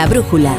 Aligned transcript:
La 0.00 0.06
brújula. 0.06 0.56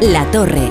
La 0.00 0.24
Torre. 0.30 0.70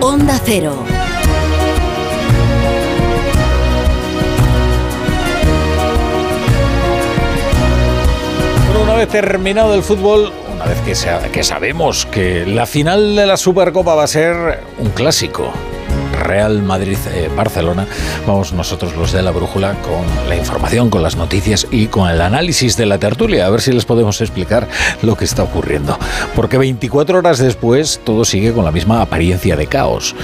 Onda 0.00 0.40
Cero. 0.44 0.84
Una 8.82 8.94
vez 8.94 9.08
terminado 9.08 9.74
el 9.74 9.84
fútbol, 9.84 10.32
que, 10.90 10.96
sa- 10.96 11.20
que 11.30 11.44
sabemos 11.44 12.04
que 12.04 12.44
la 12.46 12.66
final 12.66 13.14
de 13.14 13.24
la 13.24 13.36
Supercopa 13.36 13.94
va 13.94 14.02
a 14.02 14.06
ser 14.08 14.64
un 14.80 14.88
clásico. 14.90 15.52
Real 16.24 16.62
Madrid-Barcelona. 16.62 17.86
Vamos 18.26 18.52
nosotros 18.52 18.96
los 18.96 19.12
de 19.12 19.22
la 19.22 19.30
brújula 19.30 19.74
con 19.82 20.28
la 20.28 20.34
información, 20.34 20.90
con 20.90 21.02
las 21.04 21.14
noticias 21.14 21.68
y 21.70 21.86
con 21.86 22.10
el 22.10 22.20
análisis 22.20 22.76
de 22.76 22.86
la 22.86 22.98
tertulia, 22.98 23.46
a 23.46 23.50
ver 23.50 23.60
si 23.60 23.70
les 23.72 23.84
podemos 23.84 24.20
explicar 24.20 24.66
lo 25.02 25.16
que 25.16 25.24
está 25.24 25.44
ocurriendo. 25.44 25.96
Porque 26.34 26.58
24 26.58 27.18
horas 27.18 27.38
después 27.38 28.00
todo 28.04 28.24
sigue 28.24 28.52
con 28.52 28.64
la 28.64 28.72
misma 28.72 29.00
apariencia 29.00 29.54
de 29.56 29.68
caos. 29.68 30.16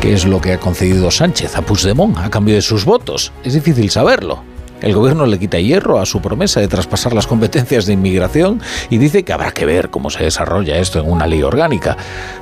¿Qué 0.00 0.12
es 0.14 0.24
lo 0.24 0.40
que 0.40 0.52
ha 0.52 0.60
concedido 0.60 1.10
Sánchez 1.10 1.56
a 1.56 1.62
Puigdemont 1.62 2.16
a 2.18 2.30
cambio 2.30 2.54
de 2.54 2.62
sus 2.62 2.84
votos? 2.84 3.32
Es 3.44 3.54
difícil 3.54 3.90
saberlo. 3.90 4.51
El 4.82 4.94
gobierno 4.94 5.26
le 5.26 5.38
quita 5.38 5.60
hierro 5.60 6.00
a 6.00 6.06
su 6.06 6.20
promesa 6.20 6.60
de 6.60 6.66
traspasar 6.66 7.14
las 7.14 7.28
competencias 7.28 7.86
de 7.86 7.92
inmigración 7.92 8.60
y 8.90 8.98
dice 8.98 9.22
que 9.22 9.32
habrá 9.32 9.52
que 9.52 9.64
ver 9.64 9.90
cómo 9.90 10.10
se 10.10 10.24
desarrolla 10.24 10.76
esto 10.78 10.98
en 10.98 11.08
una 11.08 11.28
ley 11.28 11.42
orgánica. 11.42 11.96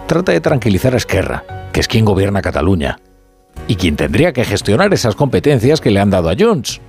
Trata 0.06 0.32
de 0.32 0.41
tranquilizar 0.41 0.94
a 0.94 0.97
Esquerra, 0.97 1.44
que 1.70 1.80
es 1.80 1.86
quien 1.86 2.06
gobierna 2.06 2.41
Cataluña 2.41 2.98
y 3.69 3.77
quien 3.77 3.97
tendría 3.97 4.32
que 4.32 4.44
gestionar 4.44 4.92
esas 4.94 5.14
competencias 5.14 5.82
que 5.82 5.91
le 5.91 6.00
han 6.00 6.08
dado 6.08 6.30
a 6.30 6.34
Junts. 6.36 6.80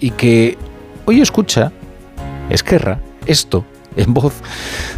Y 0.00 0.10
que 0.10 0.58
hoy 1.04 1.20
escucha 1.20 1.70
Esquerra 2.50 2.98
esto 3.26 3.64
en 3.96 4.12
voz 4.12 4.34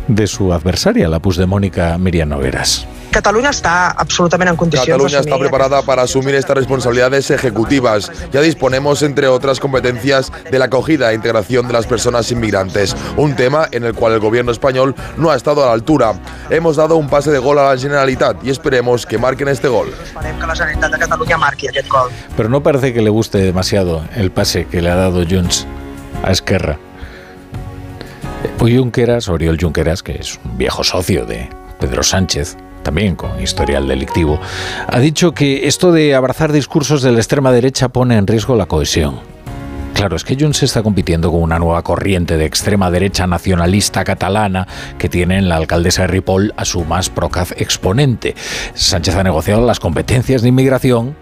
de 0.08 0.26
su 0.26 0.54
adversaria, 0.54 1.06
la 1.08 1.20
pusdemónica 1.20 1.98
Miriam 1.98 2.30
Nogueras. 2.30 2.86
Catalunya 3.16 3.48
està 3.48 3.94
absolutament 3.96 4.50
en 4.50 4.58
condicions 4.60 4.90
Cataluña 4.90 5.20
está 5.20 5.38
preparada 5.38 5.80
para 5.80 6.02
asumir 6.02 6.34
estas 6.34 6.54
responsabilidades 6.54 7.30
ejecutivas. 7.30 8.10
Ya 8.30 8.42
disponemos, 8.42 9.02
entre 9.02 9.26
otras 9.26 9.58
competencias, 9.58 10.30
de 10.50 10.58
la 10.58 10.66
acogida 10.66 11.10
e 11.10 11.14
integración 11.14 11.66
de 11.66 11.72
las 11.72 11.86
personas 11.86 12.30
inmigrantes, 12.30 12.94
un 13.16 13.34
tema 13.34 13.68
en 13.72 13.84
el 13.84 13.94
cual 13.94 14.12
el 14.12 14.20
gobierno 14.20 14.52
español 14.52 14.94
no 15.16 15.30
ha 15.30 15.36
estado 15.36 15.62
a 15.64 15.68
la 15.68 15.72
altura. 15.72 16.12
Hemos 16.50 16.76
dado 16.76 16.96
un 16.96 17.08
pase 17.08 17.30
de 17.30 17.38
gol 17.38 17.58
a 17.58 17.72
la 17.72 17.80
Generalitat 17.80 18.44
y 18.44 18.50
esperemos 18.50 19.06
que 19.06 19.16
marquen 19.16 19.48
este 19.48 19.68
gol. 19.68 19.94
Pero 22.36 22.48
no 22.50 22.62
parece 22.62 22.92
que 22.92 23.00
le 23.00 23.10
guste 23.10 23.38
demasiado 23.38 24.04
el 24.14 24.30
pase 24.30 24.66
que 24.66 24.82
le 24.82 24.90
ha 24.90 24.96
dado 24.96 25.24
Junts 25.26 25.66
a 26.22 26.32
Esquerra. 26.32 26.78
Hoy 28.60 28.76
Junqueras, 28.76 29.30
Oriol 29.30 29.56
Junqueras, 29.58 30.02
que 30.02 30.16
es 30.16 30.38
un 30.44 30.58
viejo 30.58 30.84
socio 30.84 31.24
de 31.24 31.48
Pedro 31.80 32.02
Sánchez, 32.02 32.58
también 32.86 33.16
con 33.16 33.42
historial 33.42 33.88
delictivo, 33.88 34.38
ha 34.86 35.00
dicho 35.00 35.32
que 35.32 35.66
esto 35.66 35.90
de 35.90 36.14
abrazar 36.14 36.52
discursos 36.52 37.02
de 37.02 37.10
la 37.10 37.18
extrema 37.18 37.50
derecha 37.50 37.88
pone 37.88 38.16
en 38.16 38.28
riesgo 38.28 38.54
la 38.54 38.66
cohesión. 38.66 39.18
Claro, 39.92 40.14
es 40.14 40.22
que 40.22 40.36
Junts 40.38 40.62
está 40.62 40.84
compitiendo 40.84 41.32
con 41.32 41.42
una 41.42 41.58
nueva 41.58 41.82
corriente 41.82 42.36
de 42.36 42.44
extrema 42.44 42.88
derecha 42.92 43.26
nacionalista 43.26 44.04
catalana 44.04 44.68
que 44.98 45.08
tiene 45.08 45.36
en 45.36 45.48
la 45.48 45.56
alcaldesa 45.56 46.02
de 46.02 46.08
Ripoll 46.08 46.54
a 46.56 46.64
su 46.64 46.84
más 46.84 47.10
procaz 47.10 47.50
exponente. 47.56 48.36
Sánchez 48.74 49.16
ha 49.16 49.24
negociado 49.24 49.66
las 49.66 49.80
competencias 49.80 50.42
de 50.42 50.50
inmigración 50.50 51.16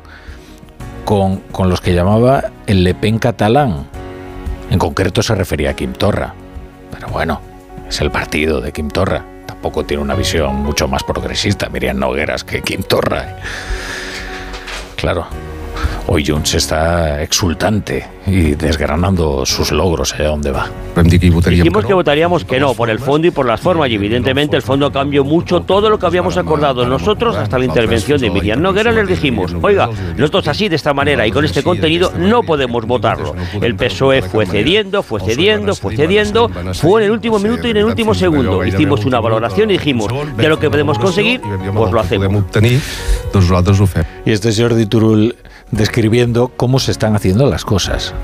con, 1.07 1.39
con 1.51 1.71
los 1.71 1.81
que 1.81 1.95
llamaba 1.95 2.51
el 2.67 2.85
Le 2.85 2.95
Pen 2.95 3.19
catalán. 3.19 3.87
En 4.71 4.79
concreto 4.79 5.23
se 5.23 5.35
refería 5.35 5.71
a 5.71 5.75
Quim 5.75 5.95
Torra. 5.95 6.35
Pero 6.93 7.09
bueno, 7.09 7.41
es 7.89 8.03
el 8.03 8.11
partido 8.11 8.61
de 8.61 8.73
Quim 8.73 8.91
Torra. 8.91 9.34
Tampoco 9.47 9.85
tiene 9.85 10.03
una 10.03 10.15
visión 10.15 10.57
mucho 10.57 10.89
más 10.89 11.03
progresista, 11.03 11.69
Miriam 11.69 11.99
Nogueras, 11.99 12.45
que 12.45 12.63
Quim 12.63 12.83
Torra. 12.83 13.37
Claro, 14.97 15.27
hoy 16.07 16.25
Junts 16.25 16.55
está 16.55 17.23
exultante 17.23 18.07
y 18.27 18.55
desgranando 18.55 19.45
sus 19.45 19.71
logros 19.73 20.15
allá 20.15 20.29
donde 20.29 20.51
va. 20.51 20.69
Dijimos 21.03 21.85
que 21.85 21.95
votaríamos 21.95 22.45
que 22.45 22.61
no, 22.61 22.75
por 22.75 22.89
el 22.89 22.99
fondo 22.99 23.27
y 23.27 23.31
por 23.31 23.47
las 23.47 23.61
formas, 23.61 23.91
y 23.91 23.95
evidentemente 23.95 24.57
el 24.57 24.63
fondo 24.63 24.91
cambió 24.93 25.25
mucho 25.25 25.61
todo 25.61 25.91
lo 25.91 25.99
que 25.99 26.07
habíamos 26.07 26.37
acordado. 26.37 26.87
Nosotros, 26.87 27.37
hasta 27.37 27.59
la 27.59 27.65
intervención 27.65 28.21
de 28.21 28.31
Miriam 28.31 28.63
Noguera, 28.63 28.93
les 28.93 29.09
dijimos, 29.09 29.55
oiga, 29.61 29.91
nosotros 30.17 30.49
así, 30.49 30.69
de 30.69 30.77
esta 30.77 30.95
manera 30.95 31.27
y 31.27 31.33
con 31.33 31.45
este 31.45 31.63
contenido, 31.63 32.13
no 32.17 32.43
podemos 32.43 32.87
votarlo. 32.87 33.35
El 33.61 33.75
PSOE 33.75 34.23
fue 34.23 34.47
cediendo, 34.47 35.03
fue 35.03 35.21
cediendo, 35.21 35.75
fue 35.75 35.97
cediendo, 35.97 36.51
fue 36.75 37.03
en 37.03 37.07
el 37.07 37.13
último 37.13 37.39
minuto 37.39 37.67
y 37.67 37.71
en 37.71 37.79
el 37.79 37.85
último 37.85 38.15
segundo. 38.15 38.65
Hicimos 38.65 39.05
una 39.05 39.21
valoración 39.21 39.71
y 39.71 39.75
dijimos, 39.75 40.09
de 40.37 40.49
lo 40.49 40.59
que 40.59 40.71
podemos 40.71 40.99
conseguir, 40.99 41.41
pues 41.75 41.93
lo 41.93 42.01
hacemos. 42.01 42.45
Y 44.25 44.33
este 44.33 44.51
es 44.51 44.61
Jordi 44.61 44.87
Turul 44.87 45.35
describiendo 45.95 46.49
cómo 46.49 46.81
se 46.81 46.91
están 46.91 47.15
haciendo 47.15 47.47
las 47.47 47.65
cosas. 47.65 48.15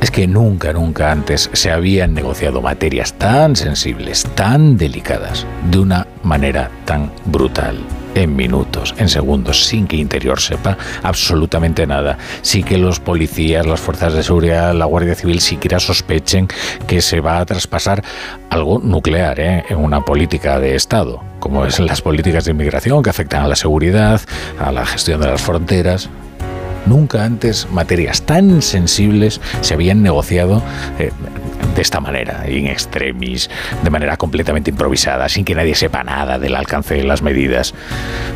Es 0.00 0.10
que 0.10 0.26
nunca, 0.26 0.72
nunca 0.72 1.12
antes 1.12 1.50
se 1.52 1.70
habían 1.70 2.14
negociado 2.14 2.62
materias 2.62 3.12
tan 3.12 3.54
sensibles, 3.54 4.24
tan 4.34 4.78
delicadas, 4.78 5.46
de 5.70 5.78
una 5.80 6.06
manera 6.22 6.70
tan 6.86 7.12
brutal, 7.26 7.76
en 8.14 8.34
minutos, 8.34 8.94
en 8.96 9.10
segundos, 9.10 9.66
sin 9.66 9.86
que 9.86 9.96
Interior 9.96 10.40
sepa 10.40 10.78
absolutamente 11.02 11.86
nada, 11.86 12.16
sin 12.40 12.64
que 12.64 12.78
los 12.78 12.98
policías, 12.98 13.66
las 13.66 13.80
fuerzas 13.80 14.14
de 14.14 14.22
seguridad, 14.22 14.72
la 14.72 14.86
Guardia 14.86 15.14
Civil 15.14 15.40
siquiera 15.40 15.80
sospechen 15.80 16.48
que 16.86 17.02
se 17.02 17.20
va 17.20 17.40
a 17.40 17.44
traspasar 17.44 18.02
algo 18.48 18.78
nuclear 18.78 19.38
¿eh? 19.38 19.64
en 19.68 19.76
una 19.76 20.00
política 20.02 20.58
de 20.58 20.76
Estado, 20.76 21.22
como 21.40 21.66
es 21.66 21.78
las 21.78 22.00
políticas 22.00 22.46
de 22.46 22.52
inmigración 22.52 23.02
que 23.02 23.10
afectan 23.10 23.44
a 23.44 23.48
la 23.48 23.56
seguridad, 23.56 24.18
a 24.58 24.72
la 24.72 24.86
gestión 24.86 25.20
de 25.20 25.26
las 25.26 25.42
fronteras. 25.42 26.08
Nunca 26.86 27.24
antes 27.24 27.68
materias 27.70 28.22
tan 28.22 28.62
sensibles 28.62 29.40
se 29.60 29.74
habían 29.74 30.02
negociado 30.02 30.62
eh, 30.98 31.12
de 31.74 31.82
esta 31.82 32.00
manera, 32.00 32.44
in 32.50 32.66
extremis, 32.66 33.48
de 33.82 33.90
manera 33.90 34.16
completamente 34.16 34.70
improvisada, 34.70 35.28
sin 35.28 35.44
que 35.44 35.54
nadie 35.54 35.74
sepa 35.74 36.04
nada 36.04 36.38
del 36.38 36.54
alcance 36.54 36.94
de 36.94 37.04
las 37.04 37.22
medidas. 37.22 37.74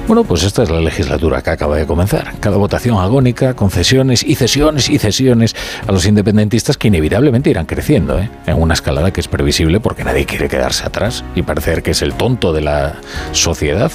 Bueno, 0.06 0.25
pues 0.25 0.43
esta 0.43 0.62
es 0.62 0.71
la 0.71 0.81
legislatura 0.81 1.43
que 1.43 1.51
acaba 1.51 1.77
de 1.77 1.87
comenzar. 1.87 2.35
Cada 2.41 2.56
votación 2.56 2.99
agónica, 2.99 3.55
concesiones 3.55 4.23
y 4.23 4.37
cesiones 4.37 4.89
y 4.89 4.99
cesiones 4.99 5.55
a 5.87 5.93
los 5.93 6.06
independentistas 6.06 6.77
que 6.77 6.89
inevitablemente 6.89 7.51
irán 7.51 7.67
creciendo, 7.67 8.19
¿eh? 8.19 8.31
en 8.47 8.61
una 8.61 8.75
escalada 8.75 9.12
que 9.12 9.21
es 9.21 9.29
previsible 9.29 9.81
porque 9.81 10.05
nadie 10.05 10.25
quiere 10.25 10.49
quedarse 10.49 10.87
atrás 10.87 11.25
y 11.35 11.43
parecer 11.43 11.83
que 11.83 11.91
es 11.91 12.03
el 12.03 12.15
tonto 12.15 12.53
de 12.53 12.62
la 12.62 12.97
sociedad 13.33 13.93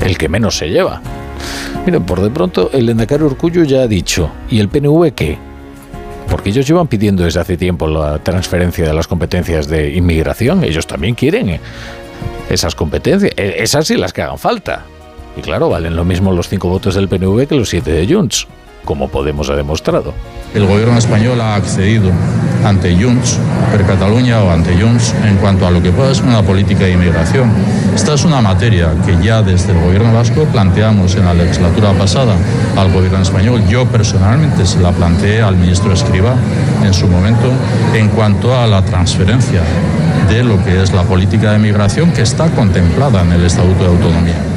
el 0.00 0.18
que 0.18 0.28
menos 0.28 0.58
se 0.58 0.68
lleva. 0.68 1.00
Miren, 1.84 2.04
por 2.04 2.20
de 2.20 2.30
pronto 2.30 2.70
el 2.72 2.88
Endacaro 2.88 3.26
Urcullo 3.26 3.64
ya 3.64 3.82
ha 3.82 3.88
dicho, 3.88 4.30
¿y 4.50 4.60
el 4.60 4.68
PNV 4.68 5.12
qué? 5.12 5.38
Porque 6.30 6.50
ellos 6.50 6.66
llevan 6.66 6.86
pidiendo 6.86 7.24
desde 7.24 7.40
hace 7.40 7.56
tiempo 7.56 7.86
la 7.86 8.18
transferencia 8.18 8.86
de 8.86 8.94
las 8.94 9.06
competencias 9.06 9.68
de 9.68 9.90
inmigración, 9.90 10.64
ellos 10.64 10.86
también 10.86 11.14
quieren 11.14 11.48
eh, 11.50 11.60
esas 12.48 12.74
competencias, 12.74 13.32
eh, 13.36 13.56
esas 13.58 13.86
sí 13.86 13.96
las 13.96 14.12
que 14.12 14.22
hagan 14.22 14.38
falta. 14.38 14.84
Y 15.36 15.40
claro, 15.40 15.68
valen 15.68 15.96
lo 15.96 16.04
mismo 16.04 16.32
los 16.32 16.48
cinco 16.48 16.68
votos 16.68 16.94
del 16.94 17.08
PNV 17.08 17.46
que 17.46 17.54
los 17.54 17.68
siete 17.68 17.90
de 17.90 18.12
Junts, 18.12 18.46
como 18.84 19.08
Podemos 19.08 19.48
ha 19.50 19.56
demostrado. 19.56 20.14
El 20.54 20.66
gobierno 20.66 20.98
español 20.98 21.40
ha 21.40 21.54
accedido 21.54 22.10
ante 22.64 22.94
Junts, 22.94 23.38
per 23.70 23.84
Cataluña 23.86 24.42
o 24.42 24.50
ante 24.50 24.80
Junts, 24.80 25.14
en 25.26 25.36
cuanto 25.36 25.66
a 25.66 25.70
lo 25.70 25.82
que 25.82 25.90
pueda 25.90 26.14
ser 26.14 26.24
una 26.24 26.42
política 26.42 26.84
de 26.84 26.92
inmigración. 26.92 27.50
Esta 27.94 28.14
es 28.14 28.24
una 28.24 28.40
materia 28.40 28.90
que 29.04 29.16
ya 29.24 29.42
desde 29.42 29.72
el 29.72 29.80
gobierno 29.80 30.12
vasco 30.12 30.44
planteamos 30.44 31.14
en 31.16 31.24
la 31.24 31.34
legislatura 31.34 31.92
pasada 31.92 32.34
al 32.76 32.92
gobierno 32.92 33.20
español. 33.20 33.62
Yo 33.68 33.86
personalmente 33.86 34.66
se 34.66 34.80
la 34.80 34.92
planteé 34.92 35.42
al 35.42 35.56
ministro 35.56 35.92
Escriba 35.92 36.34
en 36.84 36.94
su 36.94 37.08
momento 37.08 37.50
en 37.94 38.08
cuanto 38.08 38.56
a 38.56 38.66
la 38.66 38.84
transferencia 38.84 39.62
de 40.28 40.44
lo 40.44 40.62
que 40.64 40.82
es 40.82 40.92
la 40.92 41.02
política 41.02 41.52
de 41.52 41.58
migración 41.58 42.12
que 42.12 42.22
está 42.22 42.48
contemplada 42.50 43.22
en 43.22 43.32
el 43.32 43.44
Estatuto 43.44 43.84
de 43.84 43.90
Autonomía. 43.90 44.51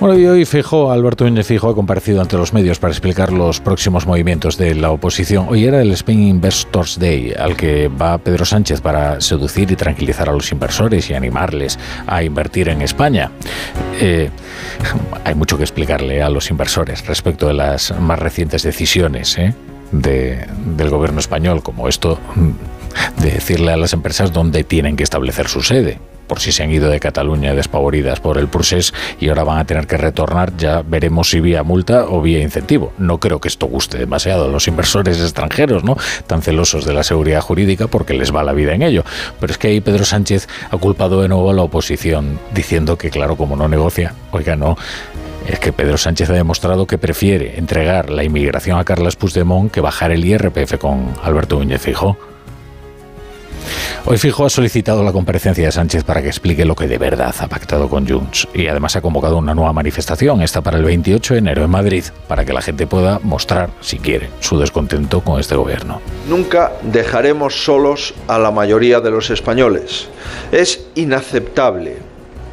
Bueno, 0.00 0.16
y 0.16 0.26
hoy 0.26 0.44
Fijo, 0.44 0.92
Alberto 0.92 1.24
Núñez 1.24 1.48
Fijo 1.48 1.68
ha 1.68 1.74
comparecido 1.74 2.20
ante 2.20 2.36
los 2.36 2.52
medios 2.52 2.78
para 2.78 2.92
explicar 2.92 3.32
los 3.32 3.58
próximos 3.58 4.06
movimientos 4.06 4.56
de 4.56 4.76
la 4.76 4.92
oposición. 4.92 5.46
Hoy 5.48 5.64
era 5.64 5.82
el 5.82 5.90
Spain 5.90 6.22
Investors 6.22 7.00
Day, 7.00 7.34
al 7.36 7.56
que 7.56 7.88
va 7.88 8.16
Pedro 8.18 8.44
Sánchez 8.44 8.80
para 8.80 9.20
seducir 9.20 9.72
y 9.72 9.74
tranquilizar 9.74 10.28
a 10.28 10.32
los 10.32 10.52
inversores 10.52 11.10
y 11.10 11.14
animarles 11.14 11.80
a 12.06 12.22
invertir 12.22 12.68
en 12.68 12.80
España. 12.80 13.32
Eh, 14.00 14.30
hay 15.24 15.34
mucho 15.34 15.56
que 15.56 15.64
explicarle 15.64 16.22
a 16.22 16.30
los 16.30 16.48
inversores 16.48 17.04
respecto 17.04 17.48
de 17.48 17.54
las 17.54 17.92
más 17.98 18.20
recientes 18.20 18.62
decisiones 18.62 19.36
¿eh? 19.36 19.52
de, 19.90 20.46
del 20.76 20.90
gobierno 20.90 21.18
español, 21.18 21.60
como 21.64 21.88
esto 21.88 22.20
de 23.20 23.32
decirle 23.32 23.72
a 23.72 23.76
las 23.76 23.92
empresas 23.94 24.32
dónde 24.32 24.62
tienen 24.62 24.94
que 24.94 25.02
establecer 25.02 25.48
su 25.48 25.60
sede 25.60 25.98
por 26.28 26.40
si 26.40 26.52
se 26.52 26.62
han 26.62 26.70
ido 26.70 26.88
de 26.88 27.00
Cataluña 27.00 27.54
despavoridas 27.54 28.20
por 28.20 28.38
el 28.38 28.46
procés 28.46 28.94
y 29.18 29.28
ahora 29.28 29.44
van 29.44 29.58
a 29.58 29.64
tener 29.64 29.86
que 29.86 29.96
retornar, 29.96 30.56
ya 30.56 30.82
veremos 30.86 31.30
si 31.30 31.40
vía 31.40 31.64
multa 31.64 32.04
o 32.04 32.22
vía 32.22 32.40
incentivo. 32.40 32.92
No 32.98 33.18
creo 33.18 33.40
que 33.40 33.48
esto 33.48 33.66
guste 33.66 33.98
demasiado 33.98 34.44
a 34.44 34.48
los 34.48 34.68
inversores 34.68 35.20
extranjeros, 35.20 35.82
¿no? 35.82 35.96
Tan 36.26 36.42
celosos 36.42 36.84
de 36.84 36.92
la 36.92 37.02
seguridad 37.02 37.40
jurídica 37.40 37.88
porque 37.88 38.14
les 38.14 38.34
va 38.34 38.44
la 38.44 38.52
vida 38.52 38.74
en 38.74 38.82
ello. 38.82 39.04
Pero 39.40 39.52
es 39.52 39.58
que 39.58 39.68
ahí 39.68 39.80
Pedro 39.80 40.04
Sánchez 40.04 40.48
ha 40.70 40.76
culpado 40.76 41.22
de 41.22 41.28
nuevo 41.28 41.50
a 41.50 41.54
la 41.54 41.62
oposición, 41.62 42.38
diciendo 42.54 42.96
que, 42.98 43.10
claro, 43.10 43.36
como 43.36 43.56
no 43.56 43.66
negocia, 43.68 44.14
oiga, 44.30 44.54
no, 44.54 44.76
es 45.48 45.58
que 45.60 45.72
Pedro 45.72 45.96
Sánchez 45.96 46.28
ha 46.30 46.34
demostrado 46.34 46.86
que 46.86 46.98
prefiere 46.98 47.58
entregar 47.58 48.10
la 48.10 48.22
inmigración 48.22 48.78
a 48.78 48.84
Carles 48.84 49.16
Puigdemont 49.16 49.72
que 49.72 49.80
bajar 49.80 50.10
el 50.10 50.24
IRPF 50.24 50.76
con 50.78 51.14
Alberto 51.22 51.56
Núñez 51.56 51.80
Fijo. 51.80 52.18
Hoy 54.04 54.18
Fijo 54.18 54.46
ha 54.46 54.50
solicitado 54.50 55.02
la 55.02 55.12
comparecencia 55.12 55.64
de 55.64 55.72
Sánchez 55.72 56.04
para 56.04 56.22
que 56.22 56.28
explique 56.28 56.64
lo 56.64 56.74
que 56.74 56.86
de 56.86 56.98
verdad 56.98 57.34
ha 57.38 57.46
pactado 57.46 57.88
con 57.88 58.08
Junts 58.08 58.48
y 58.54 58.66
además 58.68 58.96
ha 58.96 59.00
convocado 59.00 59.36
una 59.36 59.54
nueva 59.54 59.72
manifestación, 59.72 60.42
esta 60.42 60.62
para 60.62 60.78
el 60.78 60.84
28 60.84 61.34
de 61.34 61.38
enero 61.38 61.64
en 61.64 61.70
Madrid, 61.70 62.04
para 62.26 62.44
que 62.44 62.52
la 62.52 62.62
gente 62.62 62.86
pueda 62.86 63.18
mostrar, 63.22 63.70
si 63.80 63.98
quiere, 63.98 64.30
su 64.40 64.58
descontento 64.58 65.20
con 65.20 65.40
este 65.40 65.56
gobierno. 65.56 66.00
Nunca 66.28 66.72
dejaremos 66.82 67.64
solos 67.64 68.14
a 68.26 68.38
la 68.38 68.50
mayoría 68.50 69.00
de 69.00 69.10
los 69.10 69.30
españoles. 69.30 70.08
Es 70.52 70.86
inaceptable, 70.94 71.96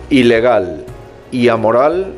ilegal 0.10 0.86
y 1.32 1.48
amoral 1.50 2.14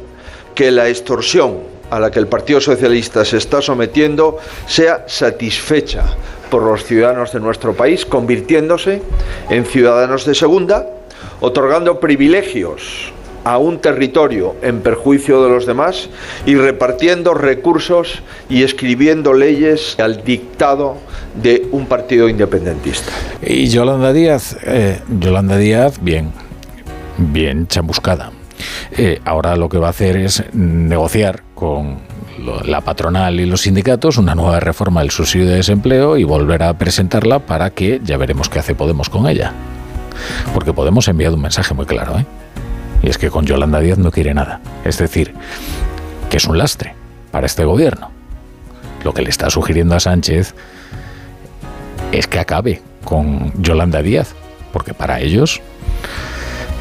que 0.55 0.71
la 0.71 0.87
extorsión 0.89 1.59
a 1.89 1.99
la 1.99 2.11
que 2.11 2.19
el 2.19 2.27
Partido 2.27 2.59
Socialista 2.59 3.23
se 3.25 3.37
está 3.37 3.61
sometiendo 3.61 4.37
sea 4.65 5.05
satisfecha 5.07 6.03
por 6.49 6.63
los 6.63 6.83
ciudadanos 6.83 7.31
de 7.33 7.39
nuestro 7.39 7.73
país, 7.73 8.05
convirtiéndose 8.05 9.01
en 9.49 9.65
ciudadanos 9.65 10.25
de 10.25 10.35
segunda, 10.35 10.87
otorgando 11.41 11.99
privilegios 11.99 13.11
a 13.43 13.57
un 13.57 13.79
territorio 13.79 14.55
en 14.61 14.81
perjuicio 14.81 15.41
de 15.41 15.49
los 15.49 15.65
demás 15.65 16.09
y 16.45 16.55
repartiendo 16.55 17.33
recursos 17.33 18.21
y 18.49 18.63
escribiendo 18.63 19.33
leyes 19.33 19.97
al 19.99 20.23
dictado 20.25 20.97
de 21.41 21.65
un 21.71 21.85
partido 21.85 22.27
independentista. 22.27 23.11
Y 23.41 23.67
Yolanda 23.67 24.11
Díaz, 24.11 24.57
eh, 24.63 24.99
Díaz, 25.07 26.01
bien, 26.01 26.33
bien 27.17 27.67
chamuscada. 27.67 28.31
Eh, 28.91 29.21
ahora 29.23 29.55
lo 29.55 29.69
que 29.69 29.77
va 29.77 29.87
a 29.87 29.91
hacer 29.91 30.17
es 30.17 30.43
negociar 30.53 31.46
con 31.57 31.97
la 32.65 32.81
patronal 32.81 33.39
y 33.39 33.47
los 33.47 33.61
sindicatos 33.61 34.17
una 34.17 34.35
nueva 34.35 34.59
reforma 34.59 35.01
del 35.01 35.09
subsidio 35.09 35.47
de 35.47 35.55
desempleo 35.55 36.15
y 36.15 36.23
volver 36.23 36.61
a 36.61 36.77
presentarla 36.77 37.39
para 37.39 37.71
que 37.71 37.99
ya 38.03 38.15
veremos 38.17 38.47
qué 38.47 38.59
hace 38.59 38.75
Podemos 38.75 39.09
con 39.09 39.27
ella. 39.27 39.53
Porque 40.53 40.71
Podemos 40.71 41.07
ha 41.07 41.11
enviado 41.11 41.35
un 41.35 41.41
mensaje 41.41 41.73
muy 41.73 41.87
claro, 41.87 42.19
¿eh? 42.19 42.25
Y 43.01 43.09
es 43.09 43.17
que 43.17 43.31
con 43.31 43.45
Yolanda 43.45 43.79
Díaz 43.79 43.97
no 43.97 44.11
quiere 44.11 44.35
nada. 44.35 44.61
Es 44.85 44.99
decir, 44.99 45.33
que 46.29 46.37
es 46.37 46.45
un 46.45 46.59
lastre 46.59 46.93
para 47.31 47.47
este 47.47 47.65
gobierno. 47.65 48.11
Lo 49.03 49.13
que 49.13 49.23
le 49.23 49.29
está 49.29 49.49
sugiriendo 49.49 49.95
a 49.95 49.99
Sánchez 49.99 50.53
es 52.11 52.27
que 52.27 52.39
acabe 52.39 52.81
con 53.03 53.51
Yolanda 53.61 54.03
Díaz, 54.03 54.35
porque 54.71 54.93
para 54.93 55.21
ellos 55.21 55.59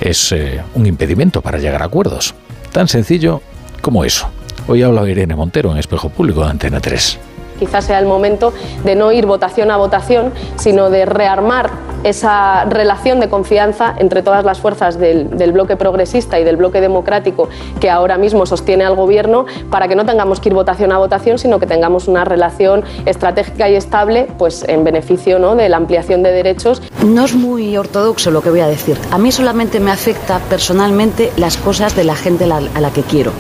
es 0.01 0.33
eh, 0.33 0.63
un 0.75 0.85
impedimento 0.85 1.41
para 1.41 1.59
llegar 1.59 1.81
a 1.81 1.87
acuerdos. 1.87 2.35
Tan 2.73 2.89
sencillo 2.89 3.41
como 3.81 4.05
eso. 4.05 4.31
Hoy 4.69 4.83
habla 4.83 5.09
Irene 5.09 5.37
Montero 5.37 5.71
en 5.71 5.79
Espejo 5.79 6.09
Público 6.09 6.43
de 6.43 6.51
Antena 6.51 6.81
3 6.81 7.19
quizás 7.57 7.85
sea 7.85 7.99
el 7.99 8.07
momento 8.07 8.53
de 8.85 8.95
no 8.95 9.13
ir 9.13 9.27
votación 9.27 9.71
a 9.71 9.77
votación, 9.77 10.33
sino 10.57 10.91
de 10.91 11.07
rearmar 11.07 11.71
esa 12.05 12.65
relación 12.67 13.21
de 13.21 13.29
confianza 13.29 13.95
entre 13.99 14.23
todas 14.23 14.45
las 14.45 14.61
fuerzas 14.61 14.99
del, 14.99 15.27
bloque 15.53 15.77
progresista 15.77 16.39
y 16.39 16.45
del 16.45 16.57
bloque 16.57 16.81
democrático 16.81 17.49
que 17.81 17.91
ahora 17.91 18.19
mismo 18.19 18.47
sostiene 18.47 18.85
al 18.85 18.95
gobierno 18.95 19.47
para 19.71 19.89
que 19.89 19.97
no 19.97 20.05
tengamos 20.05 20.41
que 20.41 20.51
ir 20.51 20.55
votación 20.55 20.93
a 20.93 20.99
votación, 20.99 21.39
sino 21.39 21.59
que 21.59 21.67
tengamos 21.67 22.09
una 22.09 22.25
relación 22.25 22.85
estratégica 23.07 23.69
y 23.69 23.75
estable 23.75 24.29
pues, 24.39 24.65
en 24.69 24.85
beneficio 24.85 25.39
¿no? 25.39 25.57
de 25.57 25.69
la 25.69 25.79
ampliación 25.79 26.23
de 26.23 26.33
derechos. 26.33 26.83
No 27.05 27.25
es 27.25 27.35
muy 27.35 27.77
ortodoxo 27.77 28.31
lo 28.31 28.43
que 28.43 28.51
voy 28.51 28.61
a 28.61 28.69
decir. 28.69 28.97
A 29.11 29.19
mí 29.19 29.33
solamente 29.33 29.81
me 29.81 29.91
afecta 29.91 30.39
personalmente 30.51 31.33
las 31.37 31.57
cosas 31.57 31.97
de 31.97 32.05
la 32.05 32.15
gente 32.15 32.45
a 32.45 32.81
la 32.81 32.91
que 32.91 33.03
quiero. 33.03 33.33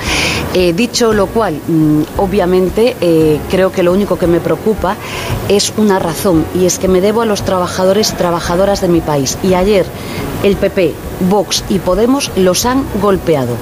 Dicho 0.74 1.12
lo 1.12 1.26
cual, 1.26 1.60
mm, 1.66 2.02
obviamente 2.16 2.96
eh, 3.00 3.38
creo 3.50 3.70
que 3.72 3.82
lo 3.82 3.92
único 3.92 4.05
que 4.14 4.28
me 4.28 4.38
preocupa 4.38 4.96
es 5.48 5.72
una 5.76 5.98
razón 5.98 6.46
y 6.54 6.66
es 6.66 6.78
que 6.78 6.86
me 6.86 7.00
debo 7.00 7.22
a 7.22 7.26
los 7.26 7.42
trabajadores 7.42 8.12
y 8.12 8.14
trabajadoras 8.14 8.80
de 8.80 8.88
mi 8.88 9.00
país. 9.00 9.36
Y 9.42 9.54
ayer 9.54 9.86
el 10.44 10.56
PP, 10.56 10.94
Vox 11.28 11.64
y 11.68 11.80
Podemos 11.80 12.30
los 12.36 12.64
han 12.64 12.84
golpeado. 13.00 13.56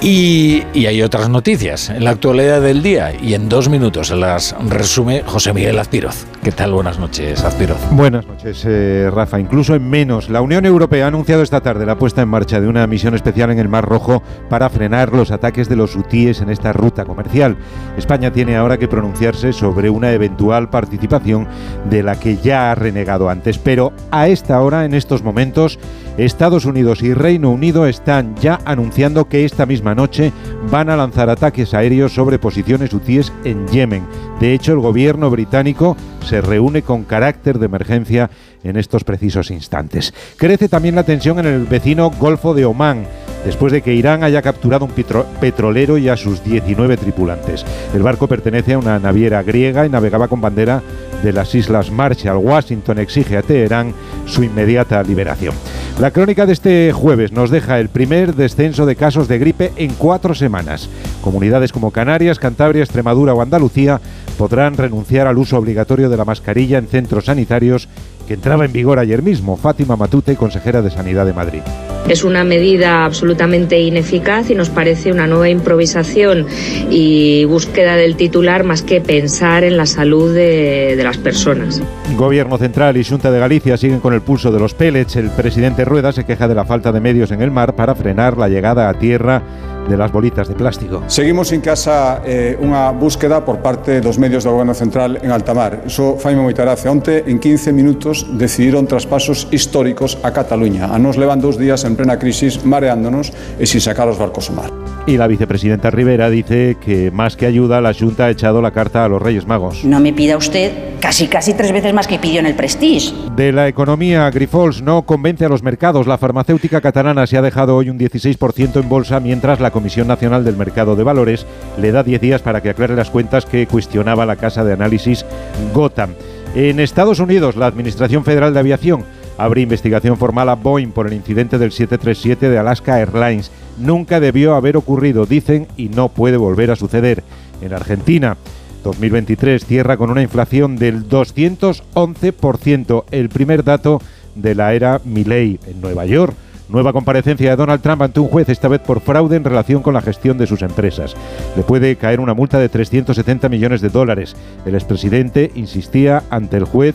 Y, 0.00 0.62
hay 0.86 1.02
otras 1.02 1.30
noticias 1.30 1.88
en 1.88 2.04
la 2.04 2.10
actualidad 2.10 2.60
del 2.60 2.82
día 2.82 3.12
y 3.18 3.34
en 3.34 3.48
dos 3.48 3.70
minutos 3.70 4.10
las 4.10 4.54
resume 4.68 5.22
José 5.24 5.54
Miguel 5.54 5.78
Azpiroz. 5.78 6.26
¿Qué 6.42 6.52
tal? 6.52 6.72
Buenas 6.72 6.98
noches, 6.98 7.42
Azpiroz. 7.42 7.78
Buenas 7.92 8.26
noches, 8.26 8.64
eh, 8.66 9.10
Rafa. 9.10 9.40
Incluso 9.40 9.74
en 9.74 9.88
menos, 9.88 10.28
la 10.28 10.42
Unión 10.42 10.66
Europea 10.66 11.06
ha 11.06 11.08
anunciado 11.08 11.42
esta 11.42 11.62
tarde 11.62 11.86
la 11.86 11.96
puesta 11.96 12.20
en 12.20 12.28
marcha 12.28 12.60
de 12.60 12.68
una 12.68 12.86
misión 12.86 13.14
especial 13.14 13.50
en 13.50 13.58
el 13.58 13.70
Mar 13.70 13.86
Rojo 13.86 14.22
para 14.50 14.68
frenar 14.68 15.12
los 15.12 15.30
ataques 15.30 15.70
de 15.70 15.76
los 15.76 15.96
hutíes 15.96 16.42
en 16.42 16.50
esta 16.50 16.74
ruta 16.74 17.06
comercial. 17.06 17.56
España 17.96 18.30
tiene 18.30 18.56
ahora 18.56 18.76
que 18.76 18.88
pronunciarse 18.88 19.54
sobre 19.54 19.88
una 19.88 20.12
eventual 20.12 20.68
participación 20.68 21.48
de 21.88 22.02
la 22.02 22.20
que 22.20 22.36
ya 22.36 22.70
ha 22.70 22.74
renegado 22.74 23.30
antes, 23.30 23.56
pero 23.56 23.92
a 24.10 24.28
esta 24.28 24.60
hora, 24.60 24.84
en 24.84 24.92
estos 24.92 25.22
momentos, 25.22 25.78
Estados 26.18 26.64
Unidos 26.64 27.02
y 27.02 27.12
Reino 27.12 27.50
Unido 27.50 27.86
están 27.86 28.36
ya 28.36 28.60
anunciando 28.64 29.28
que 29.28 29.44
esta 29.44 29.66
misma 29.66 29.83
noche 29.92 30.32
van 30.70 30.88
a 30.88 30.96
lanzar 30.96 31.28
ataques 31.28 31.74
aéreos 31.74 32.14
sobre 32.14 32.38
posiciones 32.38 32.94
hutíes 32.94 33.32
en 33.42 33.66
Yemen. 33.66 34.06
De 34.38 34.54
hecho, 34.54 34.72
el 34.72 34.78
gobierno 34.78 35.30
británico 35.30 35.96
se 36.24 36.40
reúne 36.40 36.82
con 36.82 37.02
carácter 37.02 37.58
de 37.58 37.66
emergencia 37.66 38.30
en 38.62 38.76
estos 38.76 39.02
precisos 39.02 39.50
instantes. 39.50 40.14
Crece 40.36 40.68
también 40.68 40.94
la 40.94 41.02
tensión 41.02 41.40
en 41.40 41.46
el 41.46 41.64
vecino 41.64 42.10
Golfo 42.10 42.54
de 42.54 42.66
Omán 42.66 43.06
después 43.44 43.72
de 43.72 43.82
que 43.82 43.94
Irán 43.94 44.24
haya 44.24 44.42
capturado 44.42 44.86
un 44.86 44.92
petrolero 45.40 45.98
y 45.98 46.08
a 46.08 46.16
sus 46.16 46.42
19 46.42 46.96
tripulantes. 46.96 47.64
El 47.94 48.02
barco 48.02 48.26
pertenece 48.26 48.72
a 48.72 48.78
una 48.78 48.98
naviera 48.98 49.42
griega 49.42 49.86
y 49.86 49.90
navegaba 49.90 50.28
con 50.28 50.40
bandera 50.40 50.82
de 51.22 51.32
las 51.32 51.54
Islas 51.54 51.90
Marshall. 51.90 52.36
Washington 52.36 52.98
exige 52.98 53.36
a 53.36 53.42
Teherán 53.42 53.94
su 54.26 54.42
inmediata 54.42 55.02
liberación. 55.02 55.54
La 56.00 56.10
crónica 56.10 56.44
de 56.44 56.52
este 56.52 56.92
jueves 56.92 57.32
nos 57.32 57.50
deja 57.50 57.78
el 57.78 57.88
primer 57.88 58.34
descenso 58.34 58.84
de 58.84 58.96
casos 58.96 59.28
de 59.28 59.38
gripe 59.38 59.72
en 59.76 59.94
cuatro 59.94 60.34
semanas. 60.34 60.88
Comunidades 61.20 61.72
como 61.72 61.92
Canarias, 61.92 62.38
Cantabria, 62.38 62.82
Extremadura 62.82 63.32
o 63.32 63.40
Andalucía 63.40 64.00
podrán 64.36 64.76
renunciar 64.76 65.28
al 65.28 65.38
uso 65.38 65.56
obligatorio 65.56 66.10
de 66.10 66.16
la 66.16 66.24
mascarilla 66.24 66.78
en 66.78 66.88
centros 66.88 67.26
sanitarios 67.26 67.88
que 68.24 68.34
entraba 68.34 68.64
en 68.64 68.72
vigor 68.72 68.98
ayer 68.98 69.22
mismo. 69.22 69.56
Fátima 69.56 69.96
Matute, 69.96 70.36
consejera 70.36 70.82
de 70.82 70.90
Sanidad 70.90 71.26
de 71.26 71.32
Madrid. 71.32 71.60
Es 72.08 72.22
una 72.22 72.44
medida 72.44 73.04
absolutamente 73.06 73.80
ineficaz 73.80 74.50
y 74.50 74.54
nos 74.54 74.68
parece 74.68 75.10
una 75.10 75.26
nueva 75.26 75.48
improvisación 75.48 76.46
y 76.90 77.46
búsqueda 77.46 77.96
del 77.96 78.16
titular 78.16 78.62
más 78.62 78.82
que 78.82 79.00
pensar 79.00 79.64
en 79.64 79.78
la 79.78 79.86
salud 79.86 80.34
de, 80.34 81.00
las 81.02 81.16
personas. 81.16 81.82
Gobierno 82.16 82.58
Central 82.58 82.96
y 82.98 83.04
Junta 83.04 83.30
de 83.30 83.38
Galicia 83.38 83.76
siguen 83.76 84.00
con 84.00 84.12
el 84.12 84.20
pulso 84.20 84.52
de 84.52 84.60
los 84.60 84.74
pellets. 84.74 85.16
El 85.16 85.30
presidente 85.30 85.84
Rueda 85.84 86.12
se 86.12 86.24
queja 86.24 86.46
de 86.46 86.54
la 86.54 86.64
falta 86.64 86.92
de 86.92 87.00
medios 87.00 87.30
en 87.30 87.40
el 87.40 87.50
mar 87.50 87.74
para 87.74 87.94
frenar 87.94 88.36
la 88.36 88.48
llegada 88.48 88.88
a 88.88 88.94
tierra 88.94 89.42
de 89.88 89.96
las 89.96 90.12
bolitas 90.12 90.48
de 90.48 90.54
plástico. 90.54 91.02
Seguimos 91.06 91.52
en 91.52 91.60
casa 91.60 92.22
eh, 92.24 92.56
unha 92.60 92.90
búsqueda 92.92 93.44
por 93.44 93.60
parte 93.60 94.00
dos 94.00 94.16
medios 94.18 94.44
do 94.44 94.52
Goberno 94.52 94.74
Central 94.74 95.20
en 95.22 95.30
alta 95.30 95.52
mar. 95.52 95.84
Iso 95.86 96.16
faime 96.16 96.40
moita 96.40 96.64
gracia. 96.64 96.90
Onte, 96.90 97.24
en 97.26 97.38
15 97.38 97.72
minutos, 97.72 98.26
decidiron 98.36 98.86
traspasos 98.86 99.48
históricos 99.50 100.18
a 100.22 100.32
Cataluña. 100.32 100.92
A 100.92 100.98
nos 100.98 101.16
levan 101.16 101.40
dos 101.40 101.58
días 101.58 101.84
en 101.84 101.96
plena 101.96 102.18
crisis 102.18 102.64
mareándonos 102.64 103.32
e 103.58 103.64
sin 103.66 103.80
sacar 103.80 104.08
os 104.08 104.16
barcos 104.16 104.50
ao 104.50 104.56
mar. 104.56 104.70
Y 105.06 105.18
la 105.18 105.28
vicepresidenta 105.28 105.90
Rivera 105.90 106.30
dice 106.30 106.76
que 106.80 107.10
más 107.10 107.36
que 107.36 107.44
ayuda, 107.44 107.80
la 107.80 107.92
Junta 107.92 108.26
ha 108.26 108.30
echado 108.30 108.62
la 108.62 108.70
carta 108.70 109.04
a 109.04 109.08
los 109.08 109.20
Reyes 109.20 109.46
Magos. 109.46 109.84
No 109.84 110.00
me 110.00 110.14
pida 110.14 110.36
usted 110.36 110.94
casi 111.04 111.28
casi 111.28 111.52
tres 111.52 111.70
veces 111.70 111.92
más 111.92 112.06
que 112.06 112.18
pidió 112.18 112.40
en 112.40 112.46
el 112.46 112.54
Prestige. 112.54 113.12
De 113.36 113.52
la 113.52 113.68
economía, 113.68 114.30
Grifols 114.30 114.80
no 114.80 115.02
convence 115.02 115.44
a 115.44 115.50
los 115.50 115.62
mercados. 115.62 116.06
La 116.06 116.16
farmacéutica 116.16 116.80
catalana 116.80 117.26
se 117.26 117.36
ha 117.36 117.42
dejado 117.42 117.76
hoy 117.76 117.90
un 117.90 117.98
16% 117.98 118.80
en 118.80 118.88
bolsa, 118.88 119.20
mientras 119.20 119.60
la 119.60 119.70
Comisión 119.74 120.08
Nacional 120.08 120.44
del 120.44 120.56
Mercado 120.56 120.96
de 120.96 121.02
Valores 121.02 121.44
le 121.76 121.92
da 121.92 122.02
10 122.02 122.20
días 122.20 122.40
para 122.40 122.62
que 122.62 122.70
aclare 122.70 122.96
las 122.96 123.10
cuentas 123.10 123.44
que 123.44 123.66
cuestionaba 123.66 124.24
la 124.24 124.36
casa 124.36 124.64
de 124.64 124.72
análisis 124.72 125.26
Gotham. 125.74 126.14
En 126.54 126.80
Estados 126.80 127.18
Unidos, 127.18 127.56
la 127.56 127.66
Administración 127.66 128.24
Federal 128.24 128.54
de 128.54 128.60
Aviación 128.60 129.04
abre 129.36 129.60
investigación 129.62 130.16
formal 130.16 130.48
a 130.48 130.54
Boeing 130.54 130.92
por 130.92 131.08
el 131.08 131.12
incidente 131.12 131.58
del 131.58 131.72
737 131.72 132.48
de 132.48 132.56
Alaska 132.58 133.00
Airlines. 133.00 133.50
Nunca 133.78 134.20
debió 134.20 134.54
haber 134.54 134.76
ocurrido, 134.76 135.26
dicen, 135.26 135.66
y 135.76 135.88
no 135.88 136.08
puede 136.08 136.36
volver 136.36 136.70
a 136.70 136.76
suceder. 136.76 137.24
En 137.60 137.74
Argentina, 137.74 138.36
2023 138.84 139.66
cierra 139.66 139.96
con 139.96 140.10
una 140.10 140.22
inflación 140.22 140.76
del 140.76 141.08
211%, 141.08 143.04
el 143.10 143.28
primer 143.28 143.64
dato 143.64 144.00
de 144.36 144.54
la 144.54 144.72
era 144.74 145.00
Milley 145.04 145.58
en 145.66 145.80
Nueva 145.80 146.06
York. 146.06 146.36
Nueva 146.68 146.94
comparecencia 146.94 147.50
de 147.50 147.56
Donald 147.56 147.82
Trump 147.82 148.02
ante 148.02 148.20
un 148.20 148.28
juez, 148.28 148.48
esta 148.48 148.68
vez 148.68 148.80
por 148.80 149.00
fraude 149.00 149.36
en 149.36 149.44
relación 149.44 149.82
con 149.82 149.92
la 149.92 150.00
gestión 150.00 150.38
de 150.38 150.46
sus 150.46 150.62
empresas. 150.62 151.14
Le 151.56 151.62
puede 151.62 151.96
caer 151.96 152.20
una 152.20 152.32
multa 152.32 152.58
de 152.58 152.70
370 152.70 153.48
millones 153.50 153.82
de 153.82 153.90
dólares. 153.90 154.34
El 154.64 154.74
expresidente 154.74 155.50
insistía 155.54 156.22
ante 156.30 156.56
el 156.56 156.64
juez 156.64 156.94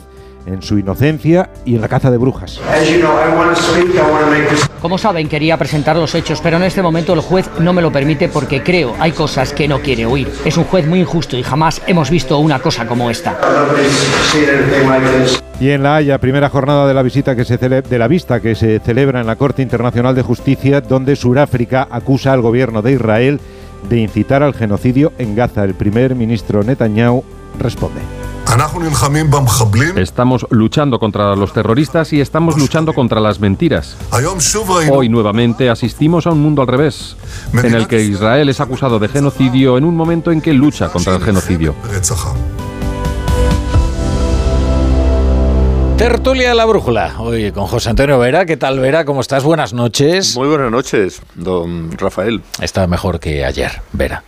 en 0.49 0.61
su 0.61 0.77
inocencia 0.77 1.49
y 1.65 1.75
en 1.75 1.81
la 1.81 1.87
caza 1.87 2.11
de 2.11 2.17
brujas. 2.17 2.59
Como 4.81 4.97
saben, 4.97 5.27
quería 5.27 5.57
presentar 5.57 5.95
los 5.95 6.15
hechos, 6.15 6.39
pero 6.41 6.57
en 6.57 6.63
este 6.63 6.81
momento 6.81 7.13
el 7.13 7.21
juez 7.21 7.49
no 7.59 7.73
me 7.73 7.81
lo 7.81 7.91
permite 7.91 8.29
porque 8.29 8.63
creo 8.63 8.95
hay 8.99 9.11
cosas 9.11 9.53
que 9.53 9.67
no 9.67 9.79
quiere 9.79 10.05
oír. 10.05 10.29
Es 10.45 10.57
un 10.57 10.63
juez 10.63 10.87
muy 10.87 10.99
injusto 10.99 11.37
y 11.37 11.43
jamás 11.43 11.81
hemos 11.87 12.09
visto 12.09 12.37
una 12.39 12.59
cosa 12.59 12.85
como 12.85 13.09
esta. 13.09 13.37
Y 15.59 15.69
en 15.71 15.83
La 15.83 15.97
Haya, 15.97 16.17
primera 16.19 16.49
jornada 16.49 16.87
de 16.87 16.93
la 16.93 17.03
visita 17.03 17.35
que 17.35 17.43
se 17.43 17.57
de 17.57 17.99
la 17.99 18.07
vista 18.07 18.39
que 18.39 18.55
se 18.55 18.79
celebra 18.79 19.19
en 19.19 19.27
la 19.27 19.35
Corte 19.35 19.61
Internacional 19.61 20.15
de 20.15 20.21
Justicia, 20.21 20.79
donde 20.79 21.17
Sudáfrica 21.17 21.87
acusa 21.91 22.31
al 22.31 22.41
gobierno 22.41 22.81
de 22.81 22.93
Israel 22.93 23.39
de 23.89 23.97
incitar 23.97 24.41
al 24.43 24.53
genocidio 24.53 25.11
en 25.17 25.35
Gaza. 25.35 25.63
El 25.63 25.73
primer 25.73 26.15
ministro 26.15 26.63
Netanyahu 26.63 27.23
responde. 27.59 28.28
Estamos 29.95 30.47
luchando 30.49 30.99
contra 30.99 31.35
los 31.35 31.53
terroristas 31.53 32.11
y 32.13 32.19
estamos 32.19 32.57
luchando 32.57 32.93
contra 32.93 33.19
las 33.19 33.39
mentiras. 33.39 33.95
Hoy 34.91 35.07
nuevamente 35.07 35.69
asistimos 35.69 36.25
a 36.25 36.31
un 36.31 36.41
mundo 36.41 36.63
al 36.63 36.67
revés, 36.67 37.15
en 37.53 37.75
el 37.75 37.87
que 37.87 38.01
Israel 38.01 38.49
es 38.49 38.59
acusado 38.59 38.97
de 38.97 39.07
genocidio 39.07 39.77
en 39.77 39.83
un 39.83 39.95
momento 39.95 40.31
en 40.31 40.41
que 40.41 40.53
lucha 40.53 40.89
contra 40.89 41.15
el 41.15 41.21
genocidio. 41.21 41.75
Tertulia 45.97 46.49
de 46.49 46.55
la 46.55 46.65
Brújula, 46.65 47.15
hoy 47.19 47.51
con 47.51 47.67
José 47.67 47.89
Antonio 47.89 48.17
Vera. 48.17 48.45
¿Qué 48.45 48.57
tal, 48.57 48.79
Vera? 48.79 49.05
¿Cómo 49.05 49.21
estás? 49.21 49.43
Buenas 49.43 49.73
noches. 49.73 50.35
Muy 50.35 50.47
buenas 50.47 50.71
noches, 50.71 51.21
don 51.35 51.91
Rafael. 51.91 52.41
Está 52.61 52.87
mejor 52.87 53.19
que 53.19 53.45
ayer, 53.45 53.81
Vera. 53.93 54.23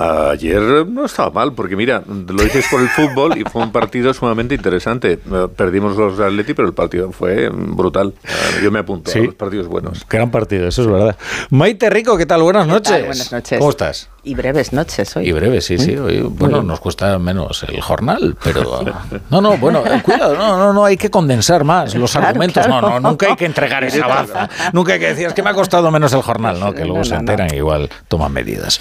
Ayer 0.00 0.86
no 0.86 1.04
estaba 1.04 1.28
mal, 1.28 1.52
porque 1.52 1.76
mira, 1.76 2.02
lo 2.06 2.42
dices 2.42 2.64
por 2.70 2.80
el 2.80 2.88
fútbol 2.88 3.36
y 3.36 3.44
fue 3.44 3.62
un 3.62 3.70
partido 3.70 4.14
sumamente 4.14 4.54
interesante. 4.54 5.18
Eh, 5.30 5.48
perdimos 5.54 5.94
los 5.94 6.18
Atleti, 6.18 6.54
pero 6.54 6.68
el 6.68 6.72
partido 6.72 7.12
fue 7.12 7.50
brutal. 7.50 8.14
Eh, 8.24 8.30
yo 8.62 8.70
me 8.70 8.78
apunto 8.78 9.12
a 9.12 9.18
los 9.18 9.34
partidos 9.34 9.68
buenos. 9.68 10.06
Gran 10.08 10.30
partido, 10.30 10.66
eso 10.68 10.80
es 10.80 10.88
verdad. 10.88 11.18
Maite 11.50 11.90
Rico, 11.90 12.16
¿qué 12.16 12.24
tal? 12.24 12.42
Buenas 12.42 12.66
noches. 12.66 12.98
Buenas 13.04 13.30
noches. 13.30 13.58
¿Cómo 13.58 13.70
estás? 13.70 14.08
Y 14.22 14.34
breves 14.34 14.72
noches 14.72 15.16
hoy. 15.16 15.28
Y 15.28 15.32
breves, 15.32 15.64
sí, 15.64 15.78
sí. 15.78 15.96
Hoy, 15.96 16.20
bueno, 16.20 16.62
nos 16.62 16.78
cuesta 16.80 17.18
menos 17.18 17.62
el 17.64 17.80
jornal, 17.80 18.36
pero... 18.42 18.80
No, 19.30 19.40
no, 19.40 19.56
bueno, 19.56 19.82
eh, 19.86 20.02
cuidado, 20.02 20.36
no, 20.36 20.58
no, 20.58 20.72
no, 20.72 20.84
hay 20.84 20.96
que 20.96 21.10
condensar 21.10 21.64
más 21.64 21.94
los 21.94 22.14
argumentos. 22.16 22.66
No, 22.68 22.80
no, 22.80 23.00
nunca 23.00 23.28
hay 23.28 23.36
que 23.36 23.46
entregar 23.46 23.84
esa 23.84 24.06
baza. 24.06 24.48
Nunca 24.72 24.94
hay 24.94 25.00
que 25.00 25.08
decir, 25.08 25.26
es 25.26 25.34
que 25.34 25.42
me 25.42 25.50
ha 25.50 25.54
costado 25.54 25.90
menos 25.90 26.12
el 26.12 26.22
jornal, 26.22 26.58
¿no? 26.60 26.72
Que 26.72 26.84
luego 26.84 27.04
se 27.04 27.14
enteran 27.14 27.48
y 27.52 27.56
igual 27.56 27.88
toman 28.08 28.32
medidas. 28.32 28.80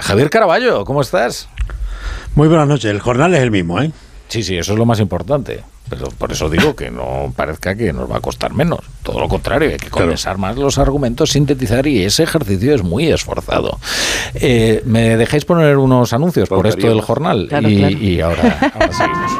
Javier 0.00 0.28
Caraballo, 0.28 0.84
¿cómo 0.84 1.00
estás? 1.00 1.48
Muy 2.34 2.48
buenas 2.48 2.68
noches. 2.68 2.90
El 2.90 3.00
jornal 3.00 3.34
es 3.34 3.40
el 3.40 3.50
mismo, 3.50 3.80
¿eh? 3.80 3.92
Sí, 4.30 4.44
sí, 4.44 4.56
eso 4.56 4.72
es 4.72 4.78
lo 4.78 4.86
más 4.86 5.00
importante. 5.00 5.60
Pero 5.88 6.06
por 6.10 6.30
eso 6.30 6.48
digo 6.48 6.76
que 6.76 6.88
no 6.88 7.32
parezca 7.34 7.74
que 7.74 7.92
nos 7.92 8.08
va 8.08 8.18
a 8.18 8.20
costar 8.20 8.54
menos. 8.54 8.78
Todo 9.02 9.18
lo 9.18 9.28
contrario, 9.28 9.70
hay 9.70 9.76
que 9.76 9.90
condensar 9.90 10.38
más 10.38 10.56
los 10.56 10.78
argumentos, 10.78 11.30
sintetizar 11.30 11.84
y 11.88 12.04
ese 12.04 12.22
ejercicio 12.22 12.72
es 12.72 12.84
muy 12.84 13.10
esforzado. 13.10 13.76
Eh, 14.34 14.82
¿Me 14.86 15.16
dejáis 15.16 15.44
poner 15.44 15.76
unos 15.78 16.12
anuncios 16.12 16.48
por 16.48 16.68
esto 16.68 16.86
del 16.86 17.00
jornal? 17.00 17.48
y, 17.68 18.20
ahora, 18.20 18.72
ahora 18.72 18.92
seguimos. 18.92 19.32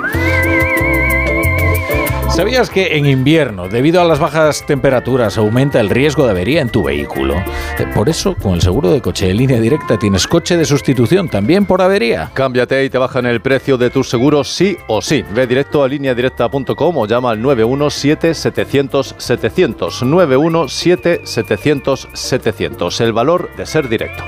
¿Sabías 2.30 2.70
que 2.70 2.96
en 2.96 3.06
invierno, 3.06 3.68
debido 3.68 4.00
a 4.00 4.04
las 4.04 4.20
bajas 4.20 4.64
temperaturas, 4.64 5.36
aumenta 5.36 5.80
el 5.80 5.90
riesgo 5.90 6.24
de 6.24 6.30
avería 6.30 6.62
en 6.62 6.70
tu 6.70 6.84
vehículo? 6.84 7.34
Eh, 7.34 7.86
por 7.92 8.08
eso, 8.08 8.36
con 8.36 8.54
el 8.54 8.62
seguro 8.62 8.92
de 8.92 9.02
coche 9.02 9.26
de 9.26 9.34
línea 9.34 9.58
directa 9.60 9.98
tienes 9.98 10.28
coche 10.28 10.56
de 10.56 10.64
sustitución 10.64 11.28
también 11.28 11.66
por 11.66 11.82
avería. 11.82 12.30
Cámbiate 12.32 12.84
y 12.84 12.90
te 12.90 12.98
bajan 12.98 13.26
el 13.26 13.40
precio 13.40 13.76
de 13.76 13.90
tus 13.90 14.08
seguros 14.08 14.46
sí 14.48 14.76
o 14.86 15.02
sí. 15.02 15.24
Ve 15.34 15.48
directo 15.48 15.82
a 15.82 15.88
lineadirecta.com 15.88 16.96
o 16.96 17.06
llama 17.06 17.32
al 17.32 17.42
917-700-700. 17.42 20.04
917-700-700. 20.04 23.00
El 23.00 23.12
valor 23.12 23.50
de 23.56 23.66
ser 23.66 23.88
directo. 23.88 24.22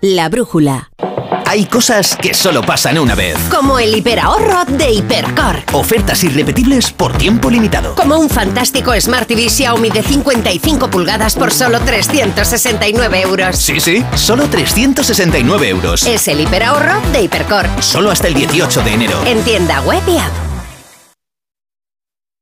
La 0.00 0.28
brújula. 0.28 0.92
Hay 1.52 1.66
cosas 1.66 2.16
que 2.16 2.32
solo 2.32 2.62
pasan 2.62 2.98
una 2.98 3.14
vez. 3.14 3.36
Como 3.50 3.78
el 3.78 3.94
hiperahorro 3.94 4.64
de 4.64 4.90
Hipercor. 4.90 5.62
Ofertas 5.74 6.24
irrepetibles 6.24 6.90
por 6.92 7.18
tiempo 7.18 7.50
limitado. 7.50 7.94
Como 7.94 8.16
un 8.16 8.30
fantástico 8.30 8.98
Smart 8.98 9.28
TV 9.28 9.50
Xiaomi 9.50 9.90
de 9.90 10.02
55 10.02 10.88
pulgadas 10.88 11.34
por 11.34 11.52
solo 11.52 11.78
369 11.80 13.20
euros. 13.20 13.58
Sí, 13.58 13.80
sí, 13.80 14.02
solo 14.14 14.48
369 14.48 15.68
euros. 15.68 16.06
Es 16.06 16.26
el 16.26 16.40
hiperahorro 16.40 16.98
de 17.12 17.24
Hipercor. 17.24 17.68
Solo 17.80 18.10
hasta 18.10 18.28
el 18.28 18.34
18 18.34 18.82
de 18.82 18.90
enero. 18.90 19.22
En 19.26 19.42
tienda 19.42 19.82
web 19.82 20.00
y 20.08 20.16
app. 20.16 20.32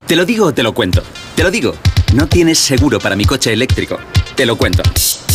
Te 0.07 0.15
lo 0.15 0.25
digo 0.25 0.47
o 0.47 0.55
te 0.55 0.63
lo 0.63 0.73
cuento. 0.73 1.03
Te 1.35 1.43
lo 1.43 1.51
digo. 1.51 1.75
No 2.15 2.29
tienes 2.29 2.61
seguro 2.61 3.01
para 3.01 3.17
mi 3.17 3.25
coche 3.25 3.53
eléctrico. 3.53 3.99
Te 4.37 4.47
lo 4.47 4.57
cuento. 4.57 4.85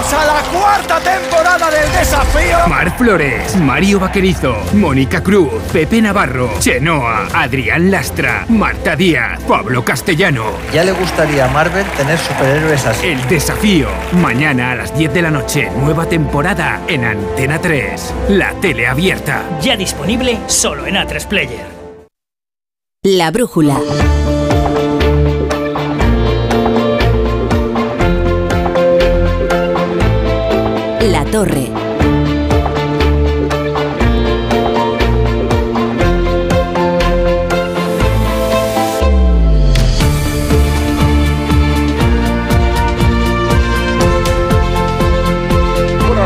a 0.00 0.24
la 0.24 0.42
cuarta 0.50 0.98
temporada 1.00 1.70
del 1.70 1.92
desafío. 1.92 2.66
Mar 2.68 2.96
Flores, 2.96 3.54
Mario 3.56 4.00
Vaquerizo, 4.00 4.56
Mónica 4.72 5.22
Cruz, 5.22 5.62
Pepe 5.70 6.00
Navarro, 6.00 6.50
Chenoa, 6.58 7.28
Adrián 7.34 7.90
Lastra, 7.90 8.46
Marta 8.48 8.96
Díaz, 8.96 9.38
Pablo 9.46 9.84
Castellano. 9.84 10.52
Ya 10.72 10.84
le 10.84 10.92
gustaría 10.92 11.44
a 11.44 11.48
Marvel 11.48 11.84
tener 11.98 12.18
superhéroes 12.18 12.86
así. 12.86 13.08
El 13.08 13.28
desafío, 13.28 13.88
mañana 14.12 14.72
a 14.72 14.74
las 14.74 14.96
10 14.96 15.12
de 15.12 15.22
la 15.22 15.30
noche, 15.30 15.70
nueva 15.76 16.06
temporada 16.06 16.80
en 16.88 17.04
Antena 17.04 17.60
3, 17.60 18.14
la 18.30 18.54
tele 18.54 18.86
abierta. 18.86 19.42
Ya 19.60 19.76
disponible 19.76 20.38
solo 20.46 20.86
en 20.86 20.94
A3 20.94 21.26
Player. 21.26 21.66
La 23.02 23.30
brújula. 23.30 23.76
Torre. 31.30 31.70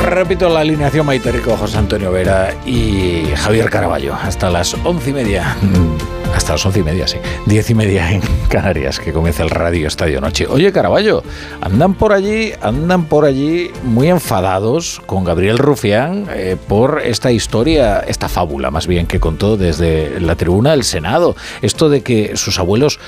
Repito 0.07 0.49
la 0.49 0.61
alineación 0.61 1.05
Maite 1.05 1.33
Rico, 1.33 1.55
José 1.57 1.77
Antonio 1.77 2.11
Vera 2.11 2.55
y 2.65 3.27
Javier 3.37 3.69
Caraballo. 3.69 4.15
Hasta 4.15 4.49
las 4.49 4.73
once 4.85 5.11
y 5.11 5.13
media 5.13 5.55
hasta 6.35 6.53
las 6.53 6.67
once 6.67 6.81
y 6.81 6.83
media, 6.83 7.07
sí. 7.07 7.19
Diez 7.47 7.71
y 7.71 7.75
media 7.75 8.11
en 8.11 8.21
Canarias, 8.49 8.99
que 8.99 9.13
comienza 9.13 9.43
el 9.43 9.51
Radio 9.51 9.89
Estadio 9.89 10.21
Noche. 10.21 10.47
Oye, 10.47 10.73
Caraballo, 10.73 11.23
andan 11.61 11.95
por 11.95 12.13
allí, 12.13 12.53
andan 12.61 13.07
por 13.07 13.25
allí 13.25 13.71
muy 13.85 14.09
enfadados 14.09 15.01
con 15.07 15.25
Gabriel 15.25 15.59
Rufián 15.59 16.27
eh, 16.31 16.57
por 16.69 17.03
esta 17.05 17.31
historia, 17.33 18.01
esta 18.01 18.29
fábula 18.29 18.71
más 18.71 18.87
bien 18.87 19.07
que 19.07 19.21
contó 19.21 19.57
desde 19.57 20.21
la 20.21 20.37
tribuna 20.37 20.73
del 20.73 20.85
Senado. 20.85 21.37
Esto 21.63 21.89
de 21.89 22.03
que 22.03 22.37
sus 22.37 22.59
abuelos 22.59 22.99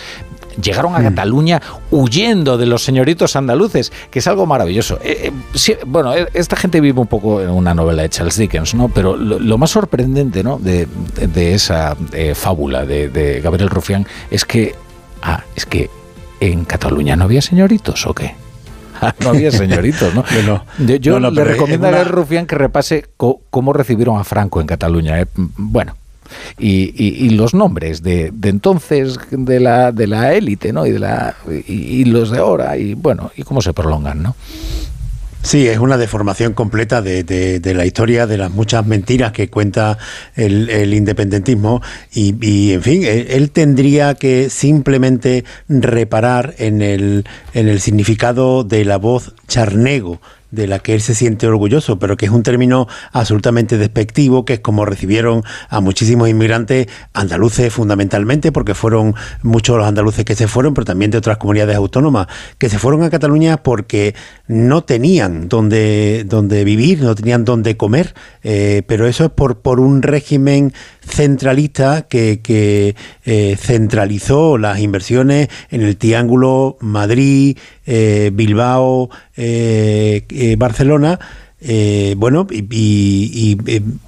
llegaron 0.61 0.95
a 0.95 1.01
mm. 1.01 1.05
Cataluña 1.05 1.63
huyendo 1.91 2.59
de 2.59 2.67
los 2.67 2.85
señoritos 2.85 3.37
andaluces, 3.37 3.93
que 4.11 4.19
es 4.21 4.27
algo 4.27 4.47
maravilloso. 4.47 4.99
Eh, 5.03 5.31
eh, 5.69 5.79
bueno, 5.87 6.15
eh, 6.15 6.29
esta 6.35 6.57
gente 6.57 6.81
vive 6.81 7.01
un 7.01 7.07
poco 7.07 7.41
en 7.41 7.51
una 7.51 7.75
novela 7.75 8.03
de 8.03 8.09
Charles 8.09 8.37
Dickens, 8.37 8.75
¿no? 8.75 8.89
Pero 8.89 9.17
lo, 9.17 9.59
más 9.59 9.71
sorprendente, 9.71 10.43
¿no? 10.43 10.59
De, 10.59 10.87
esa 11.55 11.97
fábula 12.35 12.85
de, 12.85 13.41
Gabriel 13.43 13.71
Rufián 13.71 14.07
es 14.31 14.45
que 14.45 14.75
Ah, 15.23 15.43
es 15.57 15.67
que 15.67 15.91
en 16.39 16.65
Cataluña 16.65 17.17
no 17.17 17.25
había 17.25 17.43
señoritos 17.43 18.07
o 18.07 18.15
qué? 18.15 18.37
no 19.21 19.31
había 19.31 19.51
señoritos, 19.51 20.15
¿no? 20.15 20.25
yo, 21.01 21.19
le 21.19 21.45
recomiendo 21.45 21.89
a 21.89 22.05
Rufián 22.05 22.47
que 22.47 22.55
repase 22.55 23.07
cómo 23.17 23.73
recibieron 23.73 24.19
a 24.19 24.25
Franco 24.25 24.61
en 24.61 24.67
Cataluña. 24.67 25.21
¿eh? 25.21 25.27
Bueno, 25.35 25.97
y, 26.59 27.31
los 27.31 27.55
nombres 27.55 28.03
de, 28.03 28.33
entonces 28.43 29.19
de 29.31 29.61
la 29.61 29.93
de 29.93 30.07
la 30.07 30.35
élite, 30.35 30.73
¿no? 30.73 30.87
Y 30.87 30.93
de 30.93 30.99
la 30.99 31.37
y, 31.67 32.05
los 32.05 32.31
de 32.31 32.39
ahora 32.39 32.77
y 32.77 32.95
bueno 32.95 33.31
y 33.37 33.43
cómo 33.43 33.61
se 33.61 33.73
prolongan, 33.73 34.23
¿no? 34.23 34.37
Sí, 35.43 35.69
es 35.69 35.79
una 35.79 35.97
deformación 35.97 36.55
completa 36.55 37.03
de, 37.03 37.61
la 37.63 37.87
historia, 37.87 38.27
de 38.27 38.37
las 38.37 38.51
muchas 38.51 38.85
mentiras 38.85 39.31
que 39.31 39.49
cuenta 39.49 39.97
el, 40.35 40.93
independentismo 40.93 41.83
y, 42.13 42.73
en 42.73 42.83
fin, 42.83 43.05
él, 43.05 43.53
tendría 43.53 44.17
que 44.17 44.51
simplemente 44.51 45.45
reparar 45.69 46.57
en 46.59 46.83
el, 46.83 47.27
en 47.55 47.69
el 47.69 47.81
significado 47.81 48.65
de 48.65 48.85
la 48.85 48.97
voz 48.97 49.35
charnego 49.47 50.21
de 50.57 50.67
la 50.67 50.81
que 50.81 50.95
él 50.95 51.01
se 51.01 51.15
siente 51.15 51.47
orgulloso, 51.47 52.01
pero 52.01 52.17
que 52.17 52.27
es 52.27 52.33
un 52.33 52.43
término 52.43 52.89
absolutamente 53.13 53.79
despectivo, 53.79 54.45
que 54.45 54.55
es 54.55 54.61
como 54.61 54.85
recibieron 54.85 55.45
a 55.69 55.81
muchísimos 55.81 56.29
inmigrantes 56.29 56.89
andaluces 57.13 57.73
fundamentalmente, 57.73 58.51
porque 58.51 58.75
fueron 58.75 59.15
muchos 59.43 59.77
los 59.77 59.87
andaluces 59.87 60.25
que 60.25 60.35
se 60.35 60.49
fueron, 60.49 60.75
pero 60.75 60.87
también 60.87 61.11
de 61.11 61.19
otras 61.19 61.37
comunidades 61.37 61.77
autónomas, 61.77 62.27
que 62.59 62.69
se 62.69 62.79
fueron 62.79 63.05
a 63.05 63.11
Cataluña 63.11 63.59
porque 63.59 64.15
no 64.49 64.83
tenían 64.83 65.49
donde, 65.49 66.25
donde 66.27 66.65
vivir, 66.65 67.03
no 67.03 67.15
tenían 67.15 67.45
donde 67.45 67.77
comer, 67.77 68.15
eh, 68.43 68.83
pero 68.87 69.07
eso 69.07 69.27
es 69.27 69.31
por, 69.31 69.61
por 69.61 69.79
un 69.79 70.03
régimen 70.03 70.73
centralista 71.07 72.03
que, 72.03 72.97
eh, 73.25 73.57
centralizó 73.59 74.59
las 74.59 74.81
inversiones 74.81 75.49
en 75.71 75.83
el 75.83 75.97
triángulo 75.97 76.77
Madrid, 76.81 77.59
eh, 77.87 78.31
Bilbao, 78.33 79.11
eh, 79.37 80.57
Barcelona. 80.59 81.19
bueno, 82.17 82.47
y, 82.51 83.57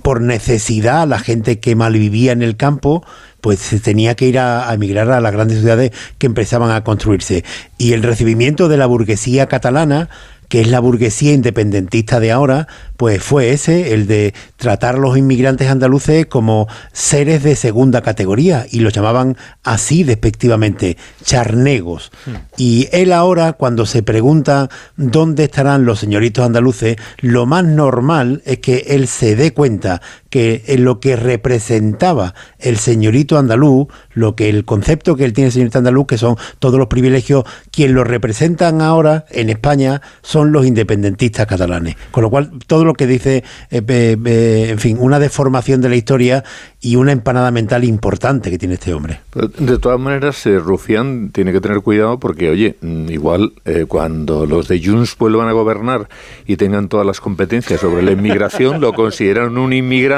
por 0.02 0.20
necesidad 0.20 1.08
la 1.08 1.18
gente 1.18 1.58
que 1.60 1.74
mal 1.74 1.94
vivía 1.94 2.32
en 2.32 2.42
el 2.42 2.56
campo, 2.56 3.04
pues 3.40 3.60
se 3.60 3.80
tenía 3.80 4.14
que 4.14 4.26
ir 4.26 4.38
a, 4.38 4.68
a, 4.68 4.74
emigrar 4.74 5.10
a 5.10 5.20
las 5.20 5.32
grandes 5.32 5.60
ciudades 5.60 5.92
que 6.18 6.26
empezaban 6.26 6.70
a 6.70 6.84
construirse. 6.84 7.44
Y 7.78 7.92
el 7.92 8.02
recibimiento 8.02 8.68
de 8.68 8.76
la 8.76 8.86
burguesía 8.86 9.46
catalana 9.46 10.08
que 10.48 10.60
es 10.60 10.68
la 10.68 10.80
burguesía 10.80 11.32
independentista 11.32 12.20
de 12.20 12.32
ahora, 12.32 12.66
pues 12.96 13.22
fue 13.22 13.52
ese, 13.52 13.94
el 13.94 14.06
de 14.06 14.34
tratar 14.56 14.96
a 14.96 14.98
los 14.98 15.16
inmigrantes 15.16 15.70
andaluces 15.70 16.26
como 16.26 16.66
seres 16.92 17.42
de 17.42 17.54
segunda 17.54 18.02
categoría 18.02 18.66
y 18.70 18.80
los 18.80 18.92
llamaban 18.92 19.36
así 19.62 20.02
despectivamente, 20.02 20.96
charnegos. 21.22 22.10
Hmm. 22.26 22.34
Y 22.56 22.88
él 22.92 23.12
ahora, 23.12 23.52
cuando 23.52 23.86
se 23.86 24.02
pregunta 24.02 24.68
dónde 24.96 25.44
estarán 25.44 25.84
los 25.84 26.00
señoritos 26.00 26.44
andaluces, 26.44 26.96
lo 27.18 27.46
más 27.46 27.64
normal 27.64 28.42
es 28.44 28.58
que 28.58 28.84
él 28.88 29.06
se 29.06 29.36
dé 29.36 29.52
cuenta 29.52 30.00
que 30.30 30.64
en 30.66 30.84
lo 30.84 31.00
que 31.00 31.16
representaba 31.16 32.34
el 32.58 32.76
señorito 32.76 33.38
andaluz, 33.38 33.88
lo 34.12 34.36
que 34.36 34.48
el 34.48 34.64
concepto 34.64 35.16
que 35.16 35.24
él 35.24 35.32
tiene 35.32 35.46
el 35.46 35.52
señorito 35.52 35.78
andaluz, 35.78 36.06
que 36.06 36.18
son 36.18 36.36
todos 36.58 36.78
los 36.78 36.88
privilegios, 36.88 37.44
quien 37.70 37.94
lo 37.94 38.04
representan 38.04 38.82
ahora 38.82 39.24
en 39.30 39.48
España 39.48 40.02
son 40.22 40.52
los 40.52 40.66
independentistas 40.66 41.46
catalanes. 41.46 41.96
Con 42.10 42.22
lo 42.22 42.30
cual, 42.30 42.50
todo 42.66 42.84
lo 42.84 42.94
que 42.94 43.06
dice, 43.06 43.44
eh, 43.70 44.68
en 44.70 44.78
fin, 44.78 44.98
una 45.00 45.18
deformación 45.18 45.80
de 45.80 45.88
la 45.88 45.96
historia 45.96 46.44
y 46.80 46.96
una 46.96 47.12
empanada 47.12 47.50
mental 47.50 47.84
importante 47.84 48.50
que 48.50 48.58
tiene 48.58 48.74
este 48.74 48.92
hombre. 48.92 49.20
De 49.58 49.78
todas 49.78 49.98
maneras, 49.98 50.44
eh, 50.46 50.58
Rufián 50.58 51.30
tiene 51.30 51.52
que 51.52 51.60
tener 51.60 51.80
cuidado 51.80 52.18
porque, 52.20 52.50
oye, 52.50 52.76
mm, 52.80 53.10
igual 53.10 53.52
eh, 53.64 53.86
cuando 53.88 54.46
los 54.46 54.68
de 54.68 54.84
Junts 54.84 55.16
vuelvan 55.18 55.48
a 55.48 55.52
gobernar 55.52 56.08
y 56.46 56.56
tengan 56.56 56.88
todas 56.88 57.06
las 57.06 57.20
competencias 57.20 57.80
sobre 57.80 58.02
la 58.02 58.12
inmigración, 58.12 58.80
lo 58.80 58.92
consideran 58.92 59.58
un 59.58 59.72
inmigrante 59.72 60.17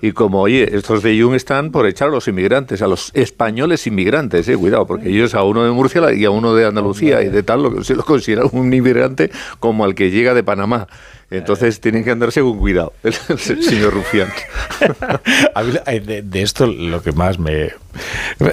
y 0.00 0.12
como, 0.12 0.40
oye, 0.40 0.76
estos 0.76 1.02
de 1.02 1.20
Junts 1.20 1.36
están 1.36 1.70
por 1.70 1.86
echar 1.86 2.08
a 2.08 2.10
los 2.10 2.28
inmigrantes, 2.28 2.82
a 2.82 2.86
los 2.86 3.10
españoles 3.14 3.86
inmigrantes, 3.86 4.48
eh, 4.48 4.56
cuidado, 4.56 4.86
porque 4.86 5.08
ellos 5.08 5.34
a 5.34 5.42
uno 5.42 5.64
de 5.64 5.70
Murcia 5.70 6.12
y 6.12 6.24
a 6.24 6.30
uno 6.30 6.54
de 6.54 6.66
Andalucía 6.66 7.22
y 7.22 7.28
de 7.28 7.42
tal, 7.42 7.62
lo, 7.62 7.84
se 7.84 7.94
lo 7.94 8.04
consideran 8.04 8.48
un 8.52 8.72
inmigrante 8.72 9.30
como 9.58 9.84
al 9.84 9.94
que 9.94 10.10
llega 10.10 10.34
de 10.34 10.42
Panamá. 10.42 10.86
Entonces 11.30 11.80
tienen 11.80 12.02
que 12.02 12.10
andarse 12.10 12.40
con 12.40 12.58
cuidado, 12.58 12.92
el, 13.04 13.12
señor 13.62 13.94
Rufián. 13.94 14.28
de, 16.04 16.42
esto 16.42 16.66
lo 16.66 17.02
que 17.02 17.12
más 17.12 17.38
me... 17.38 17.70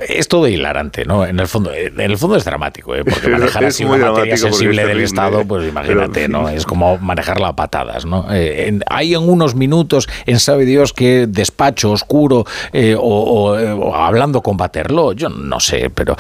Es 0.08 0.28
todo 0.28 0.48
hilarante, 0.48 1.06
¿no? 1.06 1.26
En 1.26 1.40
el 1.40 1.48
fondo, 1.48 1.72
en 1.74 2.00
el 2.00 2.18
fondo 2.18 2.36
es 2.36 2.46
dramático, 2.46 2.96
¿eh? 2.96 3.04
porque 3.04 3.28
manejar 3.30 3.66
así 3.66 3.84
una 3.84 4.12
materia 4.12 4.38
sensible 4.38 4.86
del 4.86 5.02
Estado, 5.02 5.46
pues 5.46 5.68
imagínate, 5.68 6.28
¿no? 6.28 6.50
Es 6.50 6.66
como 6.66 6.98
manejarla 6.98 7.50
a 7.50 7.56
patadas, 7.56 8.06
¿no? 8.06 8.28
Eh, 8.32 8.80
hay 8.88 9.14
en 9.14 9.30
unos 9.30 9.56
minutos, 9.56 10.08
en 10.26 10.40
sabe 10.40 10.66
Dios 10.66 10.94
qué 10.94 11.26
despacho 11.28 11.92
oscuro 11.92 12.46
eh, 12.74 12.96
o, 13.00 13.94
hablando 13.96 14.42
con 14.42 14.58
Baterlo, 14.58 15.14
yo 15.14 15.30
no 15.30 15.60
sé, 15.60 15.90
pero 15.90 16.16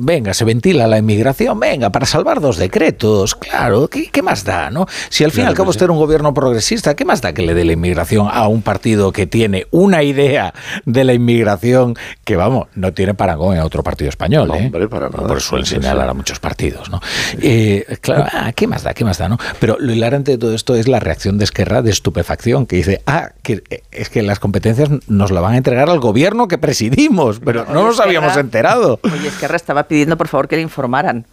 venga, 0.00 0.34
se 0.34 0.44
ventila 0.44 0.86
la 0.86 0.98
inmigración, 0.98 1.58
venga, 1.58 1.90
para 1.90 2.06
salvar 2.06 2.40
dos 2.40 2.56
decretos, 2.56 3.34
claro, 3.34 3.88
¿qué, 3.88 4.22
más 4.22 4.44
da, 4.44 4.70
no? 4.70 4.86
Si 5.08 5.24
al 5.24 5.32
final 5.32 5.49
al 5.50 5.56
cabo 5.56 5.70
usted 5.70 5.84
era 5.84 5.92
un 5.92 5.98
gobierno 5.98 6.32
progresista. 6.32 6.94
¿Qué 6.94 7.04
más 7.04 7.20
da 7.20 7.32
que 7.32 7.42
le 7.42 7.54
dé 7.54 7.64
la 7.64 7.72
inmigración 7.72 8.28
a 8.30 8.46
un 8.48 8.62
partido 8.62 9.12
que 9.12 9.26
tiene 9.26 9.66
una 9.70 10.02
idea 10.02 10.54
de 10.84 11.04
la 11.04 11.12
inmigración 11.12 11.96
que, 12.24 12.36
vamos, 12.36 12.68
no 12.74 12.92
tiene 12.92 13.14
parangón 13.14 13.56
en 13.56 13.62
otro 13.62 13.82
partido 13.82 14.08
español? 14.08 14.48
No, 14.48 14.54
¿eh? 14.54 14.66
hombre, 14.66 14.88
para 14.88 15.08
nada. 15.08 15.26
Por 15.26 15.40
suelen 15.40 15.66
señalar 15.66 16.08
a 16.08 16.14
muchos 16.14 16.38
partidos, 16.38 16.88
¿no? 16.90 17.00
Eh, 17.40 17.98
claro, 18.00 18.26
ah, 18.32 18.52
¿qué 18.52 18.66
más 18.66 18.82
da? 18.82 18.94
¿Qué 18.94 19.04
más 19.04 19.18
da? 19.18 19.28
¿no? 19.28 19.38
Pero 19.58 19.76
lo 19.78 19.92
hilarante 19.92 20.32
de 20.32 20.38
todo 20.38 20.54
esto 20.54 20.74
es 20.74 20.88
la 20.88 21.00
reacción 21.00 21.38
de 21.38 21.44
Esquerra 21.44 21.82
de 21.82 21.90
estupefacción, 21.90 22.66
que 22.66 22.76
dice, 22.76 23.02
ah, 23.06 23.30
que 23.42 23.62
es 23.90 24.08
que 24.08 24.22
las 24.22 24.38
competencias 24.38 24.88
nos 25.08 25.30
la 25.30 25.40
van 25.40 25.54
a 25.54 25.56
entregar 25.56 25.90
al 25.90 25.98
gobierno 25.98 26.48
que 26.48 26.58
presidimos, 26.58 27.40
pero 27.44 27.66
no 27.66 27.84
nos 27.84 27.98
habíamos 28.00 28.36
enterado. 28.36 29.00
Oye, 29.02 29.28
Esquerra 29.28 29.56
estaba 29.56 29.84
pidiendo, 29.84 30.16
por 30.16 30.28
favor, 30.28 30.48
que 30.48 30.56
le 30.56 30.62
informaran 30.62 31.26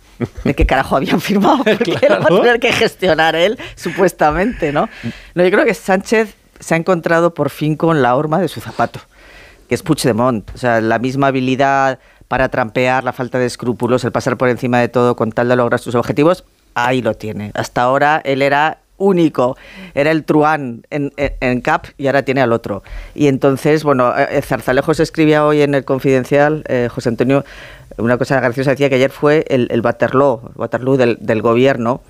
de 0.44 0.56
qué 0.56 0.66
carajo 0.66 0.96
habían 0.96 1.22
firmado, 1.22 1.58
porque 1.64 1.94
claro. 1.94 2.24
va 2.24 2.38
a 2.38 2.42
tener 2.42 2.60
que 2.60 2.72
gestionar 2.74 3.36
él, 3.36 3.60
supuestamente, 3.76 4.07
¿no? 4.74 4.90
No, 5.36 5.44
yo 5.44 5.52
creo 5.52 5.66
que 5.66 5.74
Sánchez 5.74 6.36
se 6.60 6.74
ha 6.74 6.78
encontrado 6.78 7.34
por 7.34 7.50
fin 7.50 7.76
con 7.76 8.02
la 8.02 8.16
horma 8.16 8.40
de 8.40 8.48
su 8.48 8.62
zapato, 8.62 9.00
que 9.68 9.76
es 9.76 9.84
Puigdemont. 9.84 10.50
O 10.54 10.58
sea, 10.58 10.82
la 10.82 11.00
misma 11.00 11.28
habilidad 11.28 12.00
para 12.28 12.50
trampear, 12.50 13.04
la 13.04 13.14
falta 13.14 13.40
de 13.40 13.46
escrúpulos, 13.46 14.04
el 14.04 14.12
pasar 14.12 14.38
por 14.38 14.50
encima 14.50 14.80
de 14.80 14.90
todo 14.90 15.16
con 15.16 15.32
tal 15.32 15.48
de 15.48 15.56
lograr 15.56 15.80
sus 15.80 15.96
objetivos, 15.96 16.44
ahí 16.74 17.02
lo 17.02 17.14
tiene. 17.14 17.52
Hasta 17.54 17.82
ahora 17.82 18.22
él 18.24 18.42
era 18.42 18.80
único. 18.98 19.58
Era 19.96 20.12
el 20.12 20.24
truán 20.24 20.84
en, 20.90 21.14
en, 21.18 21.62
CAP 21.62 21.88
y 21.98 22.08
ahora 22.08 22.24
tiene 22.24 22.42
al 22.42 22.52
otro. 22.52 22.84
Y 23.16 23.28
entonces, 23.28 23.84
bueno, 23.84 24.14
eh, 24.18 24.42
Zarzalejos 24.42 25.00
escribía 25.00 25.46
hoy 25.46 25.62
en 25.62 25.76
el 25.76 25.86
Confidencial, 25.86 26.64
eh, 26.68 26.90
José 26.92 27.10
Antonio, 27.10 27.46
una 27.98 28.18
cosa 28.18 28.40
graciosa, 28.40 28.72
decía 28.72 28.90
que 28.90 28.96
ayer 28.96 29.12
fue 29.12 29.46
el, 29.50 29.68
el 29.72 29.82
Waterloo, 29.82 30.52
Waterloo 30.56 30.98
del, 30.98 31.18
del 31.22 31.42
gobierno, 31.42 32.02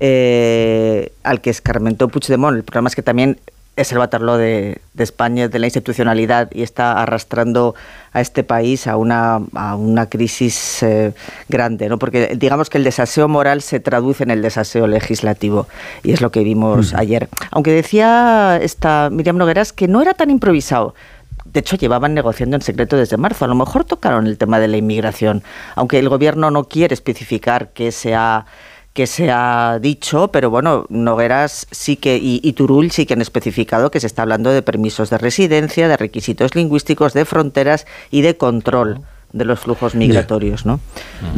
eh, 0.00 1.12
al 1.22 1.40
que 1.40 1.50
escarmentó 1.50 2.08
Puigdemont. 2.08 2.56
El 2.56 2.64
problema 2.64 2.88
es 2.88 2.96
que 2.96 3.02
también 3.02 3.38
es 3.76 3.92
el 3.92 3.98
Waterloo 3.98 4.36
de, 4.36 4.80
de, 4.94 5.04
España, 5.04 5.48
de 5.48 5.58
la 5.58 5.66
institucionalidad, 5.66 6.50
y 6.52 6.62
está 6.62 7.00
arrastrando 7.00 7.74
a 8.12 8.20
este 8.20 8.44
país 8.44 8.86
a 8.86 8.96
una, 8.96 9.40
a 9.54 9.76
una 9.76 10.06
crisis 10.06 10.82
eh, 10.82 11.12
grande, 11.48 11.88
¿no? 11.88 11.98
porque 11.98 12.36
digamos 12.36 12.68
que 12.68 12.78
el 12.78 12.84
desaseo 12.84 13.28
moral 13.28 13.62
se 13.62 13.80
traduce 13.80 14.24
en 14.24 14.30
el 14.30 14.42
desaseo 14.42 14.86
legislativo, 14.86 15.66
y 16.02 16.12
es 16.12 16.20
lo 16.20 16.30
que 16.30 16.44
vimos 16.44 16.94
ayer. 16.94 17.28
Aunque 17.50 17.72
decía 17.72 18.58
esta 18.60 19.08
Miriam 19.10 19.36
Nogueras 19.36 19.72
que 19.72 19.88
no 19.88 20.02
era 20.02 20.14
tan 20.14 20.30
improvisado, 20.30 20.94
de 21.44 21.60
hecho, 21.60 21.76
llevaban 21.76 22.14
negociando 22.14 22.54
en 22.54 22.62
secreto 22.62 22.96
desde 22.96 23.16
marzo. 23.16 23.44
A 23.44 23.48
lo 23.48 23.56
mejor 23.56 23.84
tocaron 23.84 24.28
el 24.28 24.38
tema 24.38 24.60
de 24.60 24.68
la 24.68 24.76
inmigración, 24.76 25.42
aunque 25.74 25.98
el 25.98 26.08
gobierno 26.08 26.50
no 26.52 26.64
quiere 26.64 26.94
especificar 26.94 27.70
que 27.70 27.90
se 27.90 28.14
ha 28.14 28.46
que 28.92 29.06
se 29.06 29.30
ha 29.30 29.78
dicho, 29.80 30.28
pero 30.32 30.50
bueno, 30.50 30.86
Nogueras 30.88 31.66
sí 31.70 31.96
que 31.96 32.16
y, 32.16 32.40
y, 32.42 32.52
Turull 32.54 32.90
sí 32.90 33.06
que 33.06 33.14
han 33.14 33.22
especificado 33.22 33.90
que 33.90 34.00
se 34.00 34.06
está 34.06 34.22
hablando 34.22 34.50
de 34.50 34.62
permisos 34.62 35.10
de 35.10 35.18
residencia, 35.18 35.88
de 35.88 35.96
requisitos 35.96 36.54
lingüísticos, 36.54 37.12
de 37.12 37.24
fronteras 37.24 37.86
y 38.10 38.22
de 38.22 38.36
control 38.36 39.02
de 39.32 39.44
los 39.44 39.60
flujos 39.60 39.94
migratorios, 39.94 40.66
¿no? 40.66 40.80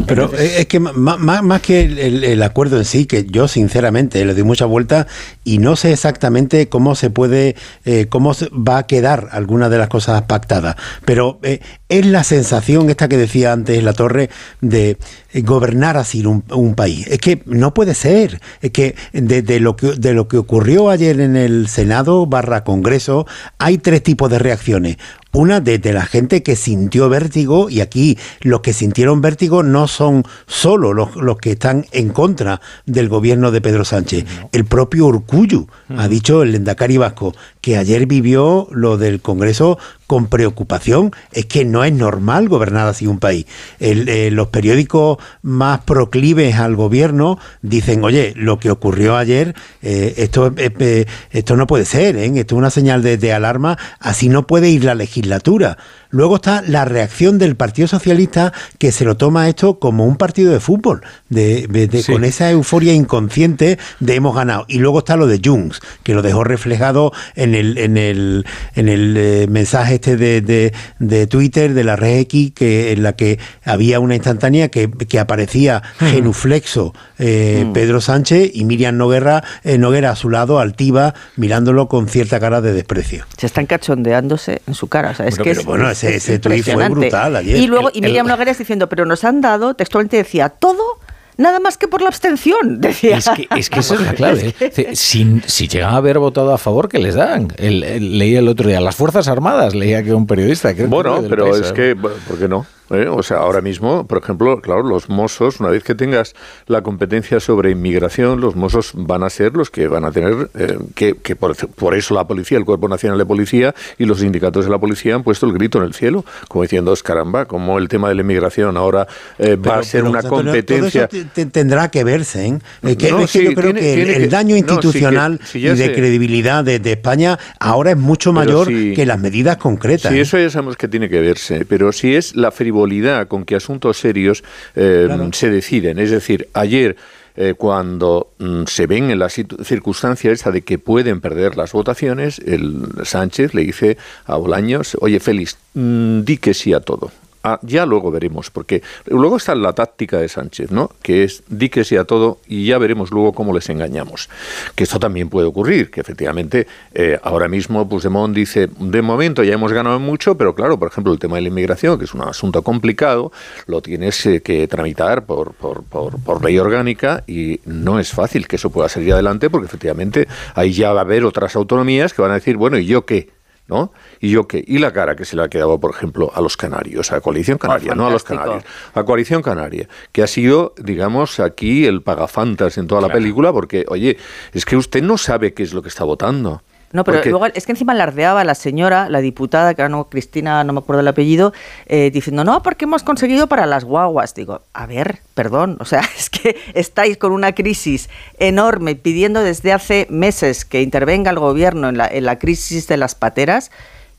Pero 0.06 0.32
es 0.34 0.66
que 0.66 0.80
más, 0.80 1.60
que 1.60 1.82
el, 1.82 2.42
acuerdo 2.42 2.78
en 2.78 2.86
sí, 2.86 3.04
que 3.04 3.26
yo 3.26 3.48
sinceramente 3.48 4.24
le 4.24 4.32
doy 4.32 4.44
mucha 4.44 4.64
vuelta 4.64 5.06
y 5.44 5.58
no 5.58 5.76
sé 5.76 5.92
exactamente 5.92 6.68
cómo 6.68 6.94
se 6.94 7.10
puede, 7.10 7.54
eh, 7.84 8.06
cómo 8.08 8.32
va 8.52 8.78
a 8.78 8.86
quedar 8.86 9.28
alguna 9.32 9.68
de 9.68 9.78
las 9.78 9.88
cosas 9.88 10.22
pactadas, 10.22 10.76
pero 11.04 11.38
eh, 11.42 11.60
es 11.90 12.06
la 12.06 12.24
sensación 12.24 12.88
esta 12.88 13.08
que 13.08 13.18
decía 13.18 13.52
antes 13.52 13.82
la 13.82 13.92
torre 13.92 14.30
de 14.62 14.96
gobernar 15.40 15.96
así 15.96 16.24
un, 16.24 16.44
un, 16.50 16.74
país. 16.74 17.06
Es 17.08 17.18
que 17.18 17.42
no 17.46 17.74
puede 17.74 17.94
ser. 17.94 18.40
Es 18.60 18.70
que 18.70 18.94
de, 19.12 19.60
lo 19.60 19.76
que 19.76 19.92
de 19.92 20.12
lo 20.12 20.28
que 20.28 20.36
ocurrió 20.38 20.90
ayer 20.90 21.20
en 21.20 21.36
el 21.36 21.68
Senado 21.68 22.26
barra 22.26 22.64
Congreso 22.64 23.26
hay 23.58 23.78
tres 23.78 24.02
tipos 24.02 24.30
de 24.30 24.38
reacciones. 24.38 24.98
Una 25.34 25.60
de, 25.60 25.80
la 25.94 26.04
gente 26.04 26.42
que 26.42 26.56
sintió 26.56 27.08
vértigo, 27.08 27.70
y 27.70 27.80
aquí 27.80 28.18
los 28.42 28.60
que 28.60 28.74
sintieron 28.74 29.22
vértigo 29.22 29.62
no 29.62 29.88
son 29.88 30.24
solo 30.46 30.92
los, 30.92 31.16
los 31.16 31.38
que 31.38 31.52
están 31.52 31.86
en 31.92 32.10
contra 32.10 32.60
del 32.84 33.08
gobierno 33.08 33.50
de 33.50 33.62
Pedro 33.62 33.86
Sánchez. 33.86 34.26
El 34.52 34.66
propio 34.66 35.06
Urcuyu 35.06 35.68
ha 35.96 36.06
dicho 36.08 36.42
el 36.42 36.52
Lendakari 36.52 36.98
Vasco 36.98 37.34
que 37.62 37.78
ayer 37.78 38.04
vivió 38.04 38.68
lo 38.72 38.98
del 38.98 39.22
Congreso 39.22 39.78
con 40.06 40.26
preocupación. 40.26 41.12
Es 41.32 41.46
que 41.46 41.64
no 41.64 41.82
es 41.82 41.94
normal 41.94 42.50
gobernar 42.50 42.86
así 42.86 43.06
un 43.06 43.18
país. 43.18 43.46
Eh, 43.80 44.28
los 44.30 44.48
periódicos 44.48 45.16
más 45.42 45.80
proclives 45.80 46.56
al 46.56 46.76
gobierno 46.76 47.38
dicen, 47.62 48.04
oye, 48.04 48.32
lo 48.36 48.58
que 48.58 48.70
ocurrió 48.70 49.16
ayer, 49.16 49.54
eh, 49.82 50.14
esto, 50.18 50.52
eh, 50.56 51.06
esto 51.30 51.56
no 51.56 51.66
puede 51.66 51.84
ser, 51.84 52.16
esto 52.16 52.54
es 52.54 52.58
una 52.58 52.70
señal 52.70 53.02
de 53.02 53.32
alarma, 53.32 53.78
así 53.98 54.28
no 54.28 54.46
puede 54.46 54.68
ir 54.68 54.84
la 54.84 54.94
legislatura. 54.94 55.78
Luego 56.12 56.36
está 56.36 56.62
la 56.62 56.84
reacción 56.84 57.38
del 57.38 57.56
Partido 57.56 57.88
Socialista 57.88 58.52
que 58.78 58.92
se 58.92 59.06
lo 59.06 59.16
toma 59.16 59.48
esto 59.48 59.78
como 59.78 60.04
un 60.04 60.16
partido 60.16 60.52
de 60.52 60.60
fútbol, 60.60 61.00
de, 61.30 61.66
con 62.06 62.24
esa 62.24 62.50
euforia 62.50 62.92
inconsciente 62.92 63.78
de 63.98 64.14
hemos 64.14 64.36
ganado. 64.36 64.66
Y 64.68 64.78
luego 64.78 64.98
está 64.98 65.16
lo 65.16 65.26
de 65.26 65.40
Junts, 65.42 65.80
que 66.02 66.14
lo 66.14 66.20
dejó 66.20 66.44
reflejado 66.44 67.12
en 67.34 67.54
el, 67.54 67.78
en 67.78 67.96
el, 67.96 68.44
en 68.74 68.90
el 68.90 69.16
eh, 69.16 69.46
mensaje 69.48 69.94
este 69.94 70.18
de, 70.18 70.72
de, 70.98 71.26
Twitter, 71.26 71.72
de 71.72 71.82
la 71.82 71.96
red 71.96 72.18
X, 72.20 72.52
que, 72.54 72.92
en 72.92 73.02
la 73.02 73.14
que 73.14 73.38
había 73.64 73.98
una 73.98 74.14
instantánea 74.14 74.68
que, 74.68 74.90
aparecía 75.18 75.82
genuflexo 75.98 76.94
eh, 77.18 77.64
mm. 77.66 77.72
Pedro 77.72 78.00
Sánchez 78.00 78.50
y 78.52 78.64
Miriam 78.64 78.96
Noguera, 78.96 79.44
eh, 79.64 79.78
Noguera 79.78 80.10
a 80.10 80.16
su 80.16 80.28
lado, 80.28 80.58
altiva, 80.58 81.14
mirándolo 81.36 81.88
con 81.88 82.08
cierta 82.08 82.38
cara 82.38 82.60
de 82.60 82.72
desprecio. 82.74 83.24
Se 83.38 83.46
están 83.46 83.66
cachondeándose 83.66 84.60
en 84.66 84.74
su 84.74 84.88
cara. 84.88 85.14
es 85.24 85.38
que 85.38 85.54
ese, 86.02 86.38
fue 86.38 86.88
brutal 86.88 87.36
ayer. 87.36 87.56
Y 87.56 87.66
luego, 87.66 87.90
y 87.92 88.00
Miriam 88.00 88.26
Nogueras 88.26 88.58
diciendo, 88.58 88.88
pero 88.88 89.06
nos 89.06 89.24
han 89.24 89.40
dado, 89.40 89.74
textualmente 89.74 90.16
decía, 90.16 90.48
todo 90.48 90.98
nada 91.36 91.60
más 91.60 91.78
que 91.78 91.88
por 91.88 92.02
la 92.02 92.08
abstención, 92.08 92.58
decía. 92.80 93.18
Es 93.18 93.28
que, 93.28 93.48
es 93.56 93.70
que 93.70 93.80
esa 93.80 93.94
es 93.94 94.00
la 94.00 94.14
clave. 94.14 94.54
Si, 94.94 95.42
si, 95.46 95.68
llegan 95.68 95.94
a 95.94 95.96
haber 95.96 96.18
votado 96.18 96.52
a 96.52 96.58
favor, 96.58 96.88
¿qué 96.88 96.98
les 96.98 97.14
dan? 97.14 97.48
El, 97.56 98.18
leía 98.18 98.38
el 98.40 98.48
otro 98.48 98.68
día, 98.68 98.80
las 98.80 98.96
Fuerzas 98.96 99.28
Armadas, 99.28 99.74
leía 99.74 100.02
que 100.02 100.14
un 100.14 100.26
periodista. 100.26 100.72
bueno, 100.86 101.22
pero 101.28 101.54
es 101.56 101.72
que, 101.72 101.96
¿por 101.96 102.38
qué 102.38 102.48
no? 102.48 102.66
¿Eh? 102.92 103.08
O 103.08 103.22
sea, 103.22 103.38
ahora 103.38 103.60
mismo, 103.60 104.06
por 104.06 104.22
ejemplo, 104.22 104.60
claro, 104.60 104.82
los 104.82 105.08
mozos, 105.08 105.60
una 105.60 105.70
vez 105.70 105.84
que 105.84 105.94
tengas 105.94 106.34
la 106.66 106.82
competencia 106.82 107.40
sobre 107.40 107.70
inmigración, 107.70 108.40
los 108.40 108.56
mozos 108.56 108.92
van 108.94 109.22
a 109.22 109.30
ser 109.30 109.54
los 109.54 109.70
que 109.70 109.88
van 109.88 110.04
a 110.04 110.12
tener, 110.12 110.50
eh, 110.58 110.78
que, 110.94 111.14
que 111.14 111.36
por, 111.36 111.54
eso 111.94 112.14
la 112.14 112.26
policía, 112.26 112.58
el 112.58 112.64
Cuerpo 112.64 112.88
Nacional 112.88 113.18
de 113.18 113.26
Policía 113.26 113.74
y 113.98 114.04
los 114.04 114.20
sindicatos 114.20 114.64
de 114.64 114.70
la 114.70 114.78
policía 114.78 115.14
han 115.14 115.22
puesto 115.22 115.46
el 115.46 115.52
grito 115.52 115.78
en 115.78 115.84
el 115.84 115.94
cielo, 115.94 116.24
como 116.48 116.62
diciendo, 116.62 116.94
caramba, 117.02 117.46
como 117.46 117.78
el 117.78 117.88
tema 117.88 118.08
de 118.08 118.14
la 118.14 118.22
inmigración 118.22 118.76
ahora 118.76 119.06
eh, 119.38 119.56
va 119.56 119.78
a 119.78 119.82
ser 119.82 120.04
una 120.04 120.22
competencia. 120.22 121.08
Todo 121.08 121.20
eso 121.20 121.50
tendrá 121.50 121.90
que 121.90 122.04
verse, 122.04 122.46
¿eh? 122.46 122.96
que, 122.96 123.08
yo 123.08 123.54
creo 123.54 123.74
que 123.74 124.16
el, 124.16 124.30
daño 124.30 124.56
institucional 124.56 125.40
y 125.54 125.62
de 125.62 125.92
credibilidad 125.92 126.64
de, 126.64 126.92
España 126.92 127.38
ahora 127.58 127.92
es 127.92 127.96
mucho 127.96 128.32
mayor 128.32 128.68
que 128.68 129.06
las 129.06 129.18
medidas 129.18 129.56
concretas. 129.56 130.12
Sí, 130.12 130.20
eso 130.20 130.38
ya 130.38 130.50
sabemos 130.50 130.76
que 130.76 130.88
tiene 130.88 131.08
que 131.08 131.20
verse, 131.20 131.64
pero 131.64 131.90
si 131.92 132.14
es 132.14 132.36
la 132.36 132.50
frivolidad 132.50 132.81
con 133.26 133.44
que 133.44 133.56
asuntos 133.56 133.98
serios 133.98 134.42
eh, 134.74 135.08
se 135.32 135.50
deciden. 135.50 135.98
Es 135.98 136.10
decir, 136.10 136.48
ayer 136.54 136.96
eh, 137.34 137.54
cuando 137.56 138.32
mm, 138.38 138.64
se 138.66 138.86
ven 138.86 139.10
en 139.10 139.18
la 139.18 139.28
circunstancia 139.30 140.30
esa 140.30 140.50
de 140.50 140.62
que 140.62 140.78
pueden 140.78 141.20
perder 141.20 141.56
las 141.56 141.72
votaciones, 141.72 142.38
el 142.40 142.86
Sánchez 143.04 143.54
le 143.54 143.62
dice 143.62 143.96
a 144.26 144.36
Bolaños, 144.36 144.96
oye 145.00 145.18
Félix, 145.18 145.56
mm, 145.74 146.20
di 146.22 146.36
que 146.36 146.52
sí 146.52 146.74
a 146.74 146.80
todo. 146.80 147.10
Ah, 147.44 147.58
ya 147.62 147.86
luego 147.86 148.12
veremos, 148.12 148.50
porque 148.50 148.82
luego 149.06 149.36
está 149.36 149.56
la 149.56 149.72
táctica 149.72 150.18
de 150.18 150.28
Sánchez, 150.28 150.70
¿no? 150.70 150.90
Que 151.02 151.24
es 151.24 151.42
di 151.48 151.70
que 151.70 151.82
sea 151.82 152.04
todo 152.04 152.38
y 152.46 152.66
ya 152.66 152.78
veremos 152.78 153.10
luego 153.10 153.32
cómo 153.32 153.52
les 153.52 153.68
engañamos. 153.68 154.28
Que 154.76 154.84
esto 154.84 155.00
también 155.00 155.28
puede 155.28 155.48
ocurrir, 155.48 155.90
que 155.90 156.00
efectivamente 156.00 156.68
eh, 156.94 157.18
ahora 157.20 157.48
mismo 157.48 157.88
Puigdemont 157.88 158.32
dice, 158.32 158.68
de 158.78 159.02
momento 159.02 159.42
ya 159.42 159.54
hemos 159.54 159.72
ganado 159.72 159.98
mucho, 159.98 160.36
pero 160.36 160.54
claro, 160.54 160.78
por 160.78 160.86
ejemplo, 160.86 161.12
el 161.12 161.18
tema 161.18 161.34
de 161.34 161.42
la 161.42 161.48
inmigración, 161.48 161.98
que 161.98 162.04
es 162.04 162.14
un 162.14 162.20
asunto 162.22 162.62
complicado, 162.62 163.32
lo 163.66 163.82
tienes 163.82 164.24
eh, 164.26 164.40
que 164.40 164.68
tramitar 164.68 165.26
por, 165.26 165.52
por, 165.54 165.82
por, 165.82 166.20
por 166.20 166.44
ley 166.44 166.60
orgánica 166.60 167.24
y 167.26 167.58
no 167.64 167.98
es 167.98 168.12
fácil 168.12 168.46
que 168.46 168.54
eso 168.54 168.70
pueda 168.70 168.88
salir 168.88 169.14
adelante, 169.14 169.50
porque 169.50 169.66
efectivamente 169.66 170.28
ahí 170.54 170.72
ya 170.72 170.92
va 170.92 171.00
a 171.00 171.02
haber 171.04 171.24
otras 171.24 171.56
autonomías 171.56 172.14
que 172.14 172.22
van 172.22 172.30
a 172.30 172.34
decir, 172.34 172.56
bueno, 172.56 172.78
¿y 172.78 172.86
yo 172.86 173.04
qué? 173.04 173.30
¿No? 173.68 173.92
Y 174.20 174.30
yo 174.30 174.46
qué, 174.46 174.62
y 174.66 174.78
la 174.78 174.92
cara 174.92 175.16
que 175.16 175.24
se 175.24 175.36
le 175.36 175.42
ha 175.42 175.48
quedado, 175.48 175.78
por 175.78 175.90
ejemplo, 175.90 176.30
a 176.34 176.40
los 176.40 176.56
canarios, 176.56 177.10
a 177.12 177.16
la 177.16 177.20
coalición 177.20 177.58
canaria, 177.58 177.94
no 177.94 178.06
a 178.06 178.10
los 178.10 178.24
canarios, 178.24 178.64
a 178.94 179.04
coalición 179.04 179.42
canaria, 179.42 179.88
que 180.12 180.22
ha 180.22 180.26
sido, 180.26 180.74
digamos, 180.78 181.40
aquí 181.40 181.86
el 181.86 182.02
pagafantas 182.02 182.78
en 182.78 182.86
toda 182.86 183.00
la 183.00 183.08
película, 183.08 183.52
porque, 183.52 183.84
oye, 183.88 184.18
es 184.52 184.64
que 184.64 184.76
usted 184.76 185.02
no 185.02 185.18
sabe 185.18 185.54
qué 185.54 185.62
es 185.62 185.72
lo 185.72 185.82
que 185.82 185.88
está 185.88 186.04
votando. 186.04 186.62
No, 186.92 187.04
pero 187.04 187.24
luego 187.24 187.46
es 187.46 187.64
que 187.64 187.72
encima 187.72 187.92
alardeaba 187.92 188.44
la 188.44 188.54
señora, 188.54 189.08
la 189.08 189.20
diputada, 189.20 189.74
que 189.74 189.82
ahora 189.82 189.90
no, 189.90 190.04
Cristina, 190.04 190.62
no 190.62 190.72
me 190.72 190.80
acuerdo 190.80 191.00
el 191.00 191.08
apellido, 191.08 191.52
eh, 191.86 192.10
diciendo, 192.12 192.44
no, 192.44 192.62
porque 192.62 192.84
hemos 192.84 193.02
conseguido 193.02 193.46
para 193.46 193.66
las 193.66 193.84
guaguas. 193.84 194.34
Digo, 194.34 194.60
a 194.74 194.86
ver, 194.86 195.20
perdón, 195.34 195.78
o 195.80 195.84
sea, 195.84 196.02
es 196.18 196.28
que 196.28 196.56
estáis 196.74 197.16
con 197.16 197.32
una 197.32 197.54
crisis 197.54 198.10
enorme 198.38 198.94
pidiendo 198.94 199.42
desde 199.42 199.72
hace 199.72 200.06
meses 200.10 200.64
que 200.64 200.82
intervenga 200.82 201.30
el 201.30 201.38
gobierno 201.38 201.88
en 201.88 201.96
la, 201.96 202.06
en 202.06 202.26
la 202.26 202.38
crisis 202.38 202.86
de 202.88 202.96
las 202.98 203.14
pateras 203.14 203.70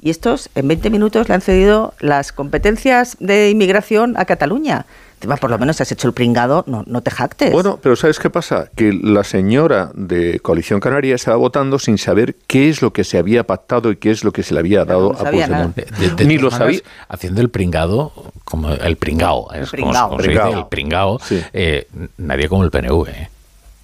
y 0.01 0.09
estos 0.09 0.49
en 0.55 0.67
20 0.67 0.89
minutos 0.89 1.29
le 1.29 1.35
han 1.35 1.41
cedido 1.41 1.93
las 1.99 2.33
competencias 2.33 3.15
de 3.21 3.49
inmigración 3.49 4.15
a 4.17 4.25
Cataluña 4.25 4.85
por 5.39 5.49
lo 5.49 5.57
menos 5.57 5.79
has 5.81 5.91
hecho 5.91 6.07
el 6.07 6.13
pringado, 6.13 6.63
no, 6.67 6.83
no 6.87 7.01
te 7.01 7.11
jactes. 7.11 7.51
Bueno, 7.51 7.79
pero 7.81 7.95
¿sabes 7.95 8.19
qué 8.19 8.29
pasa? 8.29 8.69
Que 8.75 8.93
la 8.93 9.23
señora 9.23 9.91
de 9.93 10.39
Coalición 10.39 10.79
Canaria 10.79 11.15
estaba 11.15 11.37
votando 11.37 11.79
sin 11.79 11.97
saber 11.97 12.35
qué 12.47 12.69
es 12.69 12.81
lo 12.81 12.93
que 12.93 13.03
se 13.03 13.17
había 13.17 13.45
pactado 13.45 13.91
y 13.91 13.97
qué 13.97 14.11
es 14.11 14.23
lo 14.23 14.31
que 14.31 14.43
se 14.43 14.53
le 14.53 14.59
había 14.59 14.85
dado 14.85 15.13
a 15.13 15.29
Puigdemont. 15.29 15.77
Ni 16.25 16.37
lo 16.37 16.51
sabía. 16.51 16.81
Haciendo 17.07 17.41
el 17.41 17.49
pringado, 17.49 18.11
como 18.43 18.69
el 18.69 18.97
pringao, 18.97 19.51
el 19.53 19.67
pringao, 19.67 20.19
el 20.19 20.65
pringao, 20.67 21.19
eh, 21.53 21.87
nadie 22.17 22.47
como 22.47 22.63
el 22.63 22.71
PNV. 22.71 23.07
¿eh? 23.09 23.29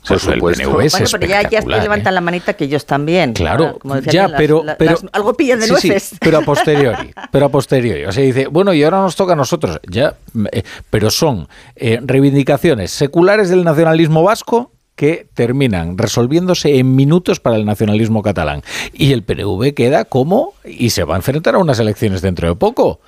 Por 0.07 0.19
supuesto. 0.19 0.71
bueno, 0.71 1.05
pero 1.11 1.27
ya, 1.27 1.47
ya 1.49 1.61
levantan 1.61 2.13
¿eh? 2.13 2.15
la 2.15 2.21
manita 2.21 2.53
que 2.53 2.65
ellos 2.65 2.85
también. 2.85 3.33
Claro, 3.33 3.79
ya, 4.09 4.29
pero, 4.35 4.63
pero 4.77 4.97
algo 5.11 5.33
pillan 5.33 5.59
de 5.59 5.67
nueces. 5.67 6.15
pero 6.19 6.39
a 6.39 6.41
posteriori, 6.41 7.13
pero 7.31 7.45
a 7.45 7.49
posteriori. 7.49 8.05
O 8.05 8.11
sea, 8.11 8.23
dice, 8.23 8.47
bueno, 8.47 8.73
y 8.73 8.83
ahora 8.83 9.01
nos 9.01 9.15
toca 9.15 9.33
a 9.33 9.35
nosotros. 9.35 9.79
Ya, 9.87 10.15
eh, 10.51 10.63
pero 10.89 11.11
son 11.11 11.47
eh, 11.75 11.99
reivindicaciones 12.01 12.91
seculares 12.91 13.49
del 13.49 13.63
nacionalismo 13.63 14.23
vasco 14.23 14.71
que 14.95 15.27
terminan 15.33 15.97
resolviéndose 15.97 16.77
en 16.77 16.95
minutos 16.95 17.39
para 17.39 17.55
el 17.55 17.65
nacionalismo 17.65 18.21
catalán. 18.21 18.63
Y 18.93 19.13
el 19.13 19.23
PNV 19.23 19.73
queda 19.73 20.05
como 20.05 20.53
y 20.65 20.89
se 20.89 21.03
va 21.03 21.15
a 21.15 21.17
enfrentar 21.17 21.55
a 21.55 21.59
unas 21.59 21.79
elecciones 21.79 22.21
dentro 22.21 22.47
de 22.47 22.55
poco 22.55 22.99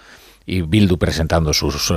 y 0.45 0.61
Bildu 0.61 0.97
presentando 0.97 1.53
sus 1.53 1.93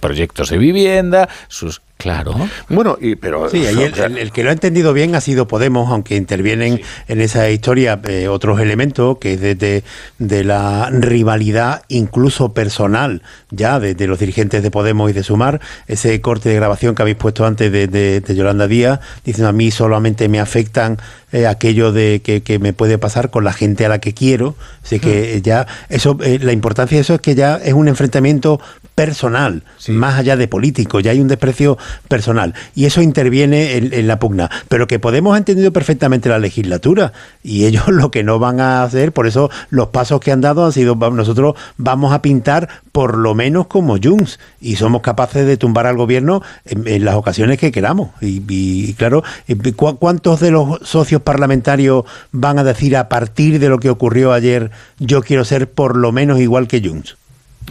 proyectos 0.00 0.48
de 0.48 0.58
vivienda, 0.58 1.28
sus 1.48 1.82
Claro. 2.04 2.34
Bueno, 2.68 2.98
y, 3.00 3.16
pero. 3.16 3.48
Sí, 3.48 3.64
el, 3.64 4.30
que 4.30 4.44
lo 4.44 4.50
ha 4.50 4.52
entendido 4.52 4.92
bien 4.92 5.14
ha 5.14 5.22
sido 5.22 5.48
Podemos, 5.48 5.90
aunque 5.90 6.16
intervienen 6.16 6.82
en 7.08 7.20
esa 7.22 7.48
historia 7.48 7.98
eh, 8.06 8.28
otros 8.28 8.60
elementos, 8.60 9.16
que 9.16 9.32
es 9.32 9.40
de, 9.40 9.82
de, 10.18 10.44
la 10.44 10.90
rivalidad, 10.90 11.82
incluso 11.88 12.52
personal, 12.52 13.22
ya 13.50 13.80
de, 13.80 14.06
los 14.06 14.18
dirigentes 14.18 14.62
de 14.62 14.70
Podemos 14.70 15.08
y 15.08 15.14
de 15.14 15.22
Sumar. 15.22 15.62
Ese 15.88 16.20
corte 16.20 16.50
de 16.50 16.56
grabación 16.56 16.94
que 16.94 17.00
habéis 17.00 17.16
puesto 17.16 17.46
antes 17.46 17.72
de, 17.72 18.22
Yolanda 18.36 18.68
Díaz, 18.68 19.00
diciendo 19.24 19.48
a 19.48 19.52
mí 19.52 19.70
solamente 19.70 20.28
me 20.28 20.40
afectan 20.40 20.98
eh, 21.32 21.46
aquello 21.46 21.90
de 21.90 22.20
que, 22.22 22.58
me 22.58 22.74
puede 22.74 22.98
pasar 22.98 23.30
con 23.30 23.44
la 23.44 23.54
gente 23.54 23.86
a 23.86 23.88
la 23.88 23.98
que 23.98 24.12
quiero. 24.12 24.56
Así 24.82 25.00
que 25.00 25.38
hmm. 25.38 25.42
ya, 25.42 25.66
eso, 25.88 26.18
eh, 26.22 26.38
la 26.38 26.52
importancia 26.52 26.98
de 26.98 27.00
eso 27.00 27.14
es 27.14 27.22
que 27.22 27.34
ya 27.34 27.56
es 27.56 27.72
un 27.72 27.88
enfrentamiento 27.88 28.60
personal, 28.94 29.62
más 29.88 30.18
allá 30.18 30.36
de 30.36 30.48
político. 30.48 31.00
Ya 31.00 31.10
hay 31.10 31.20
un 31.20 31.28
desprecio 31.28 31.78
personal. 32.08 32.54
Y 32.74 32.86
eso 32.86 33.02
interviene 33.02 33.76
en, 33.76 34.06
la 34.06 34.18
pugna. 34.18 34.50
Pero 34.68 34.86
que 34.86 34.98
Podemos 34.98 35.34
ha 35.34 35.38
entendido 35.38 35.72
perfectamente 35.72 36.28
la 36.28 36.38
legislatura 36.38 37.12
y 37.42 37.66
ellos 37.66 37.88
lo 37.88 38.10
que 38.10 38.22
no 38.22 38.38
van 38.38 38.60
a 38.60 38.82
hacer, 38.82 39.12
por 39.12 39.26
eso 39.26 39.50
los 39.70 39.88
pasos 39.88 40.20
que 40.20 40.32
han 40.32 40.40
dado 40.40 40.64
han 40.64 40.72
sido, 40.72 40.94
nosotros 40.94 41.54
vamos 41.76 42.12
a 42.12 42.22
pintar 42.22 42.68
por 42.92 43.18
lo 43.18 43.34
menos 43.34 43.66
como 43.66 43.96
Junts 44.02 44.38
y 44.60 44.76
somos 44.76 45.02
capaces 45.02 45.46
de 45.46 45.56
tumbar 45.56 45.86
al 45.86 45.96
gobierno 45.96 46.42
en, 46.64 47.04
las 47.04 47.16
ocasiones 47.16 47.58
que 47.58 47.72
queramos. 47.72 48.10
Y, 48.20 48.94
claro, 48.94 49.22
eh, 49.48 49.56
¿cuántos 49.74 50.40
de 50.40 50.50
los 50.50 50.78
socios 50.82 51.22
parlamentarios 51.22 52.04
van 52.32 52.58
a 52.58 52.64
decir 52.64 52.96
a 52.96 53.08
partir 53.08 53.58
de 53.58 53.68
lo 53.68 53.78
que 53.78 53.90
ocurrió 53.90 54.32
ayer, 54.32 54.70
yo 54.98 55.22
quiero 55.22 55.44
ser 55.44 55.70
por 55.70 55.96
lo 55.96 56.12
menos 56.12 56.40
igual 56.40 56.68
que 56.68 56.80
Junts? 56.80 57.16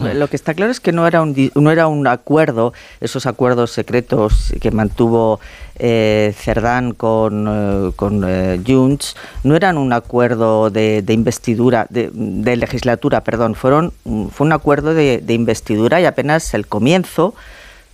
Lo 0.01 0.27
que 0.27 0.35
está 0.35 0.53
claro 0.53 0.71
es 0.71 0.79
que 0.79 0.91
no 0.91 1.05
era 1.05 1.21
un, 1.21 1.51
no 1.53 1.71
era 1.71 1.87
un 1.87 2.07
acuerdo, 2.07 2.73
esos 2.99 3.27
acuerdos 3.27 3.71
secretos 3.71 4.51
que 4.59 4.71
mantuvo 4.71 5.39
eh, 5.75 6.33
Cerdán 6.35 6.93
con, 6.93 7.47
eh, 7.47 7.91
con 7.95 8.23
eh, 8.27 8.59
Junts, 8.65 9.15
no 9.43 9.55
eran 9.55 9.77
un 9.77 9.93
acuerdo 9.93 10.71
de, 10.71 11.03
investidura, 11.09 11.85
de, 11.89 12.55
legislatura, 12.55 13.21
perdón, 13.21 13.53
fueron, 13.53 13.93
fue 14.31 14.47
un 14.47 14.53
acuerdo 14.53 14.95
de, 14.95 15.19
de 15.21 15.33
investidura 15.33 16.01
y 16.01 16.05
apenas 16.05 16.53
el 16.55 16.65
comienzo 16.65 17.35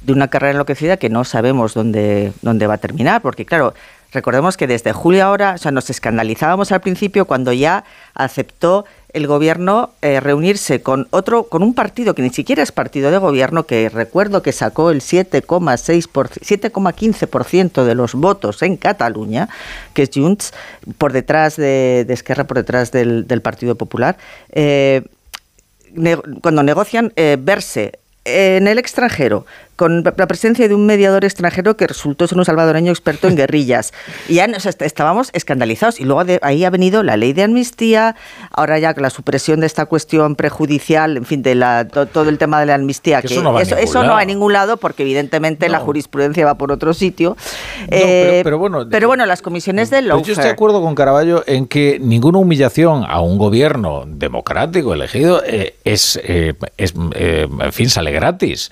de 0.01 0.13
una 0.13 0.29
carrera 0.29 0.51
enloquecida 0.51 0.97
que 0.97 1.09
no 1.09 1.25
sabemos 1.25 1.73
dónde, 1.73 2.31
dónde 2.41 2.67
va 2.67 2.75
a 2.75 2.77
terminar, 2.77 3.21
porque 3.21 3.45
claro, 3.45 3.73
recordemos 4.11 4.57
que 4.57 4.67
desde 4.67 4.93
julio 4.93 5.25
ahora, 5.25 5.53
o 5.53 5.57
sea, 5.57 5.71
nos 5.71 5.89
escandalizábamos 5.89 6.71
al 6.71 6.81
principio 6.81 7.25
cuando 7.25 7.53
ya 7.53 7.83
aceptó 8.13 8.85
el 9.13 9.27
gobierno 9.27 9.91
eh, 10.01 10.19
reunirse 10.19 10.81
con 10.81 11.07
otro, 11.09 11.45
con 11.45 11.63
un 11.63 11.73
partido 11.73 12.13
que 12.13 12.21
ni 12.21 12.29
siquiera 12.29 12.61
es 12.61 12.71
partido 12.71 13.09
de 13.11 13.17
gobierno, 13.17 13.65
que 13.65 13.89
recuerdo 13.89 14.43
que 14.43 14.51
sacó 14.51 14.91
el 14.91 15.01
7,6 15.01 16.09
7,15% 16.09 17.83
de 17.83 17.95
los 17.95 18.13
votos 18.13 18.61
en 18.61 18.77
Cataluña, 18.77 19.49
que 19.93 20.03
es 20.03 20.11
Junts, 20.13 20.53
por 20.97 21.11
detrás 21.11 21.55
de, 21.55 22.05
Esquerra, 22.09 22.43
por 22.45 22.57
detrás 22.57 22.91
del, 22.91 23.25
Partido 23.41 23.75
Popular. 23.75 24.17
Eh, 24.51 25.03
cuando 26.41 26.61
negocian 26.61 27.11
eh, 27.15 27.37
verse 27.39 27.99
en 28.25 28.67
el 28.67 28.77
extranjero 28.77 29.45
con 29.79 30.03
la 30.03 30.27
presencia 30.27 30.67
de 30.67 30.75
un 30.75 30.85
mediador 30.85 31.23
extranjero 31.23 31.77
que 31.77 31.87
resultó 31.87 32.27
ser 32.27 32.37
un 32.37 32.43
salvadoreño 32.43 32.91
experto 32.91 33.29
en 33.29 33.37
guerrillas. 33.37 33.93
Y 34.27 34.33
ya 34.33 34.45
estábamos 34.79 35.29
escandalizados. 35.31 36.01
Y 36.01 36.03
luego 36.03 36.25
de 36.25 36.37
ahí 36.41 36.65
ha 36.65 36.69
venido 36.69 37.01
la 37.01 37.15
ley 37.15 37.31
de 37.31 37.43
amnistía, 37.43 38.17
ahora 38.51 38.77
ya 38.77 38.93
la 38.97 39.09
supresión 39.09 39.61
de 39.61 39.67
esta 39.67 39.85
cuestión 39.85 40.35
prejudicial, 40.35 41.15
en 41.15 41.23
fin, 41.23 41.41
de 41.43 41.55
la, 41.55 41.87
todo 41.87 42.27
el 42.27 42.37
tema 42.37 42.59
de 42.59 42.65
la 42.65 42.75
amnistía. 42.75 43.21
Que 43.21 43.27
eso 43.27 43.41
no 43.41 43.53
va, 43.53 43.61
eso, 43.61 44.03
no 44.03 44.15
va 44.15 44.19
a 44.19 44.25
ningún 44.25 44.51
lado 44.51 44.75
porque 44.75 45.03
evidentemente 45.03 45.69
la 45.69 45.79
jurisprudencia 45.79 46.45
va 46.45 46.55
por 46.55 46.73
otro 46.73 46.93
sitio. 46.93 47.37
Eh, 47.87 48.41
pero, 48.43 48.57
bueno, 48.57 48.85
pero 48.91 49.07
bueno, 49.07 49.25
las 49.25 49.41
comisiones 49.41 49.89
de 49.89 50.03
Yo 50.03 50.17
estoy 50.17 50.43
de 50.43 50.49
acuerdo 50.49 50.81
con 50.81 50.93
Caraballo 50.93 51.45
en 51.47 51.67
que 51.67 51.99
ninguna 52.01 52.39
humillación 52.39 53.05
a 53.07 53.21
un 53.21 53.37
gobierno 53.37 54.03
democrático 54.05 54.93
elegido 54.93 55.41
eh, 55.45 55.75
es, 55.85 56.19
eh, 56.21 56.55
es 56.75 56.93
en 57.15 57.71
fin, 57.71 57.89
sale 57.89 58.11
gratis. 58.11 58.71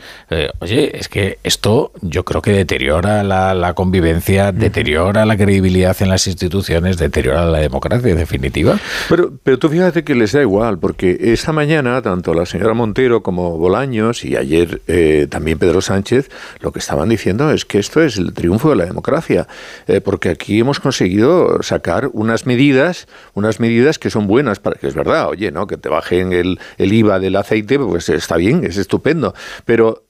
oye, 0.59 0.96
es 0.97 1.09
que 1.09 1.37
esto 1.43 1.91
yo 2.01 2.25
creo 2.25 2.41
que 2.41 2.51
deteriora 2.51 3.23
la, 3.23 3.73
convivencia, 3.73 4.51
deteriora 4.51 5.25
la 5.25 5.37
credibilidad 5.37 5.95
en 6.01 6.09
las 6.09 6.25
instituciones, 6.27 6.97
deteriora 6.97 7.45
la 7.45 7.59
democracia 7.59 8.09
en 8.09 8.17
definitiva. 8.17 8.79
Pero, 9.09 9.31
pero 9.43 9.59
tú 9.59 9.69
fíjate 9.69 10.03
que 10.03 10.15
les 10.15 10.31
da 10.31 10.41
igual, 10.41 10.79
porque 10.79 11.17
esta 11.19 11.51
mañana 11.51 12.01
tanto 12.01 12.33
la 12.33 12.45
señora 12.45 12.73
Montero 12.73 13.21
como 13.21 13.57
Bolaños 13.57 14.25
y 14.25 14.35
ayer 14.35 14.81
eh, 14.87 15.27
también 15.29 15.59
Pedro 15.59 15.81
Sánchez 15.81 16.29
lo 16.61 16.71
que 16.71 16.79
estaban 16.79 17.09
diciendo 17.09 17.51
es 17.51 17.65
que 17.65 17.77
esto 17.77 18.01
es 18.01 18.17
el 18.17 18.33
triunfo 18.33 18.71
de 18.71 18.77
la 18.77 18.85
democracia, 18.85 19.47
eh, 19.87 20.01
porque 20.01 20.29
aquí 20.29 20.59
hemos 20.59 20.79
conseguido 20.79 21.61
sacar 21.61 22.09
unas 22.13 22.45
medidas, 22.45 23.07
unas 23.33 23.59
medidas 23.59 23.99
que 23.99 24.09
son 24.09 24.25
buenas, 24.25 24.59
para 24.59 24.79
que 24.79 24.87
es 24.87 24.95
verdad, 24.95 25.27
oye, 25.27 25.51
¿no? 25.51 25.67
que 25.67 25.77
te 25.77 25.89
bajen 25.89 26.33
el, 26.33 26.59
el 26.77 26.93
IVA 26.93 27.19
del 27.19 27.35
aceite, 27.35 27.77
pues 27.77 28.09
está 28.09 28.37
bien, 28.37 28.63
es 28.63 28.77
estupendo, 28.77 29.35
pero 29.65 30.06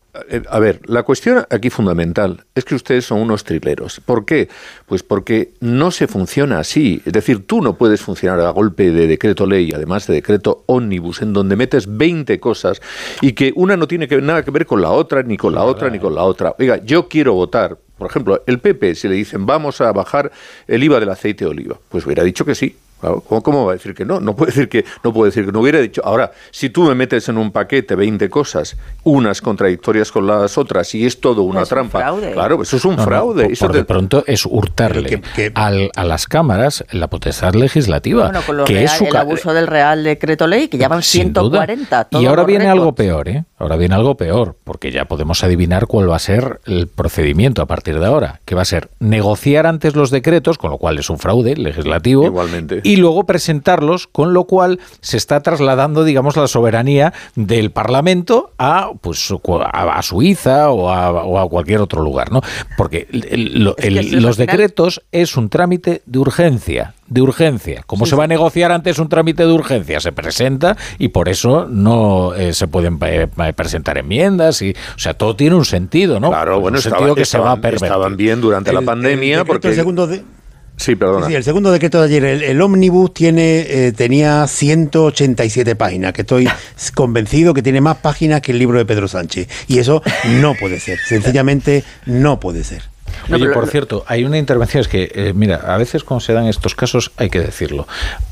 a 0.50 0.60
ver, 0.60 0.82
la 0.86 1.04
cuestión 1.04 1.46
aquí 1.50 1.70
fundamental 1.70 2.46
es 2.56 2.66
que 2.66 2.76
ustedes 2.76 3.06
son 3.06 3.22
unos 3.22 3.44
trileros. 3.44 4.00
¿Por 4.00 4.26
qué? 4.26 4.50
Pues 4.86 5.04
porque 5.04 5.54
no 5.60 5.92
se 5.92 6.08
funciona 6.08 6.60
así. 6.60 7.02
Es 7.06 7.14
decir, 7.14 7.46
tú 7.46 7.62
no 7.62 7.78
puedes 7.78 8.02
funcionar 8.02 8.40
a 8.42 8.50
golpe 8.50 8.92
de 8.92 9.08
decreto 9.08 9.46
ley, 9.46 9.72
además 9.74 10.08
de 10.08 10.16
decreto 10.16 10.64
ómnibus, 10.68 11.22
en 11.22 11.34
donde 11.34 11.56
metes 11.56 11.98
20 11.98 12.40
cosas 12.40 12.82
y 13.22 13.34
que 13.34 13.54
una 13.56 13.78
no 13.78 13.88
tiene 13.88 14.08
que, 14.08 14.22
nada 14.22 14.44
que 14.44 14.52
ver 14.52 14.66
con 14.66 14.82
la 14.82 14.92
otra, 14.92 15.24
ni 15.24 15.38
con 15.38 15.54
la 15.54 15.64
otra, 15.64 15.90
ni 15.90 16.00
con 16.00 16.16
la 16.16 16.24
otra. 16.24 16.56
Oiga, 16.60 16.78
yo 16.84 17.08
quiero 17.08 17.34
votar. 17.34 17.78
Por 17.98 18.10
ejemplo, 18.10 18.44
el 18.46 18.60
PP, 18.60 18.96
si 18.96 19.08
le 19.08 19.16
dicen 19.16 19.46
vamos 19.46 19.82
a 19.82 19.92
bajar 19.92 20.32
el 20.68 20.84
IVA 20.84 21.00
del 21.00 21.10
aceite 21.10 21.46
de 21.46 21.52
oliva, 21.52 21.80
pues 21.90 22.06
hubiera 22.06 22.24
dicho 22.24 22.46
que 22.46 22.54
sí, 22.54 22.76
¿Cómo, 23.00 23.66
va 23.66 23.74
a 23.74 23.76
decir 23.76 23.94
que 23.94 24.06
no? 24.06 24.20
No 24.20 24.36
puede 24.36 24.52
decir 24.52 24.70
que 24.70 24.84
no 25.04 25.14
puede 25.14 25.30
decir 25.30 25.46
que 25.46 25.52
no 25.52 25.60
hubiera 25.62 25.80
dicho. 25.80 26.02
Ahora, 26.04 26.32
si 26.52 26.70
tú 26.70 26.84
me 26.84 26.96
metes 26.96 27.30
en 27.30 27.38
un 27.38 27.52
paquete 27.52 27.96
20 27.96 28.30
cosas, 28.30 28.76
unas 29.04 29.42
contradictorias 29.42 30.12
con 30.12 30.26
las 30.26 30.58
otras 30.58 30.94
y 30.96 31.06
es 31.06 31.22
todo 31.22 31.44
una 31.44 31.64
trampa, 31.66 32.16
claro, 32.34 32.62
eso 32.62 32.78
es 32.78 32.86
un 32.86 32.98
fraude. 32.98 33.56
por, 33.60 33.72
de 33.72 33.84
pronto 33.84 34.24
es 34.26 34.46
hurtarle 34.46 35.22
a 35.54 36.04
las 36.04 36.28
cámaras 36.28 36.86
la 36.92 37.08
potestad 37.08 37.54
legislativa, 37.54 38.32
que 38.66 38.84
es 38.84 39.02
el 39.02 39.16
abuso 39.16 39.54
del 39.54 39.68
Real 39.68 40.04
Decreto 40.04 40.48
Ley, 40.48 40.68
que 40.68 40.78
ya 40.78 40.88
van 40.88 41.04
140. 41.04 42.08
Y 42.12 42.26
ahora 42.26 42.46
viene 42.46 42.68
algo 42.68 42.96
peor, 42.96 43.30
¿eh? 43.30 43.46
Ahora 43.60 43.76
viene 43.76 43.96
algo 43.96 44.18
peor, 44.18 44.56
porque 44.64 44.92
ya 44.92 45.06
podemos 45.06 45.44
adivinar 45.44 45.88
cuál 45.88 46.10
va 46.10 46.16
a 46.16 46.20
ser 46.20 46.60
el 46.66 46.88
procedimiento 46.88 47.62
a 47.62 47.66
partir 47.66 48.00
de 48.00 48.06
ahora, 48.06 48.40
que 48.46 48.56
va 48.56 48.62
a 48.64 48.66
ser 48.66 48.90
negociar 49.00 49.66
antes 49.68 49.96
los 49.96 50.12
decretos, 50.12 50.58
con 50.58 50.72
lo 50.72 50.78
cual 50.78 50.98
es 51.00 51.10
un 51.10 51.20
fraude 51.20 51.56
legislativo. 51.56 52.26
Igualmente 52.26 52.82
y 52.88 52.96
luego 52.96 53.26
presentarlos, 53.26 54.08
con 54.08 54.34
lo 54.34 54.46
cual 54.46 54.80
se 55.02 55.18
está 55.18 55.42
trasladando, 55.42 56.06
digamos, 56.06 56.38
la 56.38 56.48
soberanía 56.48 57.14
del 57.36 57.72
Parlamento 57.72 58.52
a, 58.58 58.92
pues, 59.02 59.28
a, 59.74 60.02
Suiza 60.02 60.70
o 60.70 60.90
a, 60.90 61.50
cualquier 61.50 61.82
otro 61.82 62.02
lugar, 62.02 62.32
¿no? 62.32 62.42
Porque 62.78 63.06
los 63.12 64.38
decretos 64.38 65.02
es 65.12 65.36
un 65.36 65.50
trámite 65.50 66.02
de 66.06 66.20
urgencia, 66.20 66.94
de 67.08 67.22
urgencia. 67.22 67.84
Como 67.86 68.06
se 68.06 68.16
va 68.16 68.24
a 68.24 68.28
negociar 68.28 68.72
antes 68.72 69.00
un 69.00 69.10
trámite 69.10 69.46
de 69.46 69.52
urgencia? 69.52 70.00
Se 70.00 70.14
presenta 70.14 70.78
y 70.98 71.10
por 71.10 71.28
eso 71.28 71.68
no 71.70 72.36
eh, 72.36 72.54
se 72.54 72.70
pueden 72.70 73.00
eh, 73.02 73.28
presentar 73.54 73.98
enmiendas 73.98 74.62
y, 74.62 74.72
o 74.72 75.00
sea, 75.00 75.14
todo 75.14 75.36
tiene 75.36 75.58
un 75.58 75.66
sentido, 75.66 76.22
¿no? 76.22 76.30
Claro, 76.30 76.62
bueno, 76.62 76.78
sentido 76.78 77.16
que 77.16 77.26
se 77.26 77.38
va 77.38 77.52
a 77.52 77.68
Estaban 77.68 78.16
bien 78.16 78.40
durante 78.40 78.72
la 78.72 78.82
pandemia 78.82 79.44
porque... 79.44 79.68
El 79.68 79.76
segundo 79.76 80.08
de 80.08 80.24
Sí, 80.78 80.96
perdona. 80.96 81.28
Sí, 81.28 81.34
el 81.34 81.44
segundo 81.44 81.72
decreto 81.72 82.00
de 82.00 82.06
ayer, 82.06 82.24
el, 82.24 82.44
el 82.44 82.62
ómnibus 82.62 83.14
tiene, 83.14 83.66
eh, 83.68 83.92
tenía 83.92 84.46
187 84.48 85.76
páginas, 85.76 86.14
que 86.14 86.22
estoy 86.22 86.48
convencido 86.94 87.54
que 87.54 87.64
tiene 87.64 87.82
más 87.82 87.98
páginas 87.98 88.42
que 88.42 88.52
el 88.52 88.60
libro 88.60 88.78
de 88.78 88.86
Pedro 88.86 89.08
Sánchez. 89.08 89.48
Y 89.68 89.80
eso 89.80 90.04
no 90.40 90.54
puede 90.54 90.80
ser, 90.80 91.00
sencillamente 91.00 91.84
no 92.06 92.40
puede 92.40 92.64
ser. 92.64 92.84
Oye, 93.32 93.50
por 93.50 93.68
cierto, 93.68 94.04
hay 94.08 94.24
una 94.24 94.38
intervención, 94.38 94.82
es 94.82 94.88
que, 94.88 95.12
eh, 95.14 95.34
mira, 95.36 95.56
a 95.56 95.78
veces 95.78 96.04
cuando 96.04 96.22
se 96.22 96.34
dan 96.34 96.46
estos 96.46 96.76
casos 96.76 97.12
hay 97.18 97.30
que 97.30 97.40
decirlo. 97.40 97.88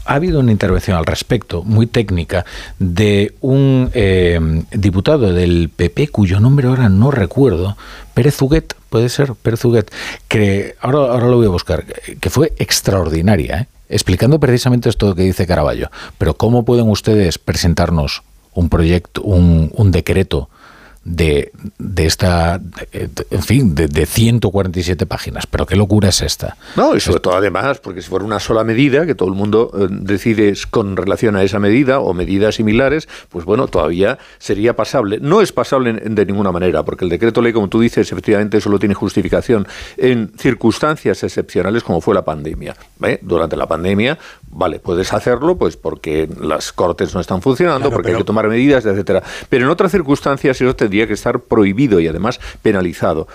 Ha 0.06 0.16
habido 0.16 0.40
una 0.40 0.52
intervención 0.52 0.98
al 0.98 1.06
respecto, 1.06 1.64
muy 1.64 1.88
técnica, 1.88 2.46
de 2.80 3.34
un 3.42 3.90
eh, 3.94 4.40
diputado 4.72 5.34
del 5.34 5.70
PP, 5.76 6.10
cuyo 6.10 6.40
nombre 6.40 6.68
ahora 6.68 6.90
no 6.90 7.12
recuerdo, 7.12 7.78
Pérez 8.14 8.42
Huguet, 8.42 8.76
puede 8.90 9.10
ser, 9.10 9.34
Pérez 9.34 9.64
Huguet, 9.66 9.92
que 10.28 10.76
ahora, 10.80 11.00
ahora 11.00 11.28
lo 11.28 11.38
voy 11.38 11.48
a 11.48 11.50
buscar, 11.50 11.86
que 11.86 12.30
fue 12.30 12.54
extraordinaria, 12.58 13.62
¿eh? 13.62 13.68
explicando 13.90 14.40
precisamente 14.40 14.90
esto 14.90 15.14
que 15.16 15.24
dice 15.24 15.48
Caraballo. 15.48 15.90
Pero 16.18 16.36
¿cómo 16.36 16.66
pueden 16.66 16.90
ustedes 16.90 17.38
presentarnos 17.38 18.24
un 18.54 18.70
proyecto, 18.70 19.22
un, 19.22 19.72
un 19.76 19.92
decreto 19.92 20.50
de, 21.06 21.52
de 21.78 22.06
esta, 22.08 22.60
en 22.92 23.44
fin, 23.44 23.76
de, 23.76 23.88
de, 23.88 24.08
147 24.08 25.06
páginas. 25.06 25.46
Pero 25.46 25.68
qué 25.68 25.76
locura 25.76 26.10
es 26.10 26.22
esta. 26.22 26.58
No, 26.76 26.96
y 26.96 27.00
sobre 27.00 27.20
todo 27.20 27.36
además, 27.36 27.80
porque 27.80 28.02
si 28.02 28.10
fuera 28.10 28.26
una 28.26 28.40
sola 28.40 28.64
medida, 28.64 29.06
que 29.06 29.14
todo 29.14 29.30
el 29.30 29.36
mundo 29.36 29.72
eh, 29.78 29.88
decide 29.90 30.54
con 30.72 30.98
relación 30.98 31.36
a 31.36 31.44
esa 31.44 31.60
medida 31.60 32.00
o 32.00 32.14
medidas 32.14 32.56
similares, 32.56 33.08
pues 33.30 33.46
bueno, 33.46 33.68
todavía 33.68 34.18
sería 34.40 34.76
pasable. 34.76 35.20
No 35.22 35.42
es 35.42 35.52
pasable 35.52 35.94
de 35.94 36.26
ninguna 36.26 36.52
manera, 36.52 36.84
porque 36.84 37.06
el 37.06 37.12
decreto 37.12 37.40
ley, 37.42 37.54
como 37.54 37.70
tú 37.70 37.80
dices, 37.80 38.12
efectivamente 38.12 38.60
solo 38.60 38.80
tiene 38.80 38.96
justificación 38.96 39.68
en 39.98 40.32
circunstancias 40.38 41.24
excepcionales 41.24 41.84
como 41.84 42.02
fue 42.02 42.16
la 42.16 42.26
pandemia. 42.26 42.76
Durante 43.22 43.56
la 43.56 43.68
pandemia, 43.68 44.18
vale, 44.50 44.80
puedes 44.80 45.14
hacerlo, 45.14 45.56
pues 45.56 45.78
porque 45.78 46.28
las 46.42 46.74
cortes 46.74 47.14
no 47.14 47.22
están 47.22 47.44
funcionando, 47.44 47.92
porque 47.92 48.10
hay 48.12 48.18
que 48.18 48.24
tomar 48.24 48.48
medidas, 48.48 48.86
etcétera. 48.86 49.22
Pero 49.50 49.66
en 49.66 49.72
otras 49.72 49.92
circunstancias 49.92 50.60
eso 50.60 50.76
te 50.76 50.90
que 51.08 51.14
estar 51.14 51.40
prohibido 51.42 52.00
y 52.00 52.08
además 52.08 52.40
penalizado. 52.62 53.28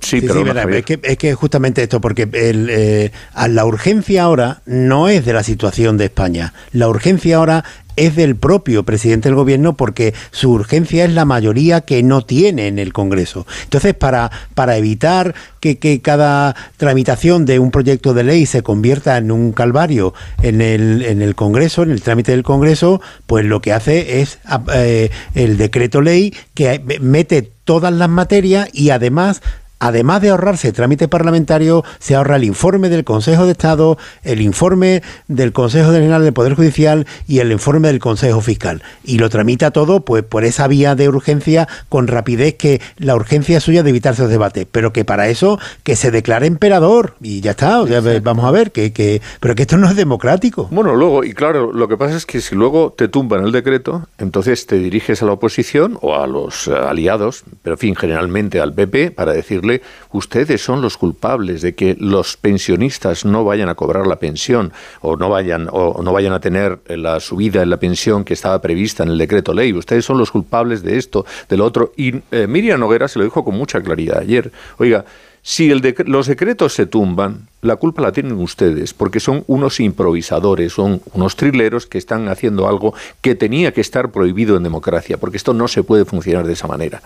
Sí, 0.00 0.20
pero 0.20 0.44
es, 0.70 0.84
que, 0.84 1.00
es, 1.02 1.16
que, 1.16 1.34
justamente 1.34 1.82
esto, 1.82 2.00
porque 2.00 2.28
el, 2.32 2.68
eh, 2.70 3.12
la 3.48 3.64
urgencia 3.64 4.24
ahora 4.24 4.60
no 4.66 5.08
es 5.08 5.24
de 5.24 5.32
la 5.32 5.42
situación 5.42 5.96
de 5.96 6.04
España. 6.04 6.52
La 6.72 6.88
urgencia 6.88 7.36
ahora 7.36 7.64
es 7.96 8.14
del 8.14 8.36
propio 8.36 8.84
presidente 8.84 9.28
del 9.28 9.36
gobierno 9.36 9.76
porque 9.76 10.14
su 10.30 10.52
urgencia 10.52 11.04
es 11.04 11.12
la 11.12 11.24
mayoría 11.24 11.80
que 11.80 12.02
no 12.02 12.22
tiene 12.22 12.68
en 12.68 12.78
el 12.78 12.92
Congreso. 12.92 13.46
Entonces, 13.64 13.94
para, 13.94 14.30
para 14.54 14.76
evitar 14.76 15.34
que, 15.60 15.76
cada 16.02 16.54
tramitación 16.76 17.46
de 17.46 17.58
un 17.58 17.70
proyecto 17.70 18.12
de 18.14 18.22
ley 18.22 18.46
se 18.46 18.62
convierta 18.62 19.16
en 19.16 19.32
un 19.32 19.52
calvario 19.52 20.14
en 20.42 20.60
el, 20.60 21.02
en 21.02 21.22
el 21.22 21.34
Congreso, 21.34 21.82
en 21.82 21.90
el 21.90 22.02
trámite 22.02 22.32
del 22.32 22.42
Congreso, 22.42 23.00
pues 23.26 23.44
lo 23.46 23.60
que 23.60 23.72
hace 23.72 24.20
es 24.20 24.38
eh, 24.74 25.10
el 25.34 25.56
decreto 25.56 26.02
ley 26.02 26.34
que 26.54 26.82
mete 27.00 27.50
todas 27.64 27.92
las 27.92 28.08
materias 28.08 28.68
y 28.72 28.90
además 28.90 29.42
además 29.78 30.22
de 30.22 30.30
ahorrarse 30.30 30.72
trámite 30.72 31.08
parlamentario, 31.08 31.84
se 31.98 32.14
ahorra 32.14 32.36
el 32.36 32.44
informe 32.44 32.88
del 32.88 33.04
Consejo 33.04 33.46
de 33.46 33.52
Estado, 33.52 33.98
el 34.22 34.40
informe 34.40 35.02
del 35.28 35.52
Consejo 35.52 35.92
General 35.92 36.22
del 36.22 36.32
Poder 36.32 36.54
Judicial 36.54 37.06
y 37.26 37.40
el 37.40 37.52
informe 37.52 37.88
del 37.88 37.98
Consejo 37.98 38.40
Fiscal. 38.40 38.82
Y 39.04 39.18
lo 39.18 39.28
tramita 39.28 39.70
todo 39.70 40.00
pues 40.00 40.22
por 40.22 40.44
esa 40.44 40.68
vía 40.68 40.94
de 40.94 41.08
urgencia 41.08 41.68
con 41.88 42.06
rapidez 42.06 42.54
que 42.54 42.80
la 42.96 43.14
urgencia 43.14 43.60
suya 43.60 43.82
de 43.82 43.90
evitarse 43.90 44.22
los 44.22 44.30
debates, 44.30 44.66
pero 44.70 44.92
que 44.92 45.04
para 45.04 45.28
eso 45.28 45.58
que 45.82 45.96
se 45.96 46.10
declare 46.10 46.46
emperador 46.46 47.14
y 47.20 47.40
ya 47.40 47.52
está, 47.52 47.82
vamos 48.22 48.44
a 48.44 48.50
ver 48.50 48.72
que, 48.72 48.92
que 48.92 49.20
pero 49.40 49.54
que 49.54 49.62
esto 49.62 49.76
no 49.76 49.88
es 49.88 49.96
democrático. 49.96 50.68
Bueno, 50.70 50.94
luego 50.94 51.24
y 51.24 51.32
claro, 51.32 51.72
lo 51.72 51.88
que 51.88 51.96
pasa 51.96 52.16
es 52.16 52.26
que 52.26 52.40
si 52.40 52.54
luego 52.54 52.94
te 52.96 53.08
tumban 53.08 53.44
el 53.44 53.52
decreto, 53.52 54.08
entonces 54.18 54.66
te 54.66 54.78
diriges 54.78 55.22
a 55.22 55.26
la 55.26 55.32
oposición 55.32 55.98
o 56.00 56.16
a 56.16 56.26
los 56.26 56.68
aliados, 56.68 57.44
pero 57.62 57.74
en 57.74 57.78
fin, 57.78 57.96
generalmente 57.96 58.60
al 58.60 58.72
PP 58.72 59.10
para 59.10 59.32
decir 59.32 59.65
ustedes 60.12 60.62
son 60.62 60.80
los 60.80 60.96
culpables 60.96 61.62
de 61.62 61.74
que 61.74 61.96
los 61.98 62.36
pensionistas 62.36 63.24
no 63.24 63.44
vayan 63.44 63.68
a 63.68 63.74
cobrar 63.74 64.06
la 64.06 64.16
pensión 64.16 64.72
o 65.00 65.16
no 65.16 65.28
vayan 65.28 65.68
o 65.70 66.02
no 66.02 66.12
vayan 66.12 66.32
a 66.32 66.40
tener 66.40 66.80
la 66.88 67.20
subida 67.20 67.62
en 67.62 67.70
la 67.70 67.78
pensión 67.78 68.24
que 68.24 68.34
estaba 68.34 68.60
prevista 68.60 69.02
en 69.02 69.10
el 69.10 69.18
decreto 69.18 69.52
ley. 69.52 69.72
Ustedes 69.72 70.04
son 70.04 70.18
los 70.18 70.30
culpables 70.30 70.82
de 70.82 70.96
esto, 70.96 71.24
de 71.48 71.56
lo 71.56 71.64
otro. 71.64 71.92
Y 71.96 72.14
eh, 72.30 72.46
Miriam 72.46 72.80
Noguera 72.80 73.08
se 73.08 73.18
lo 73.18 73.24
dijo 73.24 73.44
con 73.44 73.56
mucha 73.56 73.80
claridad 73.80 74.18
ayer. 74.18 74.50
Oiga, 74.78 75.04
si 75.48 75.70
el 75.70 75.94
los 76.06 76.26
decretos 76.26 76.74
se 76.74 76.86
tumban, 76.86 77.46
la 77.62 77.76
culpa 77.76 78.02
la 78.02 78.10
tienen 78.10 78.32
ustedes, 78.32 78.92
porque 78.92 79.20
son 79.20 79.44
unos 79.46 79.78
improvisadores, 79.78 80.72
son 80.72 81.00
unos 81.12 81.36
trileros 81.36 81.86
que 81.86 81.98
están 81.98 82.28
haciendo 82.28 82.66
algo 82.66 82.94
que 83.20 83.36
tenía 83.36 83.70
que 83.70 83.80
estar 83.80 84.10
prohibido 84.10 84.56
en 84.56 84.64
democracia, 84.64 85.18
porque 85.18 85.36
esto 85.36 85.54
no 85.54 85.68
se 85.68 85.84
puede 85.84 86.04
funcionar 86.04 86.48
de 86.48 86.54
esa 86.54 86.66
manera. 86.66 87.00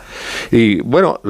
Y 0.50 0.80
bueno, 0.80 1.20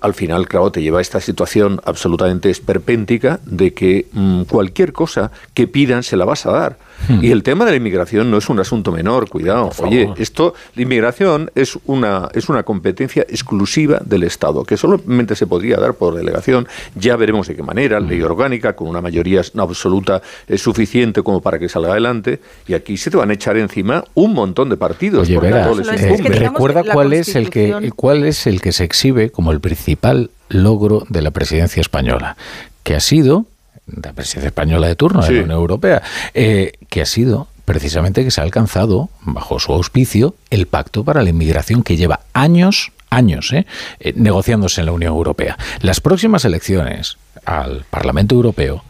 al, 0.00 0.14
final, 0.14 0.48
claro, 0.48 0.72
te 0.72 0.80
lleva 0.80 1.00
a 1.00 1.02
esta 1.02 1.20
situación 1.20 1.82
absolutamente 1.84 2.48
esperpéntica 2.48 3.40
de 3.44 3.74
que 3.74 4.06
mm, 4.12 4.44
cualquier 4.44 4.94
cosa 4.94 5.32
que 5.52 5.68
pidan 5.68 6.02
se 6.02 6.16
la 6.16 6.24
vas 6.24 6.46
a 6.46 6.52
dar. 6.52 6.78
Hmm. 7.08 7.24
Y 7.24 7.30
el 7.30 7.42
tema 7.42 7.64
de 7.64 7.72
la 7.72 7.76
inmigración 7.76 8.30
no 8.30 8.38
es 8.38 8.48
un 8.48 8.60
asunto 8.60 8.92
menor, 8.92 9.28
cuidado. 9.28 9.70
Oye, 9.78 10.12
esto, 10.16 10.54
la 10.74 10.82
inmigración 10.82 11.50
es 11.54 11.78
una, 11.86 12.28
es 12.34 12.48
una 12.48 12.62
competencia 12.62 13.22
exclusiva 13.22 14.00
del 14.04 14.22
Estado, 14.22 14.64
que 14.64 14.76
solamente 14.76 15.36
se 15.36 15.46
podría 15.46 15.76
dar 15.76 15.94
por 15.94 16.14
delegación. 16.14 16.66
Ya 16.94 17.16
veremos 17.16 17.48
de 17.48 17.56
qué 17.56 17.62
manera, 17.62 18.00
ley 18.00 18.20
hmm. 18.20 18.24
orgánica, 18.24 18.76
con 18.76 18.88
una 18.88 19.00
mayoría 19.00 19.42
absoluta 19.58 20.22
es 20.46 20.60
suficiente 20.60 21.22
como 21.22 21.40
para 21.40 21.58
que 21.58 21.68
salga 21.68 21.92
adelante. 21.92 22.40
Y 22.66 22.74
aquí 22.74 22.96
se 22.96 23.10
te 23.10 23.16
van 23.16 23.30
a 23.30 23.34
echar 23.34 23.56
encima 23.56 24.04
un 24.14 24.34
montón 24.34 24.68
de 24.68 24.76
partidos. 24.76 25.28
Oye, 25.28 25.38
recuerda 25.40 26.82
cuál 26.92 27.12
es 27.12 27.34
el 27.34 27.50
que 27.50 27.92
cuál 27.96 28.24
es 28.24 28.46
el 28.46 28.60
que 28.60 28.72
se 28.72 28.84
exhibe 28.84 29.30
como 29.30 29.52
el 29.52 29.60
principal 29.60 30.30
logro 30.48 31.04
de 31.08 31.22
la 31.22 31.30
presidencia 31.30 31.80
española, 31.80 32.36
que 32.82 32.94
ha 32.94 33.00
sido 33.00 33.46
la 33.86 34.12
presidencia 34.12 34.48
española 34.48 34.86
de 34.86 34.96
turno 34.96 35.22
de 35.22 35.30
la 35.30 35.42
Unión 35.42 35.50
Europea, 35.58 36.02
eh, 36.32 36.72
que 36.88 37.02
ha 37.02 37.06
sido 37.06 37.48
precisamente 37.64 38.24
que 38.24 38.30
se 38.30 38.40
ha 38.40 38.44
alcanzado, 38.44 39.10
bajo 39.22 39.58
su 39.58 39.72
auspicio, 39.72 40.34
el 40.50 40.66
pacto 40.66 41.04
para 41.04 41.22
la 41.22 41.30
inmigración 41.30 41.82
que 41.82 41.96
lleva 41.96 42.20
años, 42.32 42.92
años, 43.10 43.52
eh, 43.52 43.66
eh, 44.00 44.12
negociándose 44.16 44.80
en 44.80 44.86
la 44.86 44.92
Unión 44.92 45.14
Europea. 45.14 45.58
Las 45.80 46.00
próximas 46.00 46.44
elecciones 46.44 47.16
al 47.44 47.84
Parlamento 47.88 48.34
Europeo, 48.34 48.84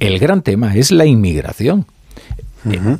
el 0.00 0.18
gran 0.18 0.42
tema 0.42 0.74
es 0.74 0.90
la 0.90 1.06
inmigración. 1.06 1.86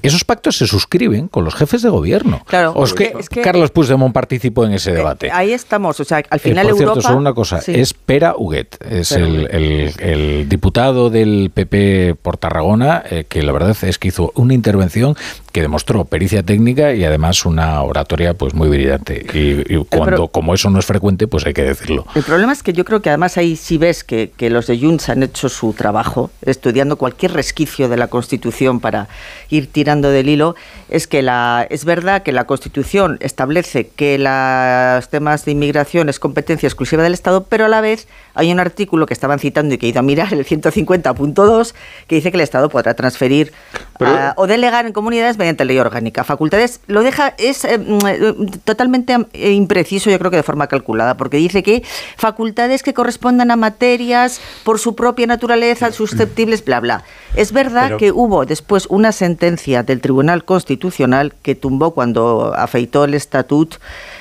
Esos 0.02 0.24
pactos 0.24 0.56
se 0.58 0.66
suscriben 0.66 1.28
con 1.28 1.44
los 1.44 1.54
jefes 1.54 1.82
de 1.82 1.88
gobierno. 1.88 2.42
Claro, 2.46 2.82
es 2.84 2.92
que, 2.92 3.42
Carlos 3.42 3.70
Puigdemont 3.70 4.12
participó 4.12 4.64
en 4.64 4.72
ese 4.72 4.90
eh, 4.90 4.94
debate. 4.94 5.30
ahí 5.30 5.52
estamos, 5.52 5.98
o 6.00 6.04
sea, 6.04 6.22
al 6.28 6.40
final 6.40 6.66
eh, 6.66 6.70
por 6.70 6.80
Europa... 6.80 6.94
cierto, 6.94 7.08
solo 7.08 7.20
una 7.20 7.34
cosa, 7.34 7.60
es 7.66 7.94
Pera 7.94 8.34
Huguet, 8.36 8.76
es 8.88 9.12
el, 9.12 10.46
diputado 10.48 11.10
del 11.10 11.50
PP 11.52 12.16
por 12.20 12.36
Tarragona, 12.36 13.02
eh, 13.08 13.24
que 13.28 13.42
la 13.42 13.52
verdad 13.52 13.76
es 13.82 13.98
que 13.98 14.08
hizo 14.08 14.32
una 14.34 14.54
intervención 14.54 15.16
que 15.54 15.62
demostró 15.62 16.04
pericia 16.04 16.42
técnica 16.42 16.94
y 16.94 17.04
además 17.04 17.46
una 17.46 17.80
oratoria 17.82 18.34
pues 18.34 18.54
muy 18.54 18.68
brillante. 18.68 19.24
Y, 19.34 19.76
cuando, 19.84 20.26
como 20.26 20.52
eso 20.52 20.68
no 20.68 20.80
es 20.80 20.84
frecuente, 20.84 21.28
pues 21.28 21.46
hay 21.46 21.54
que 21.54 21.62
decirlo. 21.62 22.04
El 22.16 22.24
problema 22.24 22.52
es 22.52 22.64
que 22.64 22.72
yo 22.72 22.84
creo 22.84 23.02
que 23.02 23.10
además 23.10 23.36
ahí 23.36 23.54
si 23.54 23.78
ves 23.78 24.02
que, 24.02 24.32
que 24.36 24.50
los 24.50 24.66
de 24.66 24.80
Junts 24.80 25.10
han 25.10 25.22
hecho 25.22 25.48
su 25.48 25.72
trabajo, 25.72 26.32
estudiando 26.42 26.96
cualquier 26.96 27.34
resquicio 27.34 27.88
de 27.88 27.96
la 27.96 28.08
Constitución 28.08 28.80
para 28.80 29.06
ir 29.48 29.70
tirando 29.70 30.10
del 30.10 30.28
hilo, 30.28 30.56
es 30.88 31.06
que 31.06 31.22
la, 31.22 31.64
es 31.70 31.84
verdad 31.84 32.24
que 32.24 32.32
la 32.32 32.48
Constitución 32.48 33.18
establece 33.20 33.86
que 33.86 34.18
los 34.18 35.08
temas 35.08 35.44
de 35.44 35.52
inmigración 35.52 36.08
es 36.08 36.18
competencia 36.18 36.66
exclusiva 36.66 37.04
del 37.04 37.14
Estado, 37.14 37.44
pero 37.44 37.66
a 37.66 37.68
la 37.68 37.80
vez 37.80 38.08
hay 38.34 38.50
un 38.50 38.58
artículo 38.58 39.06
que 39.06 39.14
estaban 39.14 39.38
citando 39.38 39.74
y 39.74 39.78
que 39.78 39.86
he 39.86 39.90
ido 39.90 40.00
a 40.00 40.02
mirar, 40.02 40.32
el 40.32 40.44
150.2, 40.44 41.74
que 42.08 42.16
dice 42.16 42.32
que 42.32 42.38
el 42.38 42.40
Estado 42.40 42.68
podrá 42.70 42.94
transferir 42.94 43.52
o 44.34 44.48
delegar 44.48 44.86
en 44.86 44.92
comunidades 44.92 45.36
mediante 45.44 45.64
ley 45.64 45.78
orgánica. 45.78 46.24
Facultades 46.24 46.80
lo 46.86 47.02
deja, 47.02 47.34
es 47.38 47.64
eh, 47.64 47.78
mm, 47.78 48.06
eh, 48.06 48.34
totalmente 48.64 49.16
eh, 49.32 49.52
impreciso, 49.52 50.10
yo 50.10 50.18
creo 50.18 50.30
que 50.30 50.38
de 50.38 50.42
forma 50.42 50.66
calculada, 50.66 51.16
porque 51.16 51.36
dice 51.36 51.62
que 51.62 51.82
facultades 52.16 52.82
que 52.82 52.94
correspondan 52.94 53.50
a 53.50 53.56
materias 53.56 54.40
por 54.64 54.78
su 54.78 54.94
propia 54.94 55.26
naturaleza 55.26 55.92
susceptibles, 55.92 56.64
bla, 56.64 56.80
bla. 56.80 57.04
Es 57.36 57.52
verdad 57.52 57.96
que 57.98 58.10
hubo 58.10 58.46
después 58.46 58.86
una 58.88 59.12
sentencia 59.12 59.82
del 59.82 60.00
Tribunal 60.00 60.44
Constitucional 60.44 61.34
que 61.42 61.54
tumbó 61.54 61.92
cuando 61.92 62.54
afeitó 62.56 63.04
el 63.04 63.14
estatut 63.14 63.74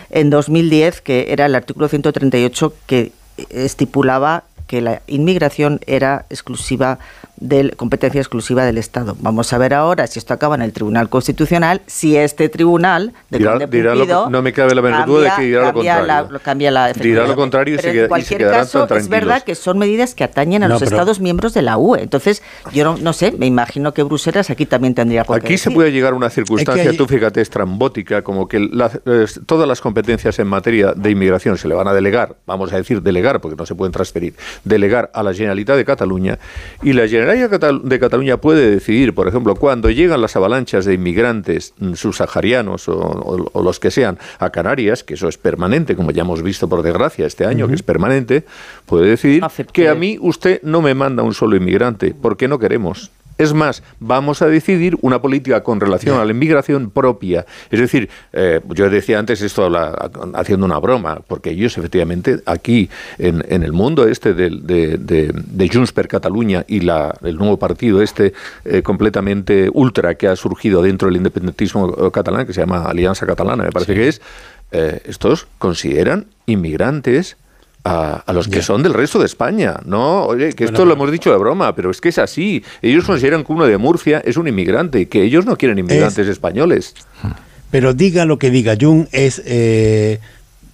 en 0.09 0.29
2010, 0.29 1.01
que 1.01 1.27
era 1.29 1.45
el 1.45 1.55
artículo 1.55 1.87
138 1.87 2.73
que 2.85 3.11
estipulaba 3.49 4.43
que 4.73 4.81
la 4.81 5.03
inmigración 5.05 5.81
era 5.85 6.25
exclusiva 6.31 6.97
de 7.37 7.71
competencia 7.71 8.21
exclusiva 8.21 8.63
del 8.63 8.77
Estado. 8.77 9.17
Vamos 9.19 9.51
a 9.53 9.57
ver 9.57 9.73
ahora 9.73 10.07
si 10.07 10.17
esto 10.17 10.33
acaba 10.33 10.55
en 10.55 10.61
el 10.61 10.71
Tribunal 10.71 11.09
Constitucional, 11.09 11.81
si 11.87 12.15
este 12.15 12.47
tribunal 12.47 13.13
de 13.29 13.39
dirá, 13.39 13.95
no 14.29 14.41
me 14.41 14.53
cabe 14.53 14.73
la 14.73 14.81
menor 14.81 15.05
duda 15.05 15.23
de 15.23 15.35
que 15.35 15.41
dirá 15.47 15.67
lo 15.67 15.73
contrario. 15.73 16.39
cambia 16.41 16.71
la 16.71 16.93
dirá 16.93 17.27
lo 17.27 17.35
contrario 17.35 17.75
y 17.75 17.79
se, 17.79 18.03
en 18.03 18.07
cualquier 18.07 18.49
caso 18.49 18.87
es 18.95 19.09
verdad 19.09 19.43
que 19.43 19.55
son 19.55 19.77
medidas 19.77 20.15
que 20.15 20.23
atañen 20.23 20.63
a 20.63 20.67
los 20.67 20.81
Estados 20.81 21.19
miembros 21.19 21.53
de 21.53 21.61
la 21.61 21.77
UE. 21.77 22.01
Entonces, 22.01 22.41
yo 22.71 22.95
no, 22.97 23.13
sé, 23.13 23.31
me 23.31 23.45
imagino 23.45 23.93
que 23.93 24.03
Bruselas 24.03 24.49
aquí 24.49 24.65
también 24.65 24.95
tendría 24.95 25.23
por 25.23 25.37
Aquí 25.37 25.57
se 25.57 25.69
puede 25.69 25.91
llegar 25.91 26.13
a 26.13 26.15
una 26.15 26.29
circunstancia, 26.29 26.95
tú 26.95 27.07
fíjate, 27.07 27.41
estrambótica, 27.41 28.23
como 28.23 28.47
que 28.47 28.57
eh, 28.57 29.25
todas 29.45 29.67
las 29.67 29.81
competencias 29.81 30.39
en 30.39 30.47
materia 30.47 30.93
de 30.93 31.11
inmigración 31.11 31.57
se 31.57 31.67
le 31.67 31.75
van 31.75 31.87
a 31.87 31.93
delegar, 31.93 32.37
vamos 32.47 32.71
a 32.73 32.77
decir 32.77 33.01
delegar, 33.01 33.41
porque 33.41 33.55
no 33.55 33.65
se 33.65 33.75
pueden 33.75 33.91
transferir, 33.91 34.33
delegar 34.63 35.11
a 35.13 35.23
la 35.23 35.33
Generalitat 35.33 35.77
de 35.77 35.85
Cataluña 35.85 36.39
y 36.81 36.93
la 36.93 37.07
Generalitat 37.07 37.71
de 37.83 37.99
Cataluña 37.99 38.37
puede 38.37 38.71
decidir, 38.71 39.13
por 39.13 39.27
ejemplo, 39.27 39.55
cuando 39.55 39.89
llegan 39.89 40.21
las 40.21 40.35
avalanchas 40.35 40.85
de 40.85 40.93
inmigrantes 40.93 41.73
mm, 41.79 41.93
subsaharianos 41.93 42.87
o, 42.87 43.61
los 43.61 43.79
que 43.79 43.91
sean 43.91 44.17
a 44.39 44.49
Canarias, 44.49 45.03
que 45.03 45.15
eso 45.15 45.27
es 45.27 45.37
permanente, 45.37 45.95
como 45.95 46.11
ya 46.11 46.21
hemos 46.21 46.41
visto 46.41 46.67
por 46.67 46.81
desgracia 46.83 47.25
este 47.25 47.45
año, 47.45 47.67
que 47.67 47.75
es 47.75 47.83
permanente, 47.83 48.43
puede 48.85 49.09
decidir 49.09 49.43
que 49.71 49.89
a 49.89 49.95
mí 49.95 50.17
usted 50.21 50.61
no 50.63 50.81
me 50.81 50.93
manda 50.93 51.23
un 51.23 51.33
solo 51.33 51.55
inmigrante, 51.55 52.13
porque 52.19 52.47
no 52.47 52.59
queremos. 52.59 53.11
Es 53.37 53.53
más, 53.53 53.83
vamos 53.99 54.41
a 54.41 54.47
decidir 54.47 54.97
una 55.01 55.21
política 55.21 55.63
con 55.63 55.79
relación 55.79 56.19
a 56.19 56.25
la 56.25 56.31
inmigración 56.31 56.91
propia. 56.91 57.45
Es 57.71 57.79
decir, 57.79 58.09
eh, 58.31 58.61
yo 58.69 58.89
decía 58.89 59.19
antes 59.19 59.41
esto 59.41 59.69
haciendo 60.35 60.65
una 60.65 60.77
broma, 60.79 61.21
porque 61.27 61.51
ellos 61.51 61.77
efectivamente 61.77 62.41
aquí 62.45 62.89
en, 63.17 63.63
el 63.63 63.71
mundo 63.71 64.07
este 64.07 64.33
de, 64.33 64.49
de, 64.49 65.69
Junts 65.71 65.93
per 65.93 66.07
Cataluña 66.07 66.65
y 66.67 66.81
la, 66.81 67.15
el 67.23 67.37
nuevo 67.37 67.57
partido 67.57 68.01
este 68.01 68.33
eh, 68.65 68.81
completamente 68.81 69.69
ultra 69.73 70.15
que 70.15 70.27
ha 70.27 70.35
surgido 70.35 70.81
dentro 70.81 71.07
del 71.07 71.17
independentismo 71.17 72.11
catalán, 72.11 72.45
que 72.45 72.53
se 72.53 72.61
llama 72.61 72.83
Alianza 72.83 73.25
Catalana, 73.25 73.63
me 73.63 73.71
parece 73.71 73.93
que 73.95 74.07
es, 74.07 74.21
eh, 74.71 75.01
estos 75.05 75.47
consideran 75.57 76.27
inmigrantes 76.45 77.37
a, 77.83 78.23
los 78.33 78.47
que 78.47 78.61
son 78.61 78.83
del 78.83 78.93
resto 78.93 79.19
de 79.19 79.25
España. 79.25 79.75
No, 79.85 80.25
oye, 80.25 80.53
que 80.53 80.65
esto 80.65 80.85
lo 80.85 80.93
hemos 80.93 81.11
dicho 81.11 81.31
de 81.31 81.37
broma, 81.37 81.75
pero 81.75 81.91
es 81.91 81.99
que 81.99 82.09
es 82.09 82.17
así. 82.17 82.63
Ellos 82.81 83.05
consideran 83.05 83.43
que 83.43 83.51
uno 83.51 83.65
de 83.65 83.77
Murcia 83.77 84.21
es 84.23 84.37
un 84.37 84.47
inmigrante 84.47 85.01
y 85.01 85.05
que 85.07 85.23
ellos 85.23 85.45
no 85.45 85.57
quieren 85.57 85.79
inmigrantes 85.79 86.27
españoles. 86.27 86.95
Pero 87.71 87.93
diga 87.93 88.25
lo 88.25 88.37
que 88.37 88.51
diga 88.51 88.77
Jung, 88.79 89.07
es 89.11 89.41
eh, 89.45 90.19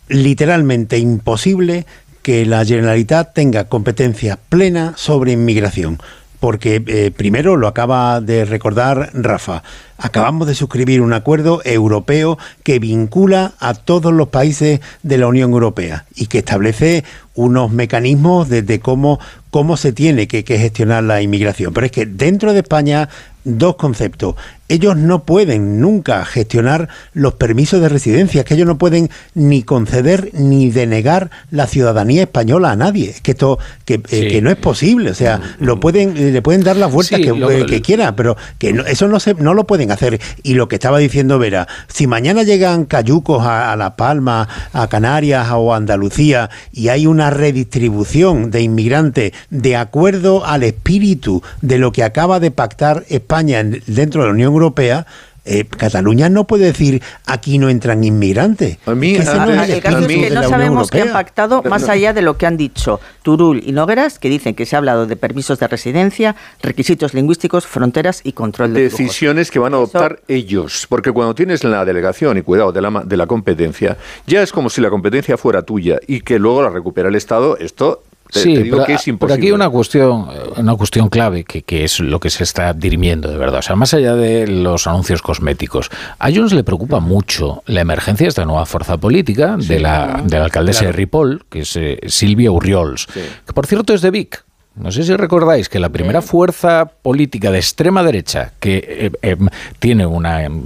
literalmente 0.08 0.98
imposible 0.98 1.86
que 2.22 2.46
la 2.46 2.66
Generalitat 2.66 3.34
tenga 3.34 3.70
competencia 3.70 4.38
plena 4.50 4.94
sobre 4.98 5.32
inmigración 5.32 6.00
porque 6.40 6.84
eh, 6.88 7.12
primero 7.16 7.58
lo 7.58 7.68
acaba 7.68 8.22
de 8.22 8.46
recordar 8.46 9.12
Rafa, 9.14 9.64
acabamos 9.98 10.48
de 10.48 10.56
suscribir 10.56 11.02
un 11.02 11.14
acuerdo 11.14 11.62
europeo 11.66 12.38
que 12.64 12.80
vincula 12.80 13.54
a 13.60 13.74
todos 13.74 14.14
los 14.14 14.30
países 14.30 14.80
de 15.04 15.18
la 15.18 15.28
Unión 15.28 15.52
Europea 15.52 16.06
y 16.16 16.28
que 16.28 16.40
establece 16.40 17.04
unos 17.36 17.72
mecanismos 17.72 18.50
de, 18.50 18.80
cómo, 18.80 19.20
cómo 19.50 19.78
se 19.78 19.94
tiene 19.94 20.28
que, 20.28 20.44
gestionar 20.44 21.04
la 21.04 21.22
inmigración. 21.22 21.74
Pero 21.74 21.86
es 21.86 21.92
que 21.92 22.06
dentro 22.06 22.54
de 22.54 22.60
España, 22.60 23.10
dos 23.44 23.76
conceptos. 23.76 24.36
Ellos 24.70 24.96
no 24.96 25.24
pueden 25.24 25.82
nunca 25.82 26.24
gestionar 26.26 26.90
los 27.14 27.34
permisos 27.34 27.82
de 27.82 27.90
residencia, 27.90 28.44
que 28.44 28.54
ellos 28.54 28.68
no 28.68 28.78
pueden 28.78 29.10
ni 29.34 29.64
conceder 29.64 30.30
ni 30.34 30.70
denegar 30.70 31.32
la 31.52 31.68
ciudadanía 31.68 32.22
española 32.22 32.72
a 32.72 32.76
nadie, 32.76 33.16
que 33.24 33.32
esto 33.32 33.58
que, 33.86 34.02
eh, 34.12 34.40
no 34.42 34.52
es 34.52 34.58
posible, 34.58 35.10
o 35.10 35.16
sea, 35.16 35.38
mm. 35.38 35.64
lo 35.66 35.80
pueden 35.80 36.34
le 36.34 36.42
pueden 36.42 36.64
dar 36.64 36.78
las 36.78 36.92
vueltas 36.92 37.20
que, 37.20 37.30
eh, 37.30 37.82
quieran, 37.82 38.16
pero 38.16 38.38
que 38.60 38.84
eso 38.88 39.08
no 39.08 39.20
se 39.20 39.34
no 39.34 39.54
lo 39.54 39.66
pueden 39.66 39.92
hacer. 39.92 40.22
Y 40.44 40.54
lo 40.54 40.68
que 40.68 40.76
estaba 40.76 41.00
diciendo 41.00 41.40
Vera, 41.40 41.68
si 41.88 42.06
mañana 42.06 42.44
llegan 42.44 42.86
cayucos 42.86 43.44
a, 43.44 43.72
a 43.72 43.76
La 43.76 43.96
Palma, 43.96 44.48
a 44.74 44.88
Canarias 44.88 45.48
o 45.52 45.74
a 45.74 45.78
Andalucía 45.78 46.50
y 46.72 46.90
hay 46.90 47.08
una 47.08 47.32
redistribución 47.32 48.52
de 48.52 48.62
inmigrantes 48.62 49.34
de 49.50 49.76
acuerdo 49.76 50.46
al 50.46 50.64
espíritu 50.64 51.42
de 51.62 51.80
lo 51.80 51.92
que 51.92 52.04
acaba 52.04 52.40
de 52.40 52.52
pactar 52.52 53.04
España 53.10 53.64
dentro 53.64 54.22
de 54.22 54.28
la 54.28 54.34
Unión 54.34 54.59
Europea, 54.60 55.06
eh, 55.46 55.66
Cataluña 55.66 56.30
no 56.30 56.46
puede 56.46 56.66
decir 56.66 57.02
aquí 57.26 57.58
no 57.58 57.70
entran 57.70 58.04
inmigrantes. 58.04 58.78
A 58.86 58.94
mí, 58.94 59.16
el 59.16 59.26
caso 59.26 60.00
es 60.00 60.08
que 60.08 60.30
no 60.30 60.48
sabemos 60.48 60.92
qué 60.92 61.02
han 61.02 61.14
pactado 61.14 61.64
más 61.64 61.90
allá 61.90 62.14
de 62.14 62.22
lo 62.22 62.38
que 62.38 62.46
han 62.46 62.56
dicho 62.56 63.00
Turul 63.24 63.62
y 63.66 63.72
Nogueras, 63.72 64.20
que 64.20 64.30
dicen 64.30 64.54
que 64.54 64.66
se 64.66 64.76
ha 64.76 64.80
hablado 64.80 65.08
de 65.08 65.16
permisos 65.16 65.58
de 65.58 65.68
residencia, 65.68 66.36
requisitos 66.62 67.14
lingüísticos, 67.14 67.66
fronteras 67.66 68.22
y 68.24 68.34
control 68.34 68.74
de 68.74 68.84
Decisiones 68.84 69.50
que 69.50 69.60
van 69.60 69.74
a 69.74 69.78
adoptar 69.78 70.22
ellos, 70.28 70.86
porque 70.88 71.12
cuando 71.12 71.34
tienes 71.34 71.64
la 71.64 71.84
delegación 71.84 72.38
y 72.38 72.42
cuidado 72.42 72.72
de 72.72 72.82
la, 72.82 73.04
de 73.04 73.18
la 73.18 73.26
competencia, 73.26 73.98
ya 74.28 74.44
es 74.44 74.52
como 74.52 74.70
si 74.70 74.82
la 74.82 74.90
competencia 74.90 75.38
fuera 75.38 75.64
tuya 75.64 76.00
y 76.06 76.22
que 76.22 76.38
luego 76.38 76.62
la 76.62 76.70
recupera 76.70 77.10
el 77.10 77.16
Estado, 77.16 77.58
esto 77.58 78.04
sí, 78.30 78.56
pero, 78.70 78.86
que 78.86 78.94
es 78.94 79.08
imposible. 79.08 79.42
aquí 79.42 79.52
una 79.52 79.70
cuestión, 79.70 80.28
una 80.58 80.76
cuestión 80.76 81.10
clave 81.10 81.44
que, 81.44 81.64
que, 81.64 81.84
es 81.84 82.00
lo 82.00 82.20
que 82.20 82.30
se 82.30 82.44
está 82.44 82.74
dirimiendo 82.74 83.30
de 83.30 83.38
verdad. 83.38 83.60
O 83.60 83.64
sea, 83.64 83.76
más 83.76 83.94
allá 83.94 84.16
de 84.16 84.48
los 84.48 84.88
anuncios 84.88 85.22
cosméticos, 85.22 85.90
a 86.18 86.30
Jones 86.32 86.54
le 86.54 86.64
preocupa 86.64 87.00
mucho 87.00 87.64
la 87.66 87.82
emergencia 87.82 88.26
de 88.26 88.30
esta 88.30 88.46
nueva 88.46 88.66
fuerza 88.66 88.98
política 88.98 89.58
de, 89.58 89.80
la, 89.80 90.22
de 90.24 90.38
la 90.38 90.46
alcaldesa 90.46 90.86
de 90.86 90.92
Ripoll, 90.92 91.46
que 91.50 91.62
es 91.62 91.76
eh, 91.76 92.00
Silvia 92.08 92.52
Urriols, 92.52 93.08
que 93.08 93.54
por 93.54 93.66
cierto 93.66 93.94
es 93.94 94.02
de 94.02 94.12
Vic. 94.12 94.44
No 94.80 94.92
sé 94.92 95.04
si 95.04 95.14
recordáis 95.16 95.68
que 95.68 95.78
la 95.78 95.90
primera 95.90 96.22
fuerza 96.22 96.86
política 96.86 97.52
de 97.52 97.58
extrema 97.58 98.02
derecha 98.02 98.54
que 98.62 98.78
eh, 98.78 99.12
eh, 99.22 99.36
tiene 99.80 100.06
una, 100.06 100.44
em, 100.46 100.64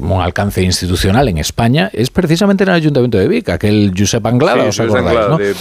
un 0.00 0.20
alcance 0.20 0.62
institucional 0.62 1.28
en 1.28 1.38
España 1.38 1.88
es 1.92 2.10
precisamente 2.10 2.64
en 2.64 2.70
el 2.70 2.74
Ayuntamiento 2.74 3.18
de 3.18 3.28
Vic, 3.28 3.48
aquel 3.50 3.92
Josep 3.96 4.26
Anglada, 4.26 4.64
¿os 4.64 4.80
acordáis? 4.80 5.28
¿no? 5.28 5.38
De, 5.38 5.54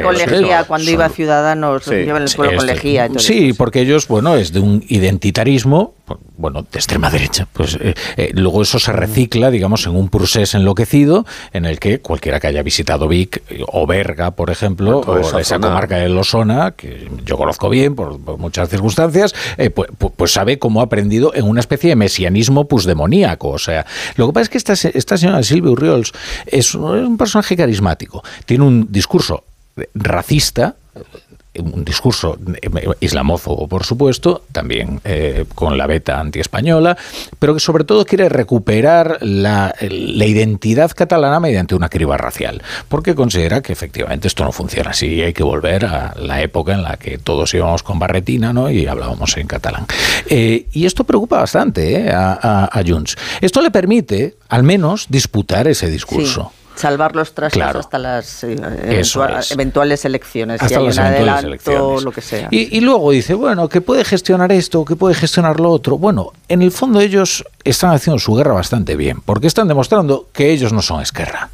con 0.00 0.16
lejía 0.16 0.64
cuando 0.64 0.90
iba 0.90 1.08
Ciudadanos, 1.08 1.82
sí, 1.84 1.94
el 1.94 2.24
pueblo 2.36 2.58
con 2.58 2.66
lejía. 2.66 3.08
Sí, 3.16 3.52
porque 3.52 3.80
ellos, 3.80 4.06
bueno, 4.06 4.36
es 4.36 4.52
de 4.52 4.60
un 4.60 4.84
identitarismo 4.88 5.94
bueno, 6.36 6.62
de 6.62 6.78
extrema 6.78 7.10
derecha. 7.10 7.46
Pues 7.52 7.76
eh, 7.80 7.94
eh, 8.16 8.30
luego 8.34 8.62
eso 8.62 8.78
se 8.78 8.92
recicla, 8.92 9.50
digamos, 9.50 9.86
en 9.86 9.94
un 9.94 10.08
procés 10.08 10.54
enloquecido 10.54 11.26
en 11.52 11.66
el 11.66 11.78
que 11.78 12.00
cualquiera 12.00 12.40
que 12.40 12.46
haya 12.46 12.62
visitado 12.62 13.08
Vic 13.08 13.42
o 13.68 13.86
Berga, 13.86 14.32
por 14.32 14.50
ejemplo, 14.50 15.00
o 15.00 15.38
esa, 15.38 15.58
comarca 15.80 15.96
de 15.96 16.08
Losona, 16.10 16.72
que 16.72 17.08
yo 17.24 17.36
conozco 17.36 17.70
bien 17.70 17.94
por, 17.94 18.18
muchas 18.38 18.68
circunstancias, 18.68 19.34
pues, 19.74 19.88
pues, 20.16 20.32
sabe 20.32 20.58
cómo 20.58 20.80
ha 20.80 20.84
aprendido 20.84 21.34
en 21.34 21.46
una 21.46 21.60
especie 21.60 21.90
de 21.90 21.96
mesianismo 21.96 22.68
pusdemoníaco. 22.68 23.48
O 23.48 23.58
sea, 23.58 23.86
lo 24.16 24.26
que 24.26 24.32
pasa 24.32 24.42
es 24.42 24.48
que 24.50 24.58
esta, 24.58 24.72
esta 24.72 25.16
señora 25.16 25.42
Silvia 25.42 25.70
Urriols 25.70 26.12
es 26.46 26.74
un 26.74 27.16
personaje 27.16 27.56
carismático, 27.56 28.22
tiene 28.44 28.64
un 28.64 28.88
discurso 28.90 29.44
racista 29.94 30.76
un 31.60 31.84
discurso 31.84 32.38
islamófobo, 33.00 33.68
por 33.68 33.84
supuesto, 33.84 34.42
también 34.52 35.00
eh, 35.04 35.44
con 35.54 35.78
la 35.78 35.86
beta 35.86 36.20
antiespañola, 36.20 36.96
pero 37.38 37.54
que 37.54 37.60
sobre 37.60 37.84
todo 37.84 38.04
quiere 38.04 38.28
recuperar 38.28 39.18
la, 39.20 39.74
identidad 39.80 40.90
catalana 40.92 41.40
mediante 41.40 41.74
una 41.74 41.88
criba 41.88 42.16
racial, 42.16 42.62
porque 42.88 43.14
considera 43.14 43.62
que 43.62 43.72
efectivamente 43.72 44.28
esto 44.28 44.44
no 44.44 44.52
funciona 44.52 44.90
así 44.90 45.06
y 45.06 45.22
hay 45.22 45.32
que 45.32 45.42
volver 45.42 45.84
a 45.86 46.14
la 46.16 46.40
época 46.40 46.74
en 46.74 46.82
la 46.82 46.96
que 46.96 47.18
todos 47.18 47.52
íbamos 47.54 47.82
con 47.82 47.98
barretina 47.98 48.52
¿no? 48.52 48.70
y 48.70 48.86
hablábamos 48.86 49.36
en 49.36 49.46
catalán. 49.46 49.86
Eh, 50.26 50.66
y 50.72 50.86
esto 50.86 51.04
preocupa 51.04 51.38
bastante 51.38 52.06
eh, 52.06 52.10
a, 52.10 52.68
a, 52.72 52.82
Junts. 52.86 53.16
Esto 53.40 53.60
le 53.60 53.70
permite, 53.70 54.36
al 54.48 54.62
menos, 54.62 55.06
disputar 55.08 55.68
ese 55.68 55.90
discurso 55.90 56.52
salvar 56.80 57.14
los 57.14 57.34
trastos 57.34 57.62
hasta 57.62 57.98
las 57.98 58.44
eh, 58.44 58.56
eventuales 59.50 60.04
elecciones, 60.04 60.62
hasta 60.62 60.80
las 60.80 60.98
eventuales 60.98 61.44
elecciones. 61.44 62.02
lo 62.02 62.12
que 62.12 62.20
sea. 62.20 62.48
Y, 62.50 62.76
y, 62.76 62.80
luego 62.80 63.10
dice, 63.10 63.34
bueno, 63.34 63.68
que 63.68 63.80
puede 63.80 64.04
gestionar 64.04 64.50
esto, 64.52 64.84
que 64.84 64.96
puede 64.96 65.14
gestionar 65.14 65.60
lo 65.60 65.70
otro. 65.70 65.98
Bueno, 65.98 66.32
en 66.48 66.62
el 66.62 66.72
fondo 66.72 67.00
ellos 67.00 67.44
están 67.64 67.92
haciendo 67.92 68.18
su 68.18 68.34
guerra 68.34 68.54
bastante 68.54 68.96
bien, 68.96 69.20
porque 69.20 69.46
están 69.46 69.68
demostrando 69.68 70.28
que 70.32 70.50
ellos 70.50 70.72
no 70.72 70.82
son 70.82 71.00
Esquerra. 71.02 71.50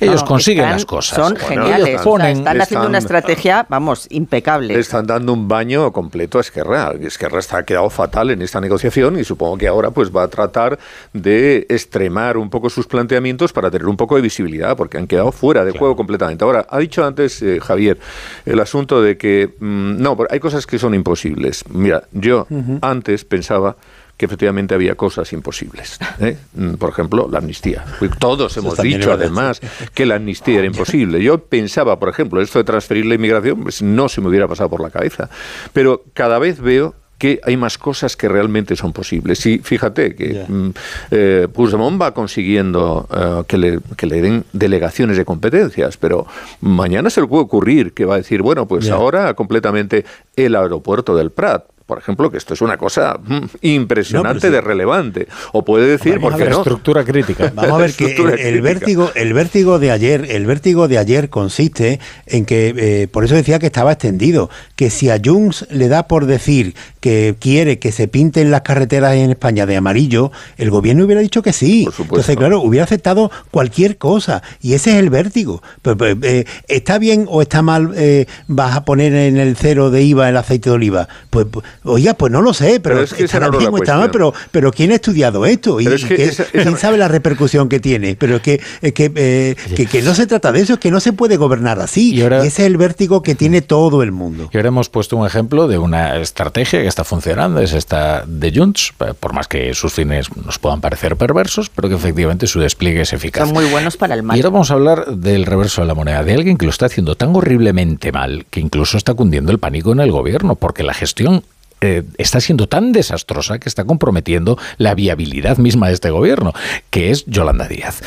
Ellos 0.00 0.24
consiguen 0.24 0.70
las 0.70 0.84
cosas. 0.84 1.16
Son 1.16 1.36
geniales. 1.36 2.00
están 2.00 2.60
haciendo 2.60 2.86
una 2.86 2.98
estrategia, 2.98 3.66
vamos, 3.68 4.06
impecable. 4.10 4.78
están 4.78 5.06
dando 5.06 5.32
un 5.32 5.46
baño 5.46 5.92
completo 5.92 6.38
a 6.38 6.40
Esquerra. 6.40 6.92
Esquerra 7.00 7.38
está 7.38 7.58
ha 7.58 7.62
quedado 7.64 7.90
fatal 7.90 8.30
en 8.30 8.42
esta 8.42 8.60
negociación 8.60 9.18
y 9.18 9.24
supongo 9.24 9.58
que 9.58 9.68
ahora 9.68 9.90
pues 9.90 10.14
va 10.14 10.24
a 10.24 10.28
tratar 10.28 10.78
de 11.12 11.66
extremar 11.68 12.36
un 12.36 12.50
poco 12.50 12.70
sus 12.70 12.86
planteamientos 12.86 13.52
para 13.52 13.70
tener 13.70 13.86
un 13.86 13.96
poco 13.96 14.16
de 14.16 14.22
visibilidad, 14.22 14.76
porque 14.76 14.98
han 14.98 15.06
quedado 15.06 15.32
fuera 15.32 15.64
de 15.64 15.72
juego 15.72 15.96
completamente. 15.96 16.44
Ahora, 16.44 16.66
ha 16.68 16.78
dicho 16.78 17.04
antes 17.04 17.42
eh, 17.42 17.60
Javier 17.60 17.98
el 18.46 18.60
asunto 18.60 19.02
de 19.02 19.16
que 19.16 19.50
mm, 19.58 20.00
no, 20.00 20.16
hay 20.30 20.40
cosas 20.40 20.66
que 20.66 20.78
son 20.78 20.94
imposibles. 20.94 21.64
Mira, 21.68 22.04
yo 22.12 22.46
antes 22.80 23.24
pensaba 23.24 23.76
que 24.20 24.26
efectivamente 24.26 24.74
había 24.74 24.96
cosas 24.96 25.32
imposibles. 25.32 25.98
¿eh? 26.20 26.36
Mm, 26.52 26.74
por 26.74 26.90
ejemplo, 26.90 27.26
la 27.32 27.38
amnistía. 27.38 27.86
Todos 28.18 28.54
hemos 28.58 28.76
dicho, 28.76 29.14
además, 29.14 29.62
que 29.94 30.04
la 30.04 30.16
amnistía 30.16 30.58
era 30.58 30.66
imposible. 30.66 31.22
Yo 31.22 31.38
pensaba, 31.38 31.98
por 31.98 32.10
ejemplo, 32.10 32.42
esto 32.42 32.58
de 32.58 32.64
transferir 32.64 33.06
la 33.06 33.14
inmigración, 33.14 33.62
pues 33.62 33.80
no 33.80 34.10
se 34.10 34.20
me 34.20 34.28
hubiera 34.28 34.46
pasado 34.46 34.68
por 34.68 34.82
la 34.82 34.90
cabeza. 34.90 35.30
Pero 35.72 36.04
cada 36.12 36.38
vez 36.38 36.60
veo 36.60 36.94
que 37.16 37.40
hay 37.44 37.56
más 37.56 37.78
cosas 37.78 38.14
que 38.14 38.28
realmente 38.28 38.76
son 38.76 38.92
posibles. 38.92 39.46
Y 39.46 39.60
fíjate 39.60 40.14
que 40.14 40.44
mm, 40.46 40.70
eh, 41.12 41.48
Puigdemont 41.50 41.98
va 41.98 42.12
consiguiendo 42.12 43.08
eh, 43.10 43.44
que, 43.48 43.56
le, 43.56 43.80
que, 43.96 44.04
le, 44.04 44.20
den 44.20 44.44
delegaciones 44.52 45.16
de 45.16 45.24
competencias, 45.24 45.96
pero 45.96 46.26
mañana 46.60 47.08
se 47.08 47.22
le 47.22 47.26
puede 47.26 47.44
ocurrir 47.44 47.94
que 47.94 48.04
va 48.04 48.16
a 48.16 48.18
decir, 48.18 48.42
bueno, 48.42 48.68
pues 48.68 48.90
ahora 48.90 49.32
completamente 49.32 50.04
el 50.36 50.56
aeropuerto 50.56 51.16
del 51.16 51.30
Prat 51.30 51.64
por 51.90 51.98
ejemplo, 51.98 52.30
que 52.30 52.38
esto 52.38 52.54
es 52.54 52.60
una 52.60 52.76
cosa 52.76 53.18
mm, 53.20 53.46
impresionante 53.62 54.48
de 54.48 54.60
relevante. 54.60 55.26
O 55.50 55.64
puede 55.64 55.88
decir, 55.88 56.20
porque 56.20 56.44
no? 56.44 56.58
Estructura 56.58 57.04
crítica. 57.04 57.50
Vamos 57.52 57.72
a 57.72 57.78
ver 57.78 57.92
que 57.96 58.14
el, 58.14 58.62
vértigo, 58.62 59.10
el 59.16 59.32
vértigo 59.32 59.80
de 59.80 59.90
ayer, 59.90 60.24
el 60.30 60.46
vértigo 60.46 60.86
de 60.86 60.98
ayer 60.98 61.30
consiste 61.30 61.98
en 62.26 62.44
que, 62.44 62.72
eh, 62.76 63.08
por 63.08 63.24
eso 63.24 63.34
decía 63.34 63.58
que 63.58 63.66
estaba 63.66 63.90
extendido, 63.90 64.50
que 64.76 64.88
si 64.88 65.10
a 65.10 65.20
Junts 65.22 65.66
le 65.68 65.88
da 65.88 66.06
por 66.06 66.26
decir 66.26 66.76
que 67.00 67.34
quiere 67.40 67.80
que 67.80 67.90
se 67.90 68.06
pinten 68.06 68.52
las 68.52 68.60
carreteras 68.60 69.16
en 69.16 69.30
España 69.30 69.66
de 69.66 69.76
amarillo, 69.76 70.30
el 70.58 70.70
gobierno 70.70 71.06
hubiera 71.06 71.22
dicho 71.22 71.42
que 71.42 71.52
sí. 71.52 71.88
Entonces, 71.98 72.36
claro, 72.36 72.60
hubiera 72.60 72.84
aceptado 72.84 73.32
cualquier 73.50 73.98
cosa. 73.98 74.44
Y 74.60 74.74
ese 74.74 74.92
es 74.92 74.96
el 74.98 75.10
vértigo. 75.10 75.60
Pues, 75.82 75.96
pues, 75.96 76.16
eh, 76.22 76.44
¿Está 76.68 76.98
bien 76.98 77.26
o 77.28 77.42
está 77.42 77.62
mal 77.62 77.90
eh, 77.96 78.26
vas 78.46 78.76
a 78.76 78.84
poner 78.84 79.12
en 79.12 79.38
el 79.38 79.56
cero 79.56 79.90
de 79.90 80.04
IVA 80.04 80.28
el 80.28 80.36
aceite 80.36 80.70
de 80.70 80.76
oliva? 80.76 81.08
Pues, 81.30 81.46
pues 81.50 81.66
Oiga, 81.82 82.14
pues 82.14 82.30
no 82.30 82.42
lo 82.42 82.52
sé, 82.52 82.78
pero, 82.80 83.00
es 83.00 83.14
que 83.14 83.24
está 83.24 83.48
bien 83.48 83.72
está 83.74 83.96
mal, 83.96 84.10
pero, 84.10 84.34
pero 84.50 84.70
¿quién 84.70 84.92
ha 84.92 84.96
estudiado 84.96 85.46
esto? 85.46 85.80
¿Y, 85.80 85.86
quién 85.86 86.76
sabe 86.76 86.98
la 86.98 87.08
repercusión 87.08 87.68
que 87.68 87.80
tiene? 87.80 88.16
Pero 88.16 88.36
es 88.36 88.42
que, 88.42 88.60
que, 88.92 89.12
eh, 89.14 89.86
que, 89.90 90.02
no 90.02 90.14
se 90.14 90.26
trata 90.26 90.52
de 90.52 90.60
eso, 90.60 90.74
es 90.74 90.78
que 90.78 90.90
no 90.90 91.00
se 91.00 91.12
puede 91.12 91.38
gobernar 91.38 91.80
así. 91.80 92.14
Y, 92.14 92.20
ese 92.20 92.46
es 92.46 92.58
el 92.60 92.76
vértigo 92.76 93.22
que 93.22 93.34
tiene 93.34 93.62
todo 93.62 94.02
el 94.02 94.12
mundo. 94.12 94.50
Y 94.52 94.56
ahora 94.56 94.68
hemos 94.68 94.90
puesto 94.90 95.16
un 95.16 95.26
ejemplo 95.26 95.68
de 95.68 95.78
una 95.78 96.16
estrategia 96.18 96.82
que 96.82 96.86
está 96.86 97.04
funcionando, 97.04 97.60
es 97.60 97.72
esta 97.72 98.24
de 98.26 98.52
Junts, 98.54 98.92
por 99.18 99.32
más 99.32 99.48
que 99.48 99.72
sus 99.72 99.94
fines 99.94 100.28
nos 100.36 100.58
puedan 100.58 100.80
parecer 100.82 101.16
perversos, 101.16 101.70
pero 101.70 101.88
que 101.88 101.94
efectivamente 101.94 102.46
su 102.46 102.60
despliegue 102.60 103.02
es 103.02 103.12
eficaz. 103.14 103.46
Son 103.46 103.54
muy 103.54 103.64
buenos 103.64 103.96
para 103.96 104.14
el 104.14 104.22
mal. 104.22 104.36
Y 104.36 104.40
ahora 104.40 104.50
vamos 104.50 104.70
a 104.70 104.74
hablar 104.74 105.06
del 105.06 105.46
reverso 105.46 105.80
de 105.80 105.86
la 105.86 105.94
moneda, 105.94 106.22
de 106.24 106.34
alguien 106.34 106.58
que 106.58 106.66
lo 106.66 106.70
está 106.70 106.86
haciendo 106.86 107.14
tan 107.14 107.34
horriblemente 107.34 108.12
mal 108.12 108.44
que 108.50 108.60
incluso 108.60 108.98
está 108.98 109.14
cundiendo 109.14 109.50
el 109.52 109.58
pánico 109.58 109.92
en 109.92 110.00
el 110.00 110.12
gobierno, 110.12 110.56
porque 110.56 110.82
la 110.82 110.94
gestión 110.94 111.42
eh, 111.80 112.04
está 112.18 112.40
siendo 112.40 112.68
tan 112.68 112.92
desastrosa 112.92 113.58
que 113.58 113.68
está 113.68 113.84
comprometiendo 113.84 114.58
la 114.76 114.94
viabilidad 114.94 115.58
misma 115.58 115.88
de 115.88 115.94
este 115.94 116.10
gobierno, 116.10 116.52
que 116.90 117.10
es 117.10 117.24
Yolanda 117.26 117.68
Díaz. 117.68 118.02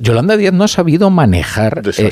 Yolanda 0.00 0.36
Díaz 0.36 0.54
no 0.54 0.64
ha 0.64 0.68
sabido 0.68 1.10
manejar, 1.10 1.82
eh, 1.98 2.10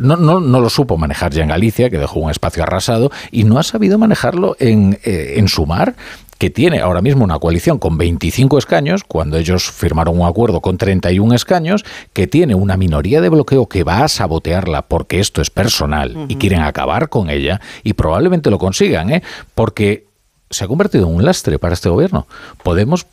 no, 0.00 0.16
no, 0.16 0.40
no, 0.40 0.60
lo 0.60 0.70
supo 0.70 0.96
manejar 0.96 1.32
ya 1.32 1.42
en 1.42 1.48
Galicia, 1.48 1.90
que 1.90 1.98
dejó 1.98 2.20
un 2.20 2.30
espacio 2.30 2.62
arrasado, 2.62 3.10
y 3.30 3.44
no 3.44 3.58
ha 3.58 3.62
sabido 3.62 3.98
manejarlo 3.98 4.56
en, 4.58 4.98
eh, 5.04 5.34
en 5.36 5.48
Sumar, 5.48 5.94
que 6.38 6.50
tiene 6.50 6.80
ahora 6.80 7.02
mismo 7.02 7.24
una 7.24 7.38
coalición 7.38 7.78
con 7.78 7.98
25 7.98 8.58
escaños, 8.58 9.04
cuando 9.04 9.36
ellos 9.36 9.70
firmaron 9.70 10.20
un 10.20 10.26
acuerdo 10.26 10.60
con 10.60 10.78
31 10.78 11.34
escaños, 11.34 11.84
que 12.12 12.26
tiene 12.26 12.54
una 12.54 12.76
minoría 12.76 13.20
de 13.20 13.28
bloqueo 13.28 13.68
que 13.68 13.84
va 13.84 14.04
a 14.04 14.08
sabotearla 14.08 14.82
porque 14.82 15.18
esto 15.18 15.42
es 15.42 15.50
personal 15.50 16.26
y 16.28 16.36
quieren 16.36 16.60
acabar 16.60 17.08
con 17.08 17.28
ella, 17.28 17.60
y 17.82 17.94
probablemente 17.94 18.50
lo 18.50 18.58
consigan, 18.58 19.10
¿eh? 19.10 19.22
porque 19.54 20.07
se 20.50 20.64
ha 20.64 20.68
convertido 20.68 21.06
en 21.08 21.14
un 21.14 21.24
lastre 21.24 21.58
para 21.58 21.74
este 21.74 21.88
gobierno. 21.88 22.26
Podemos 22.62 23.06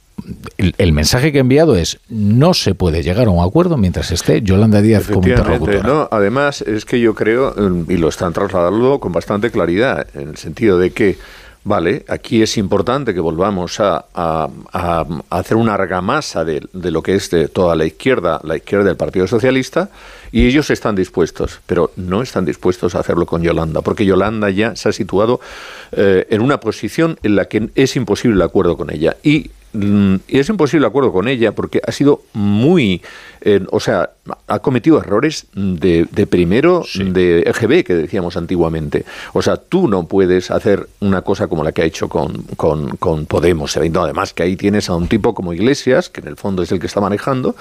el, 0.58 0.94
mensaje 0.94 1.32
que 1.32 1.40
he 1.40 1.42
enviado 1.42 1.76
es 1.76 2.00
no 2.10 2.54
se 2.54 2.74
puede 2.74 3.04
llegar 3.04 3.28
a 3.28 3.30
un 3.30 3.44
acuerdo 3.44 3.78
mientras 3.78 4.12
esté 4.12 4.42
Yolanda 4.42 4.82
Díaz 4.82 5.08
como 5.08 5.28
interlocutora. 5.28 5.84
No, 5.84 6.08
además 6.12 6.62
es 6.62 6.86
que 6.86 7.00
yo 7.00 7.14
creo, 7.14 7.54
mm, 7.56 7.92
y 7.92 7.98
lo 7.98 8.08
están 8.10 8.34
trasladando 8.34 9.00
con 9.00 9.12
bastante 9.12 9.52
claridad, 9.52 10.08
en 10.16 10.30
el 10.30 10.38
sentido 10.38 10.80
de 10.80 10.92
que 10.92 11.18
Vale, 11.68 12.06
aquí 12.10 12.44
es 12.44 12.58
importante 12.58 13.12
que 13.12 13.20
volvamos 13.20 13.80
a, 13.80 14.06
hacer 15.32 15.58
una 15.58 15.74
argamasa 15.74 16.46
de, 16.46 16.62
lo 16.72 17.02
que 17.02 17.16
es 17.16 17.32
de 17.32 17.48
toda 17.48 17.76
la 17.76 17.86
izquierda, 17.86 18.40
la 18.44 18.56
izquierda 18.56 18.86
del 18.86 18.98
Partido 18.98 19.26
Socialista, 19.26 19.90
y 20.32 20.46
ellos 20.46 20.70
están 20.70 20.96
dispuestos, 20.96 21.62
pero 21.66 21.90
no 21.96 22.22
están 22.22 22.46
dispuestos 22.46 22.94
a 22.94 23.00
hacerlo 23.00 23.26
con 23.26 23.42
Yolanda, 23.42 23.82
porque 23.82 24.06
Yolanda 24.06 24.52
ya 24.52 24.76
se 24.76 24.90
ha 24.90 24.92
situado 24.92 25.40
eh, 25.92 26.28
en 26.30 26.42
una 26.42 26.60
posición 26.60 27.18
en 27.24 27.36
la 27.36 27.46
que 27.46 27.72
es 27.74 27.96
imposible 27.96 28.36
el 28.36 28.44
acuerdo 28.44 28.78
con 28.78 28.92
ella. 28.92 29.18
Y 29.24 29.50
y 29.76 30.40
es 30.40 30.50
imposible 30.50 30.88
acuerdo 30.88 31.12
con 31.12 31.28
ella 31.28 31.52
porque 31.54 31.82
ha 31.86 31.92
sido 31.92 32.24
muy, 32.34 33.02
eh, 33.42 33.66
o 33.72 33.80
sea, 33.80 34.12
ha 34.48 34.60
cometido 34.60 35.00
errores 35.00 35.48
de, 35.54 36.08
primero 36.30 36.84
de 36.96 37.42
EGB, 37.42 37.84
que 37.84 37.96
decíamos 37.96 38.38
antiguamente. 38.38 39.06
O 39.34 39.42
sea, 39.42 39.58
tú 39.58 39.88
no 39.88 40.08
puedes 40.08 40.52
hacer 40.52 40.88
una 41.00 41.22
cosa 41.22 41.48
como 41.48 41.64
la 41.64 41.72
que 41.72 41.82
ha 41.82 41.86
hecho 41.86 42.10
con, 42.10 42.44
con, 42.56 42.96
con 42.98 43.26
Podemos. 43.26 43.76
Además, 43.78 44.34
que 44.34 44.44
ahí 44.44 44.56
tienes 44.56 44.90
a 44.90 44.96
un 44.96 45.08
tipo 45.08 45.34
como 45.34 45.54
Iglesias, 45.54 46.10
que 46.10 46.22
en 46.22 46.28
el 46.28 46.38
fondo 46.38 46.64
es 46.64 46.72
el 46.72 46.80
que 46.80 46.88
está 46.88 47.02
manejando, 47.02 47.56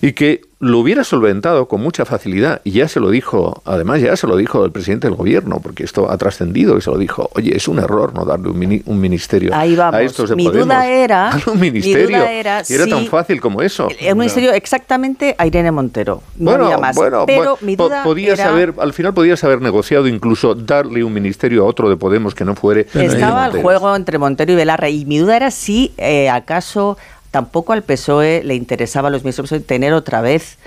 y 0.00 0.12
que 0.12 0.47
lo 0.60 0.80
hubiera 0.80 1.04
solventado 1.04 1.68
con 1.68 1.80
mucha 1.80 2.04
facilidad 2.04 2.60
y 2.64 2.72
ya 2.72 2.88
se 2.88 2.98
lo 2.98 3.10
dijo, 3.10 3.62
además 3.64 4.00
ya 4.00 4.16
se 4.16 4.26
lo 4.26 4.36
dijo 4.36 4.64
el 4.64 4.72
presidente 4.72 5.06
del 5.06 5.16
gobierno, 5.16 5.60
porque 5.62 5.84
esto 5.84 6.10
ha 6.10 6.18
trascendido 6.18 6.76
y 6.76 6.80
se 6.80 6.90
lo 6.90 6.98
dijo, 6.98 7.30
oye, 7.34 7.56
es 7.56 7.68
un 7.68 7.78
error 7.78 8.12
no 8.12 8.24
darle 8.24 8.48
un, 8.48 9.00
ministerio 9.00 9.54
Ahí 9.54 9.76
vamos. 9.76 9.94
a 9.94 10.02
estos 10.02 10.30
de 10.30 10.36
mi 10.36 10.44
Duda 10.44 10.86
era, 10.88 11.30
un 11.46 11.60
ministerio. 11.60 12.24
era, 12.24 12.62
y 12.68 12.74
era 12.74 12.86
tan 12.86 13.06
fácil 13.06 13.40
como 13.40 13.62
eso. 13.62 13.88
El 14.00 14.16
ministerio 14.16 14.52
exactamente 14.52 15.36
a 15.38 15.46
Irene 15.46 15.70
Montero. 15.70 16.22
No 16.36 16.50
bueno, 16.50 16.64
había 16.64 16.78
más. 16.78 16.96
Bueno, 16.96 17.24
Pero 17.26 17.58
mi 17.60 17.76
duda 17.76 18.02
podías 18.02 18.40
haber, 18.40 18.74
al 18.78 18.92
final 18.92 19.14
podías 19.14 19.44
haber 19.44 19.60
negociado 19.60 20.08
incluso 20.08 20.54
darle 20.54 21.04
un 21.04 21.12
ministerio 21.12 21.64
a 21.64 21.66
otro 21.66 21.88
de 21.88 21.96
Podemos 21.96 22.34
que 22.34 22.44
no 22.44 22.56
fuere. 22.56 22.86
Estaba 22.94 23.46
el 23.46 23.62
juego 23.62 23.94
entre 23.94 24.18
Montero 24.18 24.52
y 24.52 24.56
Belarra 24.56 24.88
y 24.88 25.04
mi 25.04 25.18
duda 25.18 25.36
era 25.36 25.50
si 25.50 25.92
eh, 25.98 26.28
acaso 26.28 26.96
tampoco 27.30 27.72
al 27.72 27.82
PSOE 27.82 28.42
le 28.44 28.54
interesaba 28.54 29.08
a 29.08 29.10
los 29.10 29.22
ministros 29.22 29.54
tener 29.66 29.92
otra 29.92 30.20
vez 30.20 30.58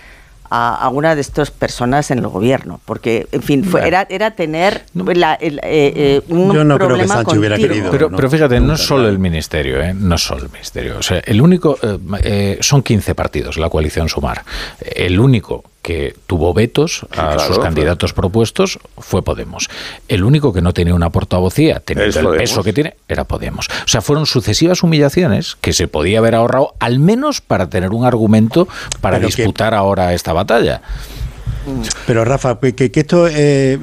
a, 0.54 0.90
una 0.90 1.16
de 1.16 1.22
estas 1.22 1.50
personas 1.50 2.12
en 2.12 2.20
el 2.20 2.28
gobierno, 2.28 2.82
porque, 2.84 3.26
en 3.32 3.42
fin, 3.42 3.64
fue, 3.64 3.88
era, 3.88 4.06
era 4.10 4.32
tener 4.32 4.84
la, 4.94 5.36
el, 5.36 5.60
eh, 5.60 5.94
eh, 5.96 6.22
un 6.28 6.54
Yo 6.54 6.66
no 6.66 6.78
creo 6.78 6.98
que 6.98 7.08
Sánchez 7.08 7.38
hubiera 7.38 7.58
querido. 7.58 7.90
Pero, 7.90 8.12
pero 8.12 8.30
fíjate, 8.30 8.60
no 8.60 8.74
es 8.74 8.82
solo 8.82 9.08
el 9.08 9.18
ministerio, 9.18 9.82
¿eh? 9.82 9.94
no 9.94 10.16
es 10.16 10.22
solo 10.22 10.44
el 10.44 10.52
ministerio. 10.52 10.98
O 10.98 11.04
sea, 11.04 11.20
el 11.20 11.42
único, 11.42 11.78
eh, 12.22 12.58
son 12.60 12.84
15 12.84 13.16
partidos 13.16 13.58
la 13.58 13.70
coalición 13.70 14.10
Sumar. 14.10 14.44
El 14.82 15.22
único 15.22 15.64
que 15.82 16.16
tuvo 16.28 16.54
vetos 16.54 17.06
a 17.18 17.40
sus 17.40 17.60
candidatos 17.60 18.14
propuestos 18.14 18.80
fue 18.98 19.24
Podemos. 19.24 19.70
El 20.08 20.24
único 20.24 20.54
que 20.54 20.62
no 20.62 20.74
tenía 20.74 20.94
una 20.94 21.10
portavocía, 21.10 21.80
teniendo 21.80 22.34
el 22.34 22.40
peso 22.40 22.64
que 22.64 22.74
tiene, 22.74 22.96
era 23.08 23.24
Podemos. 23.24 23.68
O 23.68 23.88
sea, 23.88 24.02
fueron 24.02 24.26
sucesivas 24.26 24.84
humillaciones 24.84 25.56
que 25.60 25.74
se 25.74 25.88
podía 25.88 26.20
haber 26.20 26.36
ahorrado, 26.36 26.76
al 26.80 27.00
menos 27.00 27.42
para 27.42 27.70
tener 27.70 27.92
un 27.92 28.06
argumento 28.06 28.68
para 29.02 29.20
disputar 29.20 29.74
ahora 29.74 30.14
esta 30.14 30.34
batalla. 30.34 30.82
Pero 32.08 32.26
Rafa, 32.26 32.60
que, 32.60 32.92
esto, 32.94 33.28
eh, 33.28 33.78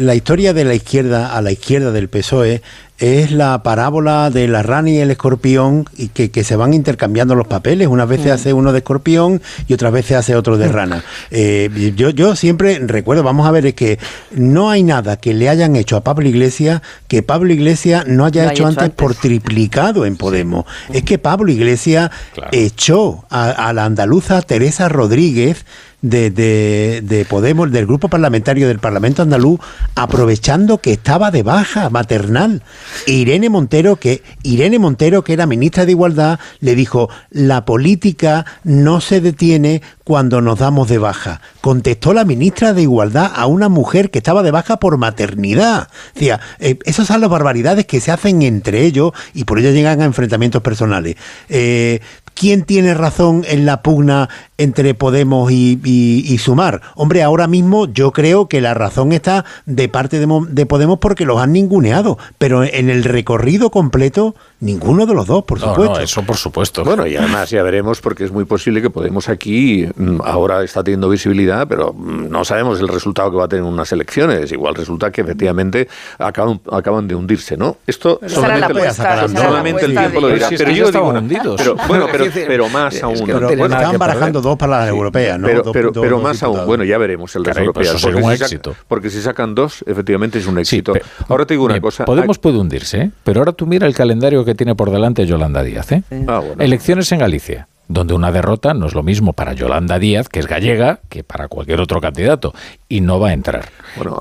la 0.00 0.14
historia 0.14 0.52
de 0.52 0.64
la 0.64 0.74
izquierda 0.74 1.34
a 1.34 1.40
la 1.40 1.50
izquierda 1.50 1.90
del 1.90 2.08
PSOE 2.08 2.62
es 3.02 3.32
la 3.32 3.64
parábola 3.64 4.30
de 4.30 4.46
la 4.46 4.62
rana 4.62 4.88
y 4.88 4.98
el 4.98 5.10
escorpión 5.10 5.86
y 5.96 6.06
que, 6.08 6.44
se 6.44 6.54
van 6.54 6.72
intercambiando 6.72 7.34
los 7.34 7.48
papeles. 7.48 7.88
Unas 7.88 8.08
veces 8.08 8.30
hace 8.30 8.52
uno 8.52 8.70
de 8.70 8.78
escorpión 8.78 9.42
y 9.66 9.74
otras 9.74 9.92
veces 9.92 10.18
hace 10.18 10.36
otro 10.36 10.56
de 10.56 10.68
rana. 10.68 11.04
Eh, 11.34 11.92
yo, 11.96 12.10
yo 12.10 12.36
siempre 12.36 12.78
recuerdo, 12.78 13.22
vamos 13.22 13.46
a 13.46 13.50
ver, 13.50 13.64
es 13.64 13.74
que 13.74 13.98
no 14.32 14.70
hay 14.70 14.82
nada 14.82 15.16
que 15.16 15.32
le 15.32 15.48
hayan 15.48 15.76
hecho 15.76 15.96
a 15.96 16.04
Pablo 16.04 16.28
Iglesias 16.28 16.82
que 17.08 17.22
Pablo 17.22 17.52
Iglesias 17.52 18.06
no 18.06 18.26
haya 18.26 18.52
hecho, 18.52 18.66
antes, 18.66 18.90
por 18.90 19.14
triplicado 19.14 20.04
en 20.04 20.16
Podemos. 20.16 20.66
Es 20.92 21.04
que 21.04 21.18
Pablo 21.18 21.50
Iglesias 21.50 22.10
echó 22.50 23.24
a 23.30 23.72
la 23.72 23.84
andaluza 23.86 24.42
Teresa 24.42 24.88
Rodríguez 24.88 25.64
de, 26.02 26.30
de, 26.30 27.24
Podemos, 27.24 27.70
del 27.70 27.86
grupo 27.86 28.08
parlamentario 28.08 28.68
del 28.68 28.80
Parlamento 28.80 29.22
andaluz, 29.22 29.60
aprovechando 29.94 30.78
que 30.78 30.92
estaba 30.92 31.30
de 31.30 31.42
baja 31.42 31.88
maternal. 31.88 32.62
Irene 33.06 33.48
Montero, 33.48 33.96
que 33.96 34.22
Irene 34.42 34.78
Montero, 34.78 35.24
que 35.24 35.32
era 35.32 35.46
ministra 35.46 35.86
de 35.86 35.92
Igualdad, 35.92 36.38
le 36.60 36.74
dijo: 36.74 37.08
la 37.30 37.64
política 37.64 38.44
no 38.64 39.00
se 39.00 39.20
detiene 39.20 39.82
cuando 40.04 40.40
nos 40.40 40.58
damos 40.58 40.88
de 40.88 40.98
baja. 40.98 41.40
Contestó 41.60 42.12
la 42.12 42.24
ministra 42.24 42.72
de 42.72 42.82
Igualdad 42.82 43.30
a 43.34 43.46
una 43.46 43.68
mujer 43.68 44.10
que 44.10 44.18
estaba 44.18 44.42
de 44.42 44.50
baja 44.50 44.78
por 44.78 44.98
maternidad. 44.98 45.88
Decía, 46.14 46.40
eh, 46.58 46.78
esas 46.84 47.06
son 47.06 47.20
las 47.20 47.30
barbaridades 47.30 47.86
que 47.86 48.00
se 48.00 48.10
hacen 48.10 48.42
entre 48.42 48.82
ellos 48.82 49.12
y 49.32 49.44
por 49.44 49.58
ello 49.58 49.70
llegan 49.70 50.00
a 50.00 50.04
enfrentamientos 50.04 50.62
personales. 50.62 51.16
Eh, 51.48 52.00
¿Quién 52.34 52.64
tiene 52.64 52.94
razón 52.94 53.44
en 53.46 53.66
la 53.66 53.82
pugna 53.82 54.28
entre 54.58 54.94
Podemos 54.94 55.50
y, 55.52 56.38
Sumar? 56.38 56.80
Hombre, 56.94 57.22
ahora 57.22 57.46
mismo 57.46 57.86
yo 57.86 58.12
creo 58.12 58.48
que 58.48 58.60
la 58.60 58.74
razón 58.74 59.12
está 59.12 59.44
de 59.66 59.88
parte 59.88 60.18
de, 60.18 60.66
Podemos 60.66 60.98
porque 60.98 61.24
los 61.24 61.40
han 61.40 61.52
ninguneado, 61.52 62.18
pero 62.38 62.64
en 62.64 62.90
el 62.90 63.04
recorrido 63.04 63.70
completo, 63.70 64.34
ninguno 64.62 65.04
de 65.06 65.14
los 65.14 65.26
dos, 65.26 65.44
por 65.44 65.60
supuesto. 65.60 66.00
eso 66.00 66.22
por 66.22 66.36
supuesto. 66.36 66.84
Bueno, 66.84 67.06
y 67.06 67.16
además 67.16 67.50
ya 67.50 67.62
veremos 67.62 68.00
porque 68.00 68.24
es 68.24 68.32
muy 68.32 68.44
posible 68.44 68.80
que 68.80 68.90
Podemos 68.92 69.28
aquí 69.28 69.88
mm, 69.96 70.20
ahora 70.22 70.62
está 70.62 70.84
teniendo 70.84 71.08
visibilidad, 71.08 71.66
pero 71.66 71.92
mm, 71.92 72.28
no 72.30 72.44
sabemos 72.44 72.78
el 72.80 72.88
resultado 72.88 73.30
que 73.30 73.36
va 73.38 73.44
a 73.46 73.48
tener 73.48 73.64
unas 73.64 73.90
elecciones. 73.90 74.52
Igual 74.52 74.74
resulta 74.74 75.10
que 75.10 75.22
efectivamente 75.22 75.88
acaban, 76.18 76.60
acaban 76.70 77.08
de 77.08 77.14
hundirse, 77.14 77.56
¿no? 77.56 77.78
Esto 77.86 78.20
solamente, 78.26 79.86
el 79.86 79.96
tiempo 79.96 80.20
lo 80.20 80.28
dirá. 80.28 80.48
Pero 80.50 80.70
yo 80.70 80.90
digo, 80.90 81.08
hundidos. 81.08 81.56
Pero, 81.56 81.76
bueno, 81.88 82.06
pero 82.12 82.26
pero, 82.46 82.68
más 82.68 83.02
aún. 83.02 83.22
pero, 83.26 83.48
están 83.48 83.98
barajando 83.98 84.40
dos 84.40 84.56
para 84.56 84.80
las 84.80 84.88
europeas, 84.88 85.38
¿no? 85.40 85.48
Pero, 85.72 86.20
más 86.20 86.42
aún. 86.42 86.64
Bueno, 86.66 86.84
ya 86.84 86.98
veremos 86.98 87.34
el 87.34 87.42
de 87.42 87.48
las 87.48 87.58
europeas. 87.58 88.00
Porque, 88.00 88.22
un 88.22 88.36
si 88.36 88.42
éxito. 88.42 88.76
porque 88.86 89.10
si 89.10 89.20
sacan 89.20 89.54
dos, 89.54 89.84
efectivamente 89.86 90.38
es 90.38 90.46
un 90.46 90.58
éxito. 90.58 90.92
ahora 91.28 91.44
te 91.46 91.54
digo 91.54 91.64
una 91.64 91.80
cosa. 91.80 92.04
Podemos 92.04 92.38
puede 92.38 92.58
hundirse, 92.58 93.00
¿eh? 93.00 93.10
pero 93.24 93.40
ahora 93.40 93.52
tú 93.52 93.66
mira 93.66 93.86
el 93.86 93.94
calendario 93.94 94.44
que 94.44 94.51
tiene 94.54 94.74
por 94.74 94.90
delante 94.90 95.26
Yolanda 95.26 95.62
Díaz. 95.62 95.92
¿eh? 95.92 96.02
Ah, 96.28 96.42
Elecciones 96.58 97.10
en 97.12 97.18
Galicia 97.18 97.68
donde 97.92 98.14
una 98.14 98.32
derrota 98.32 98.74
no 98.74 98.86
es 98.86 98.94
lo 98.94 99.02
mismo 99.02 99.32
para 99.32 99.52
Yolanda 99.52 99.98
Díaz, 99.98 100.28
que 100.28 100.40
es 100.40 100.46
gallega, 100.46 101.00
que 101.08 101.24
para 101.24 101.48
cualquier 101.48 101.80
otro 101.80 102.00
candidato, 102.00 102.54
y 102.88 103.00
no 103.00 103.20
va 103.20 103.28
a 103.28 103.32
entrar. 103.32 103.70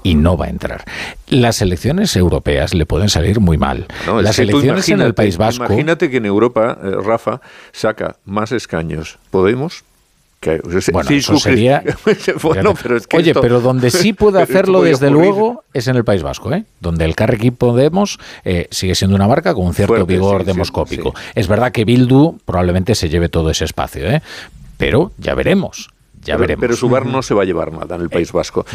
y 0.03 0.15
no 0.15 0.35
va 0.35 0.47
a 0.47 0.49
entrar. 0.49 0.83
Las 1.27 1.61
elecciones 1.61 2.15
europeas 2.15 2.73
le 2.73 2.85
pueden 2.85 3.07
salir 3.07 3.39
muy 3.39 3.57
mal. 3.57 3.87
Las 4.21 4.37
elecciones 4.39 4.89
en 4.89 5.01
el 5.01 5.13
País 5.13 5.37
Vasco. 5.37 5.65
Imagínate 5.65 6.09
que 6.09 6.17
en 6.17 6.25
Europa, 6.25 6.77
eh, 6.83 6.91
Rafa, 7.01 7.39
saca 7.71 8.17
más 8.25 8.51
escaños 8.51 9.19
Podemos 9.29 9.85
bueno, 10.91 11.09
eso 11.11 11.37
sería... 11.37 11.83
Oye, 13.13 13.33
pero 13.33 13.61
donde 13.61 13.91
sí 13.91 14.13
puede 14.13 14.41
hacerlo 14.43 14.81
desde 14.81 15.09
luego 15.11 15.63
es 15.73 15.87
en 15.87 15.95
el 15.95 16.03
País 16.03 16.23
Vasco, 16.23 16.51
¿eh? 16.51 16.65
donde 16.79 17.05
el 17.05 17.15
Carrequín 17.15 17.55
Podemos 17.55 18.19
eh, 18.43 18.67
sigue 18.71 18.95
siendo 18.95 19.15
una 19.15 19.27
marca 19.27 19.53
con 19.53 19.67
un 19.67 19.73
cierto 19.73 20.05
vigor 20.05 20.43
demoscópico. 20.43 21.13
Es 21.35 21.47
verdad 21.47 21.71
que 21.71 21.85
Bildu 21.85 22.37
probablemente 22.45 22.95
se 22.95 23.09
lleve 23.09 23.29
todo 23.29 23.51
ese 23.51 23.65
espacio, 23.65 24.09
¿eh? 24.09 24.21
pero 24.77 25.11
ya 25.17 25.35
veremos. 25.35 25.89
Ya 26.23 26.35
pero, 26.35 26.39
veremos. 26.39 26.61
pero 26.61 26.75
Subar 26.75 27.05
no 27.05 27.21
se 27.21 27.33
va 27.33 27.43
a 27.43 27.45
llevar 27.45 27.71
nada 27.71 27.95
en 27.95 28.01
el 28.01 28.09
País 28.09 28.31
Vasco. 28.31 28.65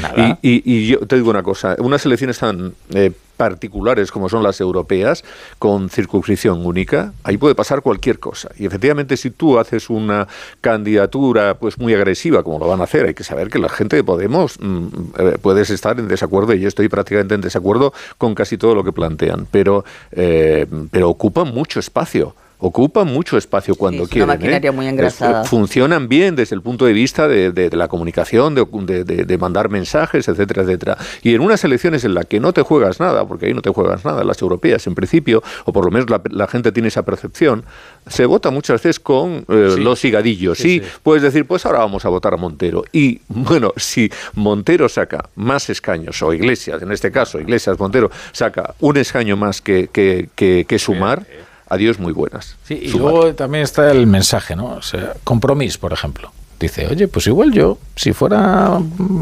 Y, 0.43 0.87
yo 0.87 1.01
te 1.01 1.17
digo 1.17 1.31
una 1.31 1.43
cosa, 1.43 1.77
unas 1.79 2.05
elecciones 2.05 2.39
tan 2.39 2.75
eh, 2.91 3.13
particulares 3.37 4.11
como 4.11 4.29
son 4.29 4.43
las 4.43 4.61
europeas, 4.61 5.25
con 5.59 5.89
circunscripción 5.91 6.65
única, 6.65 7.13
ahí 7.23 7.37
puede 7.37 7.55
pasar 7.55 7.83
cualquier 7.83 8.19
cosa. 8.19 8.51
Y 8.59 8.67
efectivamente, 8.67 9.17
si 9.17 9.31
tú 9.31 9.59
haces 9.59 9.91
una 9.91 10.27
candidatura 10.61 11.55
pues 11.55 11.79
muy 11.79 11.95
agresiva, 11.95 12.43
como 12.43 12.59
lo 12.59 12.67
van 12.67 12.81
a 12.81 12.85
hacer, 12.85 13.07
hay 13.07 13.15
que 13.15 13.25
saber 13.25 13.49
que 13.49 13.59
la 13.59 13.69
gente 13.69 13.97
de 13.97 14.05
Podemos 14.05 14.59
mm, 14.61 14.87
eh, 15.19 15.39
puedes 15.41 15.71
estar 15.71 15.99
en 15.99 16.09
desacuerdo, 16.09 16.55
y 16.55 16.61
yo 16.61 16.69
estoy 16.69 16.89
prácticamente 16.89 17.35
en 17.35 17.41
desacuerdo 17.41 17.93
con 18.19 18.35
casi 18.35 18.57
todo 18.57 18.75
lo 18.75 18.85
que 18.85 18.93
plantean, 18.93 19.47
pero, 19.51 19.85
eh, 20.13 20.67
pero 20.91 21.11
ocupan 21.11 21.53
mucho 21.53 21.81
espacio 21.81 22.35
ocupan 22.59 23.07
mucho 23.07 23.37
espacio 23.37 23.75
cuando 23.75 24.05
es 24.05 24.09
quieren. 24.09 24.29
Una 24.29 24.35
maquinaria 24.35 24.71
¿eh? 24.71 24.73
muy 24.73 24.87
engrasada. 24.87 25.45
funcionan 25.45 26.09
bien 26.09 26.37
desde 26.37 26.55
el 26.55 26.63
punto 26.63 26.87
de 26.87 26.93
vista 26.93 27.29
de, 27.29 27.71
la 27.73 27.89
comunicación, 27.89 28.55
de, 28.55 29.05
de, 29.05 29.39
mandar 29.39 29.69
mensajes, 29.69 30.29
etcétera, 30.29 30.63
etcétera. 30.63 30.97
Y 31.23 31.35
en 31.35 31.41
unas 31.41 31.63
elecciones 31.65 32.05
en 32.05 32.15
las 32.15 32.27
que 32.27 32.41
no 32.41 32.53
te 32.53 32.63
juegas 32.63 33.01
nada, 33.01 33.27
porque 33.27 33.47
ahí 33.47 33.55
no 33.55 33.63
te 33.63 33.71
juegas 33.71 34.05
nada, 34.05 34.25
las 34.25 34.41
europeas 34.41 34.87
en 34.87 34.95
principio, 34.95 35.43
o 35.65 35.73
por 35.73 35.85
lo 35.85 35.91
menos 35.91 36.09
la, 36.31 36.47
gente 36.47 36.73
tiene 36.73 36.89
esa 36.89 37.05
percepción, 37.05 37.65
se 38.07 38.25
vota 38.25 38.51
muchas 38.51 38.83
veces 38.83 39.01
con 39.01 39.45
eh, 39.49 39.75
los 39.79 40.05
higadillos. 40.05 40.59
Sí, 40.59 40.81
puedes 41.03 41.23
decir, 41.23 41.47
pues 41.47 41.67
ahora 41.67 41.81
vamos 41.81 42.05
a 42.05 42.09
votar 42.09 42.35
a 42.35 42.37
Montero. 42.37 42.85
Y 42.93 43.21
bueno, 43.29 43.73
si 43.77 44.11
Montero 44.35 44.89
saca 44.89 45.29
más 45.35 45.69
escaños, 45.71 46.23
o 46.23 46.33
Iglesias, 46.33 46.83
en 46.83 46.93
este 46.93 47.11
caso, 47.11 47.41
Iglesias 47.41 47.79
Montero 47.79 48.11
saca 48.33 48.75
un 48.81 48.97
escaño 48.97 49.37
más 49.37 49.61
que, 49.61 49.89
que, 49.93 50.29
que 50.67 50.79
sumar, 50.79 51.27
adiós 51.69 51.99
muy 51.99 52.13
buenas. 52.13 52.57
Sí, 52.65 52.79
y 52.83 52.89
luego 52.91 53.35
también 53.35 53.65
está 53.65 53.91
el 53.91 54.07
mensaje, 54.07 54.57
¿no? 54.57 54.67
O 54.75 54.83
sea, 54.83 55.15
compromiso, 55.25 55.81
por 55.81 55.93
ejemplo 55.93 56.33
dice, 56.59 56.87
oye, 56.87 57.09
pues 57.09 57.27
igual 57.27 57.53
yo, 57.53 57.79
si 57.95 58.13
fuera 58.13 58.79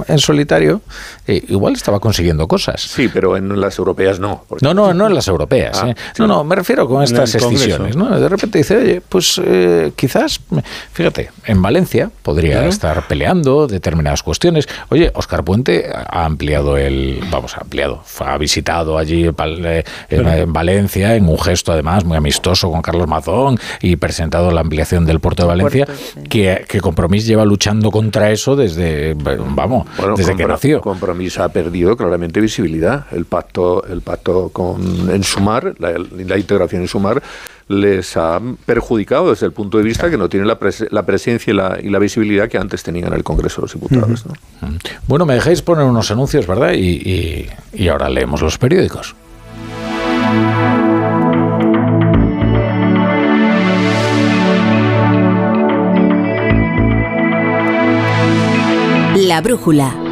en 0.09 0.19
solitario, 0.19 0.81
eh, 1.27 1.43
igual 1.49 1.75
estaba 1.75 2.01
consiguiendo 2.01 2.47
cosas. 2.49 2.81
Sí, 2.81 3.09
pero 3.09 3.37
en 3.37 3.61
las 3.61 3.79
europeas 3.79 4.21
no. 4.21 4.45
No, 4.61 4.75
no, 4.75 4.95
no 4.95 5.07
en 5.07 5.15
las 5.15 5.29
europeas. 5.29 5.81
Ah, 5.83 5.91
¿eh? 5.91 5.95
No, 6.19 6.27
no, 6.27 6.45
me 6.45 6.57
refiero 6.57 6.89
con 6.89 7.03
estas 7.03 7.35
excisiones. 7.35 7.97
¿no? 7.97 8.19
De 8.19 8.29
repente 8.29 8.59
dice, 8.59 8.77
oye, 8.77 9.03
pues 9.09 9.41
eh, 9.45 9.93
quizás, 9.97 10.41
fíjate, 10.93 11.31
en 11.47 11.63
Valencia 11.63 12.11
podría 12.23 12.67
estar 12.67 13.07
peleando 13.07 13.67
determinadas 13.67 14.23
cuestiones. 14.23 14.69
Oye, 14.91 15.11
Oscar 15.15 15.45
Puente 15.45 15.91
ha 15.93 16.25
ampliado 16.25 16.77
el, 16.77 17.21
vamos, 17.31 17.57
ha 17.57 17.61
ampliado, 17.61 18.03
ha 18.21 18.39
visitado 18.39 18.99
allí 18.99 19.31
en, 20.11 20.53
Valencia 20.53 21.15
en 21.17 21.29
un 21.29 21.39
gesto 21.39 21.73
además 21.73 22.05
muy 22.05 22.17
amistoso 22.17 22.71
con 22.71 22.83
Carlos 22.83 23.09
Mazón 23.09 23.59
y 23.81 23.97
presentado 23.97 24.51
la 24.51 24.61
ampliación 24.61 25.05
del 25.07 25.21
puerto 25.21 25.43
de 25.45 25.49
Valencia, 25.49 25.87
que, 26.29 26.65
que 26.69 26.81
compromiso 26.81 27.24
lleva 27.25 27.45
luchando 27.45 27.91
contra 27.91 28.31
eso 28.31 28.57
desde, 28.57 29.15
vamos, 29.15 29.87
desde 30.17 30.37
que 30.37 30.47
nació. 30.47 30.81
Compromiso 30.81 31.43
ha 31.43 31.49
perdido 31.49 31.97
claramente 31.97 32.41
visibilidad. 32.41 33.07
El 33.13 33.25
pacto, 33.25 33.85
el 33.87 34.01
pacto 34.01 34.51
con, 34.51 35.11
en 35.11 35.23
Sumar, 35.23 35.75
la, 35.79 35.93
la 35.93 36.39
integración 36.39 36.83
en 36.83 36.89
Sumar, 36.89 37.23
les 37.69 38.17
ha 38.17 38.41
perjudicado 38.67 39.31
desde 39.31 39.47
el 39.47 39.53
punto 39.53 39.79
de 39.79 39.85
vista 39.85 40.11
que 40.11 40.19
no 40.19 40.29
tienen 40.29 40.49
la, 40.49 40.59
presencia 40.59 41.51
y 41.51 41.55
la, 41.55 41.79
y 41.83 41.89
la, 41.89 41.99
visibilidad 41.99 42.49
que 42.49 42.59
antes 42.59 42.83
tenían 42.83 43.09
en 43.09 43.15
el 43.15 43.25
Congreso 43.25 43.63
de 43.63 43.63
los 43.63 43.73
Diputados. 43.75 44.25
Bueno, 45.07 45.25
me 45.25 45.35
dejáis 45.35 45.63
poner 45.63 45.85
unos 45.85 46.11
anuncios, 46.11 46.47
¿verdad? 46.47 46.73
y, 46.75 47.49
y 47.73 47.89
ahora 47.89 48.09
leemos 48.09 48.43
los 48.43 48.59
periódicos. 48.59 49.15
La 59.35 59.41
brújula. 59.41 60.04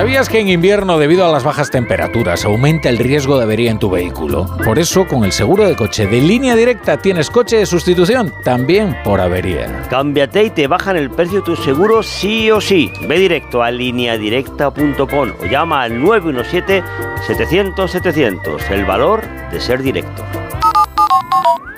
¿Sabías 0.00 0.30
que 0.30 0.40
en 0.40 0.48
invierno, 0.48 0.96
debido 0.96 1.26
a 1.26 1.30
las 1.30 1.44
bajas 1.44 1.70
temperaturas, 1.70 2.46
aumenta 2.46 2.88
el 2.88 2.96
riesgo 2.96 3.36
de 3.36 3.44
avería 3.44 3.70
en 3.70 3.78
tu 3.78 3.90
vehículo? 3.90 4.46
Por 4.64 4.78
eso, 4.78 5.06
con 5.06 5.24
el 5.24 5.32
seguro 5.32 5.66
de 5.66 5.76
coche 5.76 6.06
de 6.06 6.22
línea 6.22 6.56
directa 6.56 6.96
tienes 6.96 7.28
coche 7.28 7.58
de 7.58 7.66
sustitución, 7.66 8.32
también 8.42 8.96
por 9.04 9.20
avería. 9.20 9.82
Cámbiate 9.90 10.44
y 10.44 10.48
te 10.48 10.68
bajan 10.68 10.96
el 10.96 11.10
precio 11.10 11.40
de 11.40 11.44
tu 11.44 11.54
seguro 11.54 12.02
sí 12.02 12.50
o 12.50 12.62
sí. 12.62 12.90
Ve 13.06 13.18
directo 13.18 13.62
a 13.62 13.70
lineadirecta.com 13.70 15.32
o 15.38 15.44
llama 15.44 15.82
al 15.82 16.00
917-700-700. 16.00 18.70
El 18.70 18.86
valor 18.86 19.22
de 19.52 19.60
ser 19.60 19.82
directo. 19.82 20.24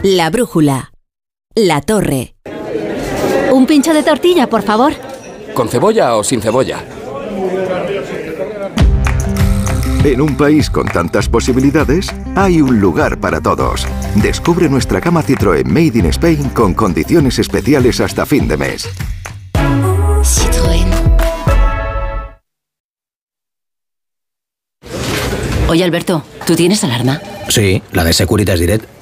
La 0.04 0.30
brújula. 0.30 0.92
La 1.56 1.80
torre. 1.80 2.36
Un 3.50 3.66
pincho 3.66 3.92
de 3.92 4.04
tortilla, 4.04 4.46
por 4.46 4.62
favor. 4.62 4.92
¿Con 5.54 5.68
cebolla 5.68 6.14
o 6.14 6.22
sin 6.22 6.40
cebolla? 6.40 6.84
En 10.04 10.20
un 10.20 10.36
país 10.36 10.68
con 10.68 10.84
tantas 10.86 11.28
posibilidades, 11.28 12.08
hay 12.34 12.60
un 12.60 12.80
lugar 12.80 13.20
para 13.20 13.40
todos. 13.40 13.86
Descubre 14.16 14.68
nuestra 14.68 15.00
cama 15.00 15.22
Citroën 15.22 15.64
Made 15.64 15.96
in 15.96 16.06
Spain 16.06 16.48
con 16.48 16.74
condiciones 16.74 17.38
especiales 17.38 18.00
hasta 18.00 18.26
fin 18.26 18.48
de 18.48 18.56
mes. 18.56 18.88
Citroën. 20.24 20.88
Oye 25.68 25.84
Alberto, 25.84 26.24
¿tú 26.48 26.56
tienes 26.56 26.82
alarma? 26.82 27.20
Sí, 27.48 27.80
la 27.92 28.02
de 28.02 28.12
Securitas 28.12 28.58
Direct. 28.58 29.01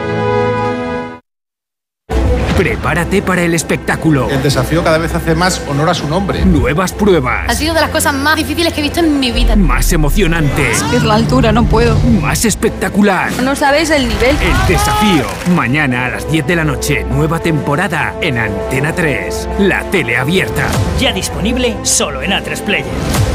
Prepárate 2.61 3.23
para 3.23 3.41
el 3.41 3.55
espectáculo. 3.55 4.29
El 4.29 4.43
desafío 4.43 4.83
cada 4.83 4.99
vez 4.99 5.15
hace 5.15 5.33
más 5.33 5.63
honor 5.67 5.89
a 5.89 5.95
su 5.95 6.07
nombre. 6.07 6.45
Nuevas 6.45 6.93
pruebas. 6.93 7.49
Ha 7.49 7.55
sido 7.55 7.73
de 7.73 7.81
las 7.81 7.89
cosas 7.89 8.13
más 8.13 8.35
difíciles 8.35 8.71
que 8.71 8.81
he 8.81 8.83
visto 8.83 8.99
en 8.99 9.19
mi 9.19 9.31
vida. 9.31 9.55
Más 9.55 9.91
emocionante. 9.91 10.69
Es 10.69 11.03
la 11.03 11.15
altura, 11.15 11.51
no 11.51 11.65
puedo. 11.65 11.97
Más 12.21 12.45
espectacular. 12.45 13.31
No 13.41 13.55
sabéis 13.55 13.89
el 13.89 14.07
nivel. 14.07 14.37
El 14.39 14.67
desafío. 14.67 15.25
Mañana 15.55 16.05
a 16.05 16.09
las 16.09 16.31
10 16.31 16.45
de 16.45 16.55
la 16.55 16.63
noche, 16.63 17.03
nueva 17.09 17.39
temporada 17.39 18.13
en 18.21 18.37
Antena 18.37 18.93
3. 18.93 19.49
La 19.57 19.81
tele 19.89 20.17
abierta. 20.17 20.67
Ya 20.99 21.11
disponible 21.11 21.75
solo 21.81 22.21
en 22.21 22.29
A3 22.29 22.61
Player. 22.61 23.30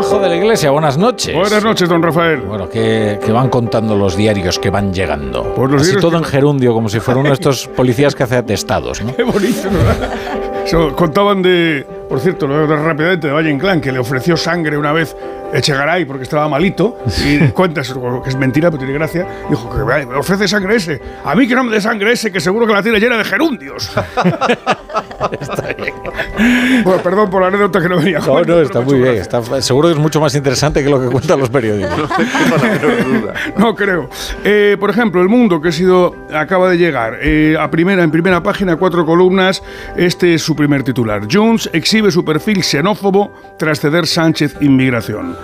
De 0.00 0.28
la 0.28 0.36
Iglesia, 0.36 0.70
buenas 0.70 0.96
noches. 0.96 1.34
Buenas 1.34 1.62
noches, 1.62 1.86
don 1.86 2.02
Rafael. 2.02 2.40
Bueno, 2.40 2.70
que, 2.70 3.18
van 3.30 3.50
contando 3.50 3.94
los 3.94 4.16
diarios 4.16 4.58
que 4.58 4.70
van 4.70 4.94
llegando. 4.94 5.52
Pues 5.54 5.82
Así 5.82 5.96
todo 6.00 6.16
en 6.16 6.24
gerundio, 6.24 6.72
como 6.72 6.88
si 6.88 7.00
fuera 7.00 7.20
uno 7.20 7.28
de 7.28 7.34
estos 7.34 7.68
policías 7.68 8.14
que 8.14 8.22
hace 8.22 8.36
atestados, 8.36 9.02
¿no? 9.02 9.14
Qué 9.16 9.22
bonito, 9.22 9.68
¿no? 9.70 10.96
contaban 10.96 11.42
de, 11.42 11.86
por 12.10 12.18
cierto, 12.18 12.48
lo 12.48 12.66
de 12.66 12.74
rápidamente 12.74 13.28
de 13.28 13.32
Valle 13.32 13.50
Inclán, 13.50 13.80
que 13.80 13.92
le 13.92 14.00
ofreció 14.00 14.36
sangre 14.36 14.76
una 14.76 14.92
vez 14.92 15.14
Echegaray 15.52 16.04
porque 16.04 16.24
estaba 16.24 16.48
malito 16.48 16.98
y 17.24 17.38
cuentas 17.52 17.92
que 17.92 18.28
es 18.28 18.36
mentira, 18.36 18.68
pero 18.68 18.78
tiene 18.78 18.94
gracia. 18.94 19.26
Dijo 19.48 19.70
que 19.70 20.06
me 20.06 20.16
ofrece 20.16 20.48
sangre 20.48 20.76
ese. 20.76 21.00
A 21.24 21.34
mí 21.34 21.46
que 21.46 21.54
no 21.54 21.64
me 21.64 21.72
dé 21.72 21.80
sangre 21.80 22.12
ese, 22.12 22.32
que 22.32 22.40
seguro 22.40 22.66
que 22.66 22.72
la 22.72 22.82
tiene 22.82 22.98
llena 22.98 23.16
de 23.16 23.24
gerundios. 23.24 23.90
está 25.40 25.72
bien. 25.72 25.94
Bueno, 26.84 27.02
perdón 27.02 27.30
por 27.30 27.42
la 27.42 27.48
anécdota 27.48 27.80
que 27.80 27.88
no 27.88 27.98
venía. 27.98 28.18
No, 28.20 28.42
no, 28.42 28.60
está 28.60 28.80
muy 28.80 28.98
bien. 28.98 29.16
Está, 29.16 29.42
seguro 29.60 29.88
que 29.88 29.94
es 29.94 30.00
mucho 30.00 30.20
más 30.20 30.34
interesante 30.34 30.82
que 30.82 30.90
lo 30.90 31.00
que 31.00 31.08
cuentan 31.08 31.38
los 31.38 31.50
periódicos. 31.50 32.10
no, 33.56 33.74
creo. 33.74 34.08
Eh, 34.44 34.76
por 34.78 34.90
ejemplo, 34.90 35.20
El 35.20 35.28
Mundo, 35.28 35.60
que 35.60 35.68
ha 35.68 35.72
sido, 35.72 36.14
acaba 36.32 36.70
de 36.70 36.78
llegar 36.78 37.18
eh, 37.22 37.56
a 37.58 37.70
primera, 37.70 38.02
en 38.02 38.10
primera 38.10 38.42
página, 38.42 38.76
cuatro 38.76 39.04
columnas. 39.04 39.62
Este 39.96 40.34
es 40.34 40.42
su 40.42 40.54
primer 40.56 40.82
titular. 40.82 41.22
Jones 41.30 41.68
su 42.08 42.24
perfil 42.24 42.64
xenófobo 42.64 43.30
tras 43.58 43.80
ceder 43.80 44.06
Sánchez 44.06 44.56
Inmigración 44.62 45.36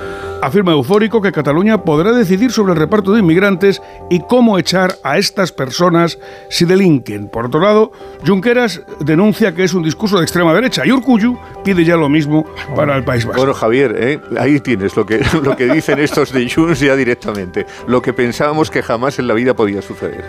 afirma 0.43 0.73
eufórico 0.73 1.21
que 1.21 1.33
Cataluña 1.33 1.83
podrá 1.83 2.13
decidir 2.13 2.53
sobre 2.53 2.73
el 2.73 2.79
reparto 2.79 3.13
de 3.13 3.21
inmigrantes 3.21 3.83
y 4.11 4.21
cómo 4.21 4.59
echar 4.59 4.97
a 5.03 5.19
estas 5.19 5.53
personas 5.53 6.19
si 6.51 6.65
delinquen. 6.65 7.29
Por 7.29 7.47
otro 7.47 7.61
lado, 7.61 7.93
Junqueras 8.25 8.83
denuncia 9.01 9.55
que 9.55 9.65
es 9.65 9.75
un 9.75 9.83
discurso 9.83 10.19
de 10.19 10.23
extrema 10.23 10.55
derecha 10.55 10.87
y 10.87 10.93
Urcuyu 10.93 11.39
pide 11.65 11.85
ya 11.85 11.97
lo 11.97 12.09
mismo 12.09 12.47
para 12.75 12.97
el 12.97 13.05
País 13.05 13.25
Vasco. 13.25 13.41
Bueno, 13.41 13.55
Javier, 13.55 13.97
¿eh? 13.99 14.21
ahí 14.39 14.61
tienes 14.61 14.97
lo 14.97 15.07
que, 15.07 15.21
lo 15.43 15.57
que 15.57 15.67
dicen 15.67 15.99
estos 15.99 16.33
de 16.33 16.49
Junts 16.49 16.81
ya 16.81 16.97
directamente, 16.97 17.67
lo 17.87 18.03
que 18.03 18.13
pensábamos 18.13 18.71
que 18.71 18.83
jamás 18.83 19.19
en 19.19 19.27
la 19.27 19.35
vida 19.35 19.55
podía 19.55 19.83
suceder. 19.83 20.25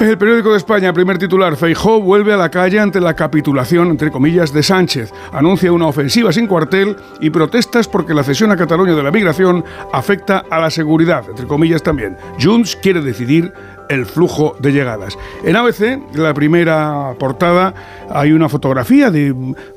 El 0.00 0.16
periódico 0.16 0.52
de 0.52 0.56
España, 0.56 0.94
primer 0.94 1.18
titular, 1.18 1.56
Feijó 1.56 2.00
vuelve 2.00 2.32
a 2.32 2.38
la 2.38 2.50
calle 2.50 2.80
ante 2.80 3.02
la 3.02 3.12
capitulación, 3.12 3.88
entre 3.88 4.10
comillas, 4.10 4.50
de 4.50 4.62
Sánchez. 4.62 5.12
Anuncia 5.30 5.70
una 5.72 5.88
ofensiva 5.88 6.32
sin 6.32 6.46
cuartel 6.46 6.96
y 7.20 7.28
protestas 7.28 7.86
porque 7.86 8.14
la 8.14 8.22
cesión 8.22 8.50
a 8.50 8.56
Cataluña 8.56 8.94
de 8.94 9.02
la 9.02 9.10
migración 9.10 9.62
afecta 9.92 10.42
a 10.48 10.58
la 10.58 10.70
seguridad, 10.70 11.26
entre 11.28 11.46
comillas 11.46 11.82
también. 11.82 12.16
Junts 12.40 12.76
quiere 12.76 13.02
decidir 13.02 13.52
el 13.90 14.06
flujo 14.06 14.56
de 14.60 14.72
llegadas. 14.72 15.18
En 15.44 15.56
ABC, 15.56 15.98
la 16.14 16.32
primera 16.32 17.14
portada, 17.18 17.74
hay 18.08 18.32
una 18.32 18.48
fotografía 18.48 19.10
de 19.10 19.34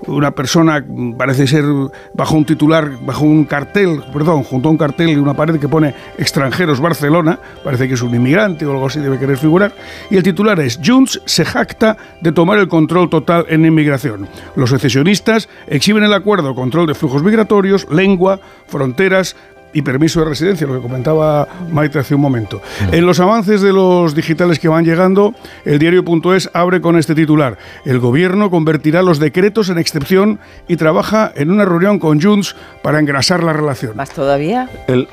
una 0.07 0.32
persona, 0.32 0.86
parece 1.18 1.47
ser 1.47 1.66
bajo 2.14 2.36
un 2.36 2.45
titular, 2.45 2.91
bajo 3.01 3.26
un 3.26 3.43
cartel, 3.43 4.03
perdón, 4.14 4.43
junto 4.43 4.70
a 4.70 4.72
un 4.72 4.78
cartel 4.78 5.09
y 5.09 5.16
una 5.16 5.34
pared 5.34 5.59
que 5.59 5.68
pone 5.68 5.95
extranjeros 6.18 6.80
Barcelona, 6.80 7.39
parece 7.64 7.88
que 7.88 7.95
es 7.95 8.01
un 8.03 8.14
inmigrante 8.14 8.66
o 8.66 8.72
algo 8.72 8.86
así 8.86 8.99
debe 8.99 9.18
querer 9.18 9.38
figurar, 9.38 9.74
y 10.11 10.16
el 10.16 10.24
titular 10.24 10.59
es 10.59 10.80
Junts 10.84 11.20
se 11.26 11.43
jacta 11.43 11.97
de 12.22 12.32
tomar 12.32 12.59
el 12.59 12.68
control 12.68 13.09
total 13.09 13.45
en 13.49 13.66
inmigración. 13.66 14.28
Los 14.55 14.70
secesionistas 14.70 15.49
exhiben 15.68 16.03
el 16.03 16.14
acuerdo 16.14 16.53
control 16.53 16.86
de 16.86 16.93
flujos 16.93 17.24
migratorios, 17.24 17.88
lengua, 17.89 18.39
fronteras, 18.68 19.36
y 19.74 19.82
permiso 19.82 20.19
de 20.19 20.26
residencia, 20.26 20.67
lo 20.67 20.76
que 20.76 20.82
comentaba 20.82 21.47
Maite 21.71 21.99
hace 21.99 22.15
un 22.15 22.21
momento. 22.21 22.61
En 22.91 23.05
los 23.05 23.19
avances 23.19 23.61
de 23.61 23.74
los 23.74 24.15
digitales 24.15 24.59
que 24.59 24.67
van 24.67 24.86
llegando, 24.86 25.34
el 25.65 25.80
diario.es 25.80 26.49
abre 26.53 26.82
con 26.82 26.97
este 26.97 27.15
titular. 27.15 27.57
El 27.86 27.99
gobierno 27.99 28.49
convertirá 28.49 29.01
los 29.01 29.19
decretos 29.19 29.69
en 29.69 29.78
excepción 29.78 30.39
y 30.67 30.78
trabaja 30.78 31.32
en 31.36 31.51
una 31.51 31.65
reunión 31.65 31.99
con 31.99 32.21
Junts 32.21 32.55
para 32.82 32.99
engrasar 32.99 33.43
la 33.43 33.53
relación. 33.53 33.95
¿Más 33.95 34.11
todavía? 34.11 34.69
El... 34.88 35.07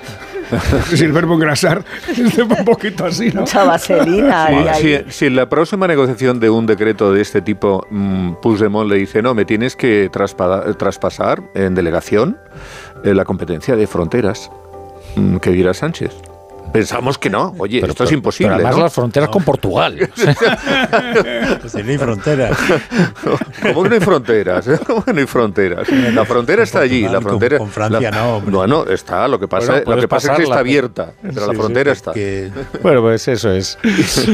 si 0.95 1.05
el 1.05 1.13
verbo 1.13 1.35
engrasar 1.35 1.85
es 2.09 2.39
un 2.39 2.65
poquito 2.65 3.07
así, 3.07 3.31
¿no? 3.33 3.43
Mucha 3.43 3.65
vaselina. 3.65 4.75
si, 4.75 4.97
si, 5.09 5.27
en 5.27 5.37
la 5.37 5.49
próxima 5.49 5.87
negociación 5.87 6.41
de 6.41 6.51
un 6.51 6.67
decreto 6.67 7.13
de 7.13 7.23
este 7.23 7.41
tipo 7.41 7.87
mmm, 7.91 8.33
Puigdemont 8.43 8.89
le 8.89 8.97
dice, 8.97 9.23
no, 9.23 9.35
me 9.35 9.45
tienes 9.45 9.77
que 9.77 10.11
traspasar 10.11 11.43
en 11.55 11.75
delegación 11.75 12.37
la 13.05 13.25
competencia 13.25 13.77
de 13.77 13.87
fronteras, 13.87 14.51
mm, 15.17 15.37
¿qué 15.37 15.51
dirá 15.51 15.75
Sánchez? 15.75 16.13
Pensamos 16.73 17.19
que 17.19 17.31
no. 17.31 17.55
Oye, 17.59 17.81
pero, 17.81 17.93
esto 17.93 18.05
es 18.05 18.13
imposible. 18.13 18.51
Pero 18.51 18.57
además 18.57 18.77
¿no? 18.77 18.83
las 18.85 18.93
fronteras 18.93 19.29
no. 19.29 19.33
con 19.33 19.43
Portugal. 19.43 19.97
pues 21.61 21.75
no 21.75 21.91
hay 21.91 21.99
fronteras. 21.99 22.59
¿Cómo 23.63 23.83
que 23.83 23.89
no 23.89 23.95
hay 23.97 24.01
fronteras? 24.01 24.71
¿Cómo 24.87 25.05
que 25.05 25.13
no 25.13 25.21
hay 25.21 25.27
fronteras? 25.27 25.89
La 25.91 26.25
frontera 26.25 26.63
está 26.63 26.81
allí. 26.81 27.09
La 27.09 27.21
frontera, 27.21 27.59
con, 27.59 27.67
con 27.67 27.75
Francia 27.75 28.11
la, 28.11 28.17
no. 28.17 28.37
Hombre. 28.37 28.53
No, 28.53 28.67
no, 28.67 28.85
está. 28.85 29.27
Lo 29.27 29.41
que 29.41 29.49
pasa, 29.49 29.73
bueno, 29.73 29.97
lo 29.97 30.01
que 30.03 30.09
pasa 30.09 30.33
es 30.33 30.37
que 30.37 30.43
está 30.45 30.59
abierta. 30.61 31.13
Pero 31.21 31.41
sí, 31.41 31.47
la 31.49 31.55
frontera 31.55 31.93
sí, 31.93 31.97
está. 31.97 32.13
Que... 32.13 32.51
Bueno, 32.83 33.03
pues 33.03 33.27
eso 33.27 33.51
es. 33.51 33.77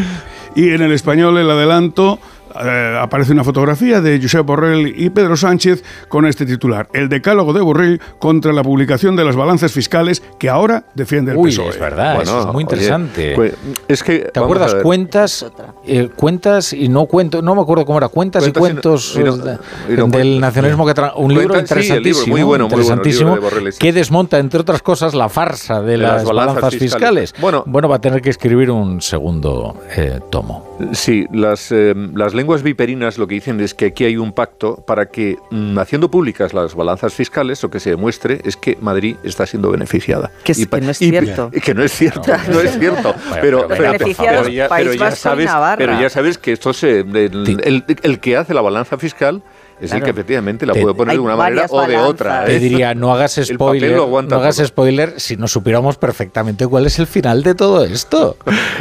y 0.55 0.71
en 0.71 0.83
el 0.83 0.93
español, 0.93 1.39
el 1.39 1.51
adelanto. 1.51 2.19
Eh, 2.65 2.99
aparece 3.01 3.33
una 3.33 3.45
fotografía 3.45 4.01
de 4.01 4.21
Josep 4.21 4.45
Borrell 4.47 4.95
y 4.97 5.11
Pedro 5.11 5.37
Sánchez 5.37 5.83
con 6.09 6.27
este 6.27 6.47
titular: 6.47 6.89
El 6.93 7.09
decálogo 7.09 7.53
de 7.53 7.61
Borrell 7.61 8.01
contra 8.19 8.53
la 8.53 8.63
publicación 8.63 9.17
de 9.17 9.25
las 9.25 9.37
balanzas 9.37 9.73
fiscales 9.73 10.23
que 10.39 10.49
ahora 10.49 10.85
defiende 10.95 11.33
el 11.33 11.39
Uy, 11.39 11.51
PSOE. 11.51 11.69
es 11.71 11.81
verdad, 11.81 12.17
bueno, 12.17 12.31
eso 12.31 12.41
es 12.49 12.53
muy 12.53 12.63
interesante. 12.63 13.35
Oye, 13.39 13.55
es 13.89 14.03
que, 14.03 14.31
¿Te 14.33 14.41
acuerdas? 14.41 14.77
Cuentas, 14.77 15.47
eh, 15.87 16.09
cuentas 16.15 16.73
y 16.73 16.89
no 16.89 17.07
cuentos, 17.07 17.43
no 17.43 17.55
me 17.55 17.63
acuerdo 17.63 17.85
cómo 17.85 17.99
era, 17.99 18.09
cuentas, 18.09 18.43
cuentas 18.43 18.61
y 18.61 18.61
cuentos 18.61 19.17
y 19.17 19.25
no, 19.25 19.37
y 19.89 19.97
no, 19.97 20.07
del 20.09 20.41
nacionalismo 20.41 20.87
que 20.87 20.95
tra 20.95 21.15
un 21.17 21.33
libro 21.33 21.49
Cuentas, 21.49 21.71
interesantísimo, 21.71 22.25
sí, 22.25 22.31
libro, 22.31 22.37
muy 22.37 22.43
bueno, 22.43 22.65
interesantísimo 22.65 23.31
muy 23.31 23.39
bueno, 23.41 23.57
Borrell, 23.57 23.73
sí. 23.73 23.79
que 23.79 23.93
desmonta 23.93 24.39
entre 24.39 24.61
otras 24.61 24.83
cosas 24.83 25.15
la 25.15 25.29
farsa 25.29 25.83
de, 25.83 25.93
de 25.93 25.99
las, 25.99 26.13
las, 26.15 26.25
balanzas, 26.25 26.55
balanzas 26.57 26.81
fiscales. 26.81 27.31
fiscales. 27.31 27.35
Bueno, 27.41 27.65
bueno, 27.67 27.89
va 27.89 27.97
a 27.97 28.01
tener 28.01 28.21
que 28.21 28.31
escribir 28.31 28.71
un 28.71 29.01
segundo 29.01 29.77
eh, 29.97 30.21
tomo. 30.31 30.77
Sí, 30.93 31.27
las, 31.33 31.73
eh, 31.73 31.95
las 32.15 32.35
lenguas 32.35 32.46
viperinas 32.63 33.19
lo 33.19 33.27
que 33.27 33.35
dicen 33.35 33.61
es 33.61 33.75
que 33.75 33.87
aquí 33.87 34.05
hay 34.05 34.17
un 34.17 34.33
pacto 34.33 34.77
para 34.87 35.07
que, 35.07 35.37
mmm, 35.51 35.79
haciendo 35.79 36.11
públicas 36.11 36.55
las 36.55 36.75
balanzas 36.75 37.15
fiscales, 37.15 37.63
lo 37.63 37.71
que 37.71 37.81
se 37.81 37.91
demuestre 37.91 38.41
es 38.45 38.57
que 38.57 38.77
Madrid 38.81 39.17
está 39.23 39.47
siendo 39.47 39.71
beneficiada. 39.71 40.31
Que, 40.45 40.53
y, 40.57 40.67
que 40.67 40.81
no 40.81 40.91
es 40.91 40.99
cierto. 40.99 41.51
Y, 41.53 41.61
que 41.63 41.75
no 41.75 41.83
es 41.83 41.93
cierto, 41.93 42.23
no, 42.27 42.55
no 42.55 42.61
es 42.61 42.79
cierto. 42.79 43.15
pero, 43.41 43.67
pero, 43.69 43.93
pero, 43.99 44.49
ya, 44.49 44.69
pero, 44.69 44.93
ya 44.95 45.11
sabes, 45.13 45.51
pero 45.79 46.01
ya 46.01 46.11
sabes 46.11 46.39
que 46.39 46.53
esto 46.53 46.73
se, 46.73 47.01
el, 47.01 47.61
el, 47.65 47.85
el 48.03 48.21
que 48.21 48.37
hace 48.37 48.55
la 48.55 48.61
balanza 48.61 48.99
fiscal 48.99 49.43
es 49.81 49.91
claro. 49.91 49.97
el 49.97 50.05
que 50.05 50.11
efectivamente 50.11 50.67
la 50.67 50.73
te, 50.73 50.81
puede 50.81 50.95
poner 50.95 51.15
de 51.15 51.21
una 51.21 51.37
manera 51.37 51.67
o 51.69 51.87
de 51.87 51.97
otra. 51.97 52.45
Te 52.45 52.59
diría, 52.59 52.95
no 52.95 53.13
hagas 53.13 53.39
spoiler, 53.43 53.97
no 53.97 54.37
hagas 54.37 54.63
spoiler 54.65 55.15
si 55.19 55.37
no 55.37 55.49
supiéramos 55.49 55.97
perfectamente 55.99 56.67
cuál 56.67 56.87
es 56.87 56.99
el 56.99 57.07
final 57.07 57.43
de 57.43 57.55
todo 57.55 57.85
esto. 57.85 58.37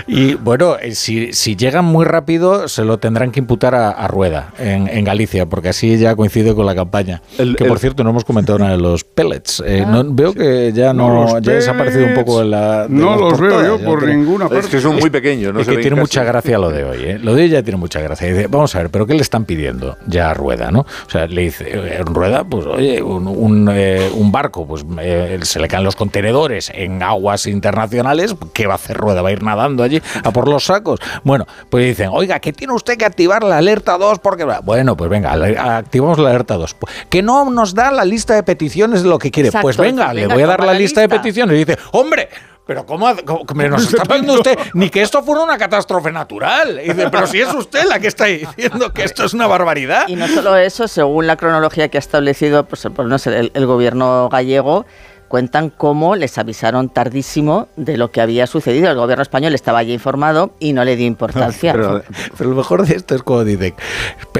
y 0.07 0.35
bueno, 0.35 0.77
eh, 0.77 0.95
si, 0.95 1.33
si 1.33 1.55
llegan 1.55 1.85
muy 1.85 2.05
rápido, 2.05 2.67
se 2.67 2.83
lo 2.83 2.97
tendrán 2.97 3.31
que 3.31 3.39
imputar 3.39 3.75
a, 3.75 3.89
a 3.89 4.07
Rueda 4.07 4.53
en, 4.57 4.87
en, 4.87 5.03
Galicia, 5.03 5.45
porque 5.45 5.69
así 5.69 5.97
ya 5.97 6.15
coincide 6.15 6.55
con 6.55 6.65
la 6.65 6.75
campaña. 6.75 7.21
El, 7.37 7.55
que 7.55 7.65
por 7.65 7.77
el, 7.77 7.79
cierto, 7.79 8.03
no 8.03 8.11
hemos 8.11 8.25
comentado 8.25 8.59
nada 8.59 8.71
de 8.71 8.77
los 8.77 9.03
pellets. 9.03 9.61
Eh, 9.65 9.83
ah, 9.85 9.91
no, 9.91 10.13
veo 10.13 10.31
sí. 10.31 10.39
que 10.39 10.71
ya 10.73 10.93
no, 10.93 11.25
no 11.25 11.39
ya 11.39 11.51
ha 11.51 11.55
desaparecido 11.55 12.05
un 12.05 12.13
poco 12.13 12.41
en 12.41 12.51
la. 12.51 12.87
No 12.89 13.17
los 13.17 13.33
portadas, 13.33 13.63
veo 13.63 13.77
yo 13.79 13.85
por 13.85 13.99
creo. 13.99 14.15
ninguna 14.15 14.47
parte. 14.47 14.65
Es 14.65 14.67
que 14.67 14.79
son 14.79 14.95
muy 14.95 15.09
pequeños, 15.09 15.53
¿no? 15.53 15.59
Es 15.59 15.67
que 15.67 15.77
tiene 15.77 15.97
mucha 15.97 16.23
gracia 16.23 16.57
lo 16.57 16.69
de 16.69 16.83
hoy. 16.83 17.03
¿eh? 17.03 17.19
Lo 17.19 17.35
de 17.35 17.43
hoy 17.43 17.49
ya 17.49 17.63
tiene 17.63 17.77
mucha 17.77 17.99
gracia. 18.01 18.27
Dice, 18.27 18.47
vamos 18.47 18.73
a 18.75 18.79
ver, 18.79 18.89
¿pero 18.89 19.05
qué 19.05 19.13
le 19.13 19.21
están 19.21 19.45
pidiendo 19.45 19.97
ya 20.07 20.31
a 20.31 20.33
Rueda, 20.33 20.71
no? 20.71 20.84
O 21.07 21.09
sea, 21.09 21.27
le 21.27 21.41
dice, 21.41 21.97
en 21.97 22.05
rueda, 22.05 22.43
pues 22.43 22.65
oye, 22.65 23.01
un, 23.01 23.27
un, 23.27 23.69
eh, 23.71 24.09
un 24.13 24.31
barco, 24.31 24.65
pues 24.65 24.85
eh, 24.99 25.39
se 25.43 25.59
le 25.59 25.67
caen 25.67 25.83
los 25.83 25.95
contenedores 25.95 26.71
en 26.73 27.01
aguas 27.03 27.47
internacionales, 27.47 28.35
¿qué 28.53 28.67
va 28.67 28.73
a 28.73 28.75
hacer 28.75 28.97
rueda? 28.97 29.21
¿Va 29.21 29.29
a 29.29 29.31
ir 29.31 29.43
nadando 29.43 29.83
allí 29.83 30.01
a 30.23 30.31
por 30.31 30.47
los 30.47 30.65
sacos? 30.65 30.99
Bueno, 31.23 31.45
pues 31.69 31.85
dicen, 31.85 32.09
oiga, 32.11 32.39
que 32.39 32.53
tiene 32.53 32.73
usted 32.73 32.97
que 32.97 33.05
activar 33.05 33.43
la 33.43 33.57
alerta 33.57 33.97
2 33.97 34.19
porque... 34.19 34.45
Bueno, 34.63 34.95
pues 34.95 35.09
venga, 35.09 35.33
activamos 35.77 36.19
la 36.19 36.29
alerta 36.29 36.55
2. 36.55 36.75
Que 37.09 37.21
no 37.21 37.49
nos 37.49 37.73
da 37.73 37.91
la 37.91 38.05
lista 38.05 38.35
de 38.35 38.43
peticiones 38.43 39.03
de 39.03 39.09
lo 39.09 39.19
que 39.19 39.31
quiere. 39.31 39.49
Exacto, 39.49 39.63
pues 39.63 39.77
venga, 39.77 40.13
le 40.13 40.27
voy 40.27 40.43
a 40.43 40.47
dar 40.47 40.59
la, 40.59 40.67
la 40.67 40.73
lista, 40.73 41.01
lista 41.01 41.01
de 41.01 41.09
peticiones. 41.09 41.55
Y 41.55 41.65
dice, 41.65 41.77
hombre, 41.91 42.29
pero 42.65 42.85
¿cómo, 42.85 43.07
cómo 43.25 43.61
nos 43.63 43.87
está 43.87 44.03
pidiendo 44.03 44.33
usted 44.33 44.57
ni 44.73 44.89
que 44.89 45.01
esto 45.01 45.23
fuera 45.23 45.43
una 45.43 45.57
catástrofe 45.57 46.11
natural? 46.11 46.79
Y 46.83 46.89
dice, 46.89 47.09
pero 47.09 47.27
si 47.27 47.41
es 47.41 47.53
usted 47.53 47.85
la 47.85 47.99
que 47.99 48.07
está 48.07 48.25
diciendo 48.25 48.91
que 48.91 49.03
esto 49.03 49.23
es 49.23 49.33
una 49.33 49.47
barbaridad. 49.47 50.07
Y 50.07 50.15
no 50.15 50.27
solo 50.27 50.55
eso, 50.55 50.87
según 50.87 51.27
la 51.27 51.35
cronología 51.37 51.89
que 51.89 51.97
ha 51.97 51.99
establecido 51.99 52.65
pues, 52.65 52.87
pues 52.95 53.07
no 53.07 53.17
sé, 53.19 53.37
el, 53.37 53.51
el 53.53 53.65
gobierno 53.65 54.29
gallego, 54.29 54.85
cuentan 55.27 55.69
cómo 55.69 56.15
les 56.15 56.37
avisaron 56.37 56.89
tardísimo 56.89 57.67
de 57.75 57.97
lo 57.97 58.11
que 58.11 58.21
había 58.21 58.47
sucedido. 58.47 58.89
El 58.89 58.97
gobierno 58.97 59.21
español 59.21 59.55
estaba 59.55 59.83
ya 59.83 59.93
informado 59.93 60.53
y 60.59 60.73
no 60.73 60.83
le 60.85 60.95
dio 60.95 61.07
importancia. 61.07 61.73
Pero, 61.75 62.03
pero 62.37 62.49
lo 62.51 62.55
mejor 62.55 62.85
de 62.85 62.95
esto 62.95 63.15
es 63.15 63.23
como 63.23 63.43
dice, 63.43 63.73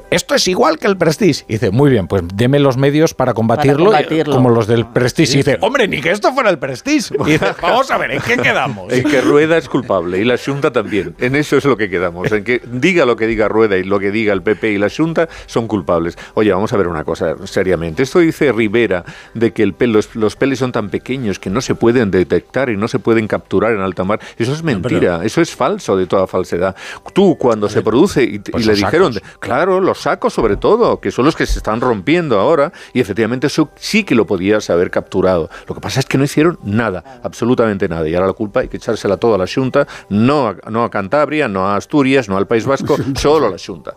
esto 0.10 0.36
es 0.36 0.48
igual 0.48 0.78
que 0.78 0.88
el 0.88 0.98
Prestige. 0.98 1.44
Y 1.48 1.54
dice, 1.54 1.72
muy 1.72 1.90
bien, 1.90 2.08
pues 2.08 2.24
deme 2.34 2.60
los 2.60 2.78
medios 2.78 3.14
para 3.14 3.34
combatirlo, 3.34 3.92
para 3.92 4.04
combatirlo. 4.04 4.34
como 4.34 4.50
los 4.50 4.68
del 4.68 4.86
Prestige. 4.86 5.34
Y 5.34 5.38
dice, 5.38 5.58
hombre, 5.62 5.88
ni 5.88 6.02
que 6.02 6.12
esto 6.12 6.34
fuera 6.34 6.50
el 6.50 6.60
Prestige. 6.60 7.14
Y 7.26 7.32
dice, 7.32 7.48
vamos 7.62 7.90
a 7.90 7.98
ver, 7.98 8.12
¿en 8.12 8.22
qué 8.22 8.38
quedamos? 8.38 8.94
En 8.94 9.04
que 9.04 9.20
Rueda 9.22 9.58
es 9.58 9.68
culpable 9.68 10.20
y 10.20 10.24
la 10.24 10.38
Junta 10.38 10.72
también. 10.72 11.16
En 11.20 11.36
eso 11.36 11.58
es 11.58 11.66
lo 11.66 11.76
que 11.76 11.90
quedamos. 11.90 12.32
En 12.32 12.44
que 12.44 12.62
diga 12.66 13.06
lo 13.06 13.16
que 13.16 13.26
diga 13.28 13.48
Rueda 13.48 13.78
y 13.78 13.84
lo 13.84 14.00
que 14.00 14.12
diga 14.12 14.32
el 14.34 14.44
PP 14.44 14.72
y 14.72 14.78
la 14.78 14.90
Junta 14.90 15.28
son 15.48 15.68
culpables. 15.68 16.18
Oye, 16.36 16.52
vamos 16.52 16.72
a 16.74 16.78
ver 16.78 16.88
una 16.88 17.04
cosa 17.04 17.36
seriamente. 17.46 18.04
Esto 18.04 18.20
dice 18.20 18.52
Rivera 18.52 19.04
de 19.34 19.52
que 19.52 19.64
el 19.64 19.76
los, 19.80 20.16
los 20.16 20.36
peles 20.36 20.60
son 20.60 20.72
tan 20.72 20.85
pequeños 20.90 21.40
que 21.40 21.50
no 21.50 21.62
se 21.62 21.76
pueden 21.76 22.12
detectar 22.12 22.70
y 22.70 22.78
no 22.78 22.88
se 22.88 23.00
pueden 23.00 23.28
capturar 23.28 23.74
en 23.74 23.82
alta 23.82 24.04
mar. 24.04 24.20
Eso 24.38 24.54
es 24.54 24.64
mentira, 24.64 25.20
no, 25.20 25.24
eso 25.24 25.42
es 25.42 25.54
falso 25.54 25.98
de 25.98 26.08
toda 26.08 26.28
falsedad. 26.28 26.76
Tú, 27.14 27.38
cuando 27.38 27.70
se 27.70 27.82
produce 27.82 28.24
y, 28.24 28.40
pues 28.40 28.64
y 28.64 28.68
le 28.68 28.76
dijeron, 28.76 29.14
sacos. 29.14 29.30
claro, 29.40 29.80
los 29.82 30.00
sacos 30.00 30.34
sobre 30.34 30.58
todo, 30.58 31.00
que 31.00 31.12
son 31.12 31.26
los 31.26 31.36
que 31.36 31.46
se 31.46 31.60
están 31.60 31.82
rompiendo 31.82 32.40
ahora, 32.40 32.72
y 32.94 33.00
efectivamente 33.00 33.48
eso 33.48 33.70
sí 33.76 34.04
que 34.04 34.16
lo 34.16 34.26
podías 34.26 34.70
haber 34.70 34.92
capturado. 34.92 35.50
Lo 35.68 35.76
que 35.76 35.82
pasa 35.82 36.00
es 36.00 36.06
que 36.06 36.18
no 36.18 36.24
hicieron 36.24 36.60
nada, 36.64 37.20
absolutamente 37.24 37.88
nada. 37.88 38.08
Y 38.08 38.16
ahora 38.16 38.28
la 38.28 38.34
culpa 38.34 38.62
hay 38.62 38.68
que 38.68 38.78
echársela 38.78 39.18
toda 39.18 39.36
a 39.36 39.38
la 39.40 39.48
Junta, 39.48 39.88
no 40.10 40.48
a, 40.48 40.56
no 40.70 40.84
a 40.84 40.90
Cantabria, 40.90 41.48
no 41.48 41.68
a 41.68 41.76
Asturias, 41.76 42.30
no 42.30 42.38
al 42.38 42.48
País 42.48 42.66
Vasco, 42.66 42.96
solo 43.16 43.48
a 43.48 43.50
la 43.50 43.58
Junta. 43.58 43.94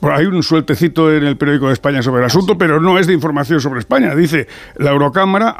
Bueno, 0.00 0.18
hay 0.18 0.26
un 0.26 0.42
sueltecito 0.42 1.12
en 1.12 1.24
el 1.24 1.36
periódico 1.36 1.68
de 1.68 1.72
España 1.72 2.02
sobre 2.02 2.20
el 2.20 2.26
asunto, 2.26 2.58
pero 2.58 2.80
no 2.80 2.98
es 2.98 3.06
de 3.06 3.14
información 3.14 3.60
sobre 3.60 3.80
España. 3.80 4.14
Dice, 4.14 4.46
la 4.76 4.90
Eurocámara 4.90 5.50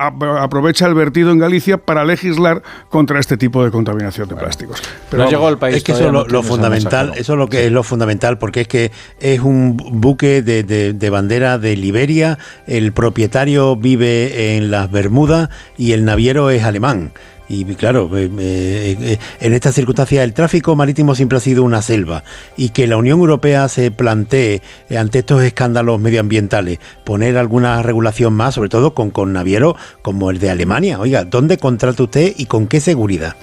aprovecha 0.55 0.86
el 0.86 0.94
vertido 0.94 1.32
en 1.32 1.38
Galicia 1.38 1.78
para 1.78 2.05
legislar 2.05 2.62
contra 2.88 3.18
este 3.18 3.36
tipo 3.36 3.64
de 3.64 3.72
contaminación 3.72 4.28
de 4.28 4.36
plásticos. 4.36 4.80
Pero 5.11 5.18
no 5.18 5.24
vamos, 5.24 5.32
llegó 5.32 5.48
al 5.48 5.59
país. 5.59 5.76
Es 5.76 5.82
que 5.82 5.92
eso 5.92 6.07
es 6.07 6.12
lo, 6.12 6.26
lo 6.26 6.44
fundamental, 6.44 7.12
eso 7.16 7.32
es 7.32 7.38
lo 7.38 7.48
que 7.48 7.59
sí. 7.59 7.64
es 7.64 7.72
lo 7.72 7.82
fundamental, 7.82 8.38
porque 8.38 8.61
es 8.61 8.68
que 8.68 8.92
es 9.18 9.40
un 9.40 9.76
buque 9.76 10.42
de, 10.42 10.62
de, 10.62 10.92
de, 10.92 11.11
bandera 11.11 11.59
de 11.59 11.76
Liberia, 11.76 12.38
el 12.68 12.92
propietario 12.92 13.74
vive 13.74 14.57
en 14.57 14.70
las 14.70 14.92
Bermudas 14.92 15.48
y 15.76 15.90
el 15.90 16.05
naviero 16.05 16.50
es 16.50 16.62
alemán. 16.62 17.11
Y 17.55 17.64
claro, 17.76 18.11
eh, 18.16 18.28
eh, 18.38 19.18
en 19.40 19.55
estas 19.55 19.74
circunstancias 19.76 20.24
el 20.24 20.34
tráfico 20.34 20.74
marítimo 20.74 21.14
siempre 21.14 21.38
ha 21.38 21.40
sido 21.40 21.62
una 21.62 21.82
selva 21.82 22.24
y 22.57 22.70
que 22.70 22.86
la 22.88 22.96
Unión 22.96 23.20
Europea 23.20 23.68
se 23.68 23.90
plantee 23.92 24.61
eh, 24.88 24.98
ante 24.98 25.20
estos 25.20 25.42
escándalos 25.42 26.00
medioambientales 26.00 26.80
poner 27.05 27.38
alguna 27.38 27.80
regulación 27.82 28.32
más, 28.34 28.55
sobre 28.55 28.68
todo 28.68 28.92
con, 28.92 29.11
con 29.11 29.32
navieros 29.32 29.76
como 30.02 30.30
el 30.30 30.40
de 30.40 30.50
Alemania. 30.50 30.98
Oiga, 30.98 31.24
¿dónde 31.24 31.59
contrata 31.59 32.02
usted 32.02 32.34
y 32.36 32.46
con 32.46 32.66
qué 32.66 32.80
seguridad? 32.80 33.36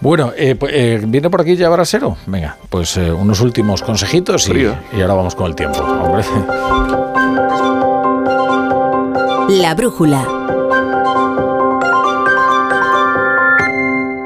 Bueno, 0.00 0.32
pues, 0.58 1.08
viene 1.08 1.30
por 1.30 1.42
aquí 1.42 1.54
ya 1.54 1.68
Brasero. 1.68 2.16
Venga, 2.26 2.56
pues 2.68 2.96
unos 2.96 3.40
últimos 3.40 3.82
consejitos 3.82 4.48
y, 4.48 4.62
y 4.96 5.00
ahora 5.00 5.14
vamos 5.14 5.36
con 5.36 5.46
el 5.46 5.54
tiempo. 5.54 5.78
Hombre. 5.78 6.24
La 9.48 9.74
brújula. 9.74 10.41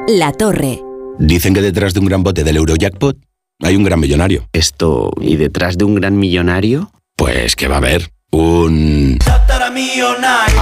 La 0.08 0.30
Torre. 0.32 0.80
Dicen 1.18 1.52
que 1.52 1.60
detrás 1.60 1.92
de 1.92 1.98
un 1.98 2.06
gran 2.06 2.22
bote 2.22 2.44
del 2.44 2.58
Eurojackpot 2.58 3.16
hay 3.60 3.74
un 3.74 3.82
gran 3.82 3.98
millonario. 3.98 4.48
Esto, 4.52 5.10
¿y 5.20 5.34
detrás 5.34 5.76
de 5.78 5.84
un 5.84 5.96
gran 5.96 6.16
millonario? 6.16 6.92
Pues 7.16 7.56
que 7.56 7.66
va 7.66 7.74
a 7.74 7.78
haber 7.78 8.12
un... 8.30 9.18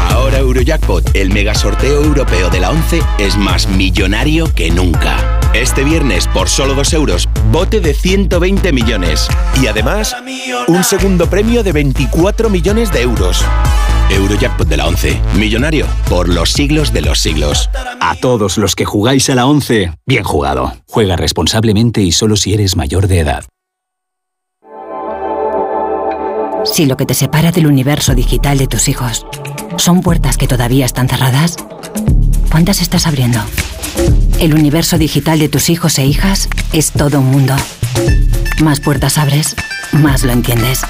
Ahora 0.08 0.38
Eurojackpot, 0.38 1.14
el 1.14 1.30
mega 1.30 1.54
sorteo 1.54 2.04
europeo 2.04 2.48
de 2.48 2.60
la 2.60 2.70
11, 2.70 3.02
es 3.18 3.36
más 3.36 3.68
millonario 3.68 4.54
que 4.54 4.70
nunca. 4.70 5.40
Este 5.52 5.84
viernes, 5.84 6.26
por 6.26 6.48
solo 6.48 6.74
2 6.74 6.94
euros, 6.94 7.28
bote 7.52 7.80
de 7.80 7.92
120 7.92 8.72
millones. 8.72 9.28
Y 9.60 9.66
además, 9.66 10.16
un 10.68 10.84
segundo 10.84 11.28
premio 11.28 11.62
de 11.62 11.72
24 11.72 12.48
millones 12.48 12.90
de 12.92 13.02
euros. 13.02 13.44
Eurojackpot 14.10 14.68
de 14.68 14.76
la 14.76 14.86
11. 14.86 15.20
Millonario 15.36 15.86
por 16.08 16.28
los 16.28 16.52
siglos 16.52 16.92
de 16.92 17.02
los 17.02 17.18
siglos. 17.18 17.70
A 18.00 18.14
todos 18.16 18.58
los 18.58 18.74
que 18.74 18.84
jugáis 18.84 19.30
a 19.30 19.34
la 19.34 19.46
11, 19.46 19.92
bien 20.06 20.24
jugado. 20.24 20.72
Juega 20.86 21.16
responsablemente 21.16 22.02
y 22.02 22.12
solo 22.12 22.36
si 22.36 22.54
eres 22.54 22.76
mayor 22.76 23.08
de 23.08 23.20
edad. 23.20 23.44
Si 26.64 26.86
lo 26.86 26.96
que 26.96 27.04
te 27.04 27.14
separa 27.14 27.52
del 27.52 27.66
universo 27.66 28.14
digital 28.14 28.56
de 28.58 28.66
tus 28.66 28.88
hijos 28.88 29.26
son 29.76 30.00
puertas 30.00 30.38
que 30.38 30.48
todavía 30.48 30.86
están 30.86 31.08
cerradas, 31.08 31.56
¿cuántas 32.50 32.80
estás 32.80 33.06
abriendo? 33.06 33.40
El 34.40 34.54
universo 34.54 34.98
digital 34.98 35.38
de 35.38 35.48
tus 35.48 35.68
hijos 35.68 35.98
e 35.98 36.06
hijas 36.06 36.48
es 36.72 36.90
todo 36.90 37.20
un 37.20 37.30
mundo. 37.30 37.54
Más 38.62 38.80
puertas 38.80 39.18
abres, 39.18 39.56
más 39.92 40.24
lo 40.24 40.32
entiendes. 40.32 40.82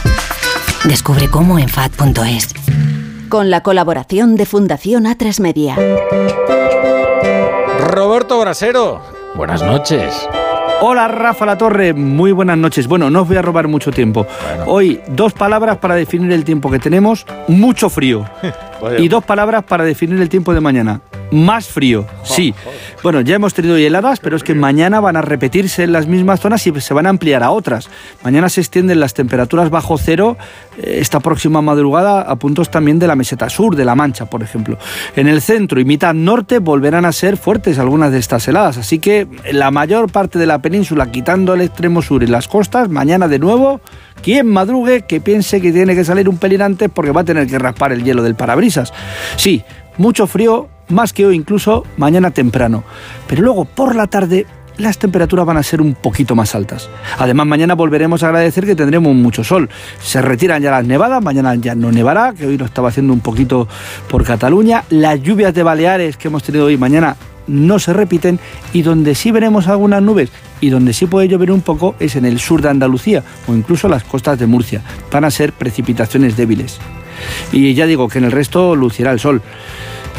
Descubre 0.85 1.29
cómo 1.29 1.59
en 1.59 1.69
FAD.es. 1.69 2.49
Con 3.35 3.51
la 3.51 3.65
colaboración 3.65 4.37
de 4.37 4.47
Fundación 4.47 5.07
A3 5.07 5.41
Media. 5.41 5.75
Roberto 7.81 8.39
Brasero, 8.39 9.01
buenas 9.35 9.61
noches. 9.61 10.29
Hola 10.81 11.09
Rafa 11.09 11.45
La 11.45 11.59
Torre, 11.59 11.95
muy 11.95 12.31
buenas 12.31 12.57
noches. 12.57 12.87
Bueno, 12.87 13.11
no 13.11 13.23
os 13.23 13.27
voy 13.27 13.37
a 13.37 13.43
robar 13.43 13.67
mucho 13.67 13.91
tiempo. 13.91 14.25
Hoy 14.67 15.01
dos 15.09 15.33
palabras 15.33 15.79
para 15.79 15.97
definir 15.97 16.31
el 16.31 16.45
tiempo 16.45 16.71
que 16.71 16.79
tenemos, 16.79 17.27
mucho 17.49 17.91
frío. 17.91 18.25
y 18.99 19.09
dos 19.09 19.25
palabras 19.25 19.65
para 19.65 19.85
definir 19.85 20.21
el 20.21 20.29
tiempo 20.29 20.55
de 20.55 20.61
mañana, 20.61 21.01
más 21.31 21.69
frío. 21.69 22.07
Sí. 22.23 22.55
Bueno, 23.03 23.21
ya 23.21 23.37
hemos 23.37 23.55
tenido 23.55 23.77
heladas, 23.77 24.21
pero 24.21 24.37
es 24.37 24.43
que 24.43 24.55
mañana 24.55 25.01
van 25.01 25.17
a 25.17 25.23
repetirse 25.23 25.83
en 25.83 25.93
las 25.93 26.07
mismas 26.07 26.41
zonas 26.41 26.67
y 26.67 26.81
se 26.81 26.95
van 26.95 27.07
a 27.07 27.11
ampliar 27.11 27.43
a 27.43 27.51
otras. 27.51 27.89
Mañana 28.23 28.49
se 28.49 28.61
extienden 28.61 29.01
las 29.01 29.15
temperaturas 29.15 29.71
bajo 29.71 29.99
cero 29.99 30.37
eh, 30.79 30.99
esta 31.01 31.21
próxima 31.21 31.63
madrugada 31.63 32.23
a 32.23 32.37
puntos 32.37 32.71
también 32.71 32.99
de 32.99 33.07
la 33.07 33.17
meseta 33.17 33.49
sur, 33.49 33.77
de 33.77 33.85
La 33.85 33.95
Mancha, 33.95 34.27
por 34.27 34.43
ejemplo. 34.43 34.79
En 35.17 35.29
el 35.29 35.43
centro 35.43 35.81
y 35.81 35.85
mitad 35.85 36.15
norte 36.15 36.59
volverán 36.59 37.05
a 37.05 37.13
ser 37.13 37.37
fuertes 37.37 37.79
algunas 37.79 38.13
de 38.13 38.19
estas 38.19 38.47
heladas, 38.49 38.79
así 38.79 38.99
que 38.99 39.27
la 39.53 39.71
mayor 39.71 40.11
parte 40.11 40.39
de 40.39 40.47
la 40.47 40.61
península, 40.61 41.11
quitando 41.11 41.55
el 41.55 41.63
extremo 41.63 42.03
sur 42.03 42.23
y 42.23 42.27
las 42.27 42.49
costas, 42.49 42.89
mañana 42.89 43.29
de 43.29 43.39
nuevo 43.39 43.81
quien 44.23 44.47
madrugue 44.47 45.03
que 45.03 45.21
piense 45.21 45.61
que 45.61 45.73
tiene 45.73 45.95
que 45.95 46.05
salir 46.05 46.29
un 46.29 46.39
pelín 46.39 46.63
antes 46.63 46.91
porque 46.93 47.11
va 47.11 47.23
a 47.23 47.25
tener 47.25 47.47
que 47.47 47.59
raspar 47.59 47.93
el 47.93 48.05
hielo 48.05 48.23
del 48.23 48.35
parabrisas. 48.35 48.93
Sí, 49.37 49.63
mucho 49.99 50.27
frío, 50.27 50.69
más 50.89 51.13
que 51.13 51.27
hoy 51.27 51.37
incluso 51.37 51.85
mañana 51.97 52.31
temprano. 52.31 52.85
Pero 53.27 53.43
luego 53.43 53.65
por 53.65 53.95
la 53.95 54.07
tarde 54.07 54.47
las 54.77 54.99
temperaturas 54.99 55.47
van 55.47 55.57
a 55.57 55.63
ser 55.63 55.81
un 55.81 55.95
poquito 55.95 56.35
más 56.35 56.55
altas. 56.55 56.89
Además, 57.19 57.47
mañana 57.47 57.75
volveremos 57.75 58.23
a 58.23 58.29
agradecer 58.29 58.67
que 58.67 58.75
tendremos 58.75 59.15
mucho 59.15 59.45
sol. 59.45 59.69
Se 60.01 60.21
retiran 60.21 60.63
ya 60.63 60.71
las 60.71 60.85
nevadas, 60.85 61.23
mañana 61.23 61.55
ya 61.55 61.75
no 61.75 61.93
nevará, 61.93 62.33
que 62.33 62.47
hoy 62.47 62.59
lo 62.59 62.65
estaba 62.65 62.89
haciendo 62.89 63.13
un 63.13 63.21
poquito 63.21 63.69
por 64.09 64.25
Cataluña. 64.25 64.85
Las 64.91 65.23
lluvias 65.23 65.55
de 65.55 65.63
Baleares 65.63 66.17
que 66.17 66.29
hemos 66.29 66.43
tenido 66.43 66.67
hoy 66.67 66.77
mañana 66.77 67.17
no 67.47 67.79
se 67.79 67.93
repiten 67.93 68.41
y 68.73 68.83
donde 68.83 69.15
sí 69.15 69.31
veremos 69.31 69.69
algunas 69.69 70.03
nubes 70.03 70.31
y 70.65 70.71
donde 70.71 70.95
sí 70.95 71.05
puede 71.05 71.29
llover 71.29 71.53
un 71.53 71.61
poco 71.61 71.95
es 72.01 72.17
en 72.17 72.25
el 72.25 72.41
sur 72.41 72.63
de 72.63 72.71
Andalucía 72.71 73.23
o 73.47 73.53
incluso 73.53 73.87
las 73.87 74.03
costas 74.03 74.39
de 74.39 74.47
Murcia. 74.47 74.81
Van 75.13 75.27
a 75.27 75.31
ser 75.31 75.53
precipitaciones 75.53 76.39
débiles. 76.39 76.79
Y 77.53 77.75
ya 77.75 77.85
digo 77.85 78.09
que 78.09 78.17
en 78.17 78.25
el 78.25 78.33
resto 78.33 78.75
lucirá 78.75 79.13
el 79.13 79.21
sol. 79.21 79.43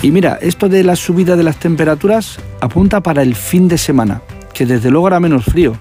Y 0.03 0.11
mira, 0.11 0.37
esto 0.39 0.69
de 0.69 0.83
la 0.83 0.95
subida 0.95 1.35
de 1.35 1.41
las 1.41 1.57
temperaturas 1.57 2.37
apunta 2.61 3.01
para 3.01 3.23
el 3.23 3.33
fin 3.33 3.67
de 3.67 3.79
semana, 3.79 4.21
que 4.53 4.67
desde 4.67 4.91
luego 4.91 5.07
hará 5.07 5.19
menos 5.19 5.45
frío. 5.45 5.79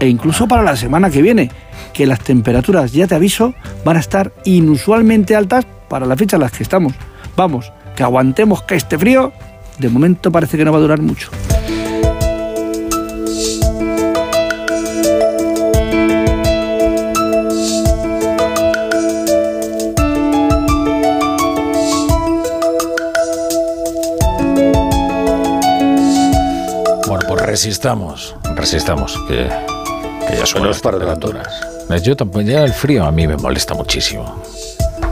E 0.00 0.06
incluso 0.06 0.46
para 0.46 0.62
la 0.62 0.76
semana 0.76 1.08
que 1.08 1.22
viene, 1.22 1.50
que 1.94 2.06
las 2.06 2.20
temperaturas, 2.20 2.92
ya 2.92 3.06
te 3.06 3.14
aviso, 3.14 3.54
van 3.86 3.96
a 3.96 4.00
estar 4.00 4.34
inusualmente 4.44 5.34
altas 5.34 5.66
para 5.88 6.04
la 6.04 6.14
fecha 6.14 6.36
en 6.36 6.42
las 6.42 6.52
que 6.52 6.62
estamos. 6.62 6.92
Vamos, 7.36 7.72
que 7.96 8.02
aguantemos 8.02 8.62
que 8.64 8.74
este 8.74 8.98
frío, 8.98 9.32
de 9.78 9.88
momento 9.88 10.30
parece 10.30 10.58
que 10.58 10.64
no 10.66 10.72
va 10.72 10.78
a 10.78 10.82
durar 10.82 11.00
mucho. 11.00 11.30
Resistamos, 27.54 28.34
resistamos, 28.56 29.16
que, 29.28 29.48
que 30.28 30.36
ya 30.36 30.44
son 30.44 30.66
las 30.66 30.82
temperaturas. 30.82 31.46
Yo 32.02 32.16
tampoco, 32.16 32.40
ya 32.40 32.64
el 32.64 32.72
frío 32.72 33.04
a 33.04 33.12
mí 33.12 33.28
me 33.28 33.36
molesta 33.36 33.74
muchísimo. 33.74 34.42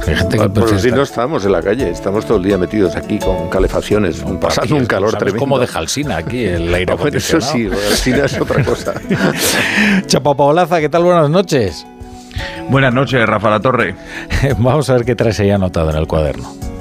Hay 0.09 0.17
gente 0.17 0.39
que 0.39 0.49
Por 0.49 0.93
no 0.93 1.03
estamos 1.05 1.45
en 1.45 1.53
la 1.53 1.63
calle, 1.63 1.89
estamos 1.89 2.27
todo 2.27 2.39
el 2.39 2.43
día 2.43 2.59
metidos 2.59 2.97
aquí 2.97 3.21
con 3.21 3.49
calefacciones, 3.49 4.25
pasando 4.41 4.75
un 4.75 4.87
calor 4.87 5.13
¿Sabes 5.13 5.21
tremendo. 5.21 5.39
cómo 5.39 5.61
deja 5.61 5.79
Alsina 5.79 6.17
aquí 6.17 6.45
el 6.45 6.75
aire 6.75 6.93
bueno, 6.97 7.17
eso 7.17 7.41
sí, 7.41 7.71
Alsina 7.91 8.25
es 8.25 8.41
otra 8.41 8.65
cosa. 8.65 8.95
Chapa 10.07 10.35
Paolaza, 10.35 10.81
¿qué 10.81 10.89
tal? 10.89 11.05
Buenas 11.05 11.31
noches. 11.31 11.87
Buenas 12.69 12.93
noches, 12.93 13.25
Rafa 13.25 13.51
La 13.51 13.61
Torre. 13.61 13.95
Vamos 14.59 14.91
a 14.91 14.95
ver 14.95 15.05
qué 15.05 15.15
traes 15.15 15.39
ahí 15.39 15.51
anotado 15.53 15.91
en 15.91 15.97
el 15.97 16.09
cuaderno. 16.09 16.72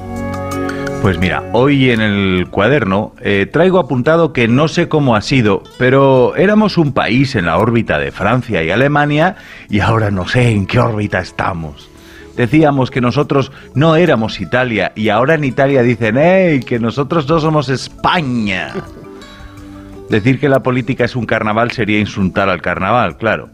Pues 1.02 1.18
mira, 1.18 1.44
hoy 1.52 1.90
en 1.90 2.00
el 2.00 2.48
cuaderno 2.52 3.14
eh, 3.22 3.48
traigo 3.52 3.80
apuntado 3.80 4.34
que 4.34 4.48
no 4.48 4.68
sé 4.68 4.88
cómo 4.88 5.16
ha 5.16 5.22
sido, 5.22 5.64
pero 5.80 6.36
éramos 6.36 6.78
un 6.78 6.94
país 6.94 7.34
en 7.34 7.48
la 7.48 7.58
órbita 7.58 7.98
de 7.98 8.12
Francia 8.12 8.64
y 8.64 8.70
Alemania 8.70 9.36
y 9.68 9.80
ahora 9.80 10.12
no 10.12 10.28
sé 10.28 10.52
en 10.52 10.68
qué 10.68 10.80
órbita 10.80 11.18
estamos. 11.18 11.90
Decíamos 12.38 12.92
que 12.92 13.02
nosotros 13.02 13.52
no 13.74 13.96
éramos 13.96 14.40
Italia 14.40 14.92
y 14.96 15.10
ahora 15.10 15.34
en 15.34 15.44
Italia 15.44 15.82
dicen, 15.82 16.18
¡hey! 16.20 16.60
que 16.60 16.78
nosotros 16.78 17.28
no 17.28 17.40
somos 17.40 17.70
España. 17.70 18.72
Decir 20.10 20.40
que 20.40 20.50
la 20.50 20.62
política 20.62 21.06
es 21.06 21.16
un 21.16 21.26
carnaval 21.26 21.72
sería 21.72 22.00
insultar 22.00 22.48
al 22.48 22.62
carnaval, 22.62 23.18
claro. 23.18 23.50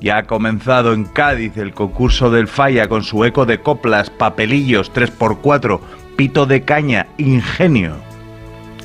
Ya 0.00 0.18
ha 0.18 0.24
comenzado 0.24 0.92
en 0.92 1.04
Cádiz 1.04 1.56
el 1.56 1.72
concurso 1.72 2.30
del 2.30 2.46
Falla 2.46 2.88
con 2.88 3.04
su 3.04 3.24
eco 3.24 3.46
de 3.46 3.60
coplas, 3.60 4.10
papelillos, 4.10 4.92
3x4, 4.92 5.80
pito 6.16 6.46
de 6.46 6.62
caña, 6.62 7.06
ingenio. 7.18 7.96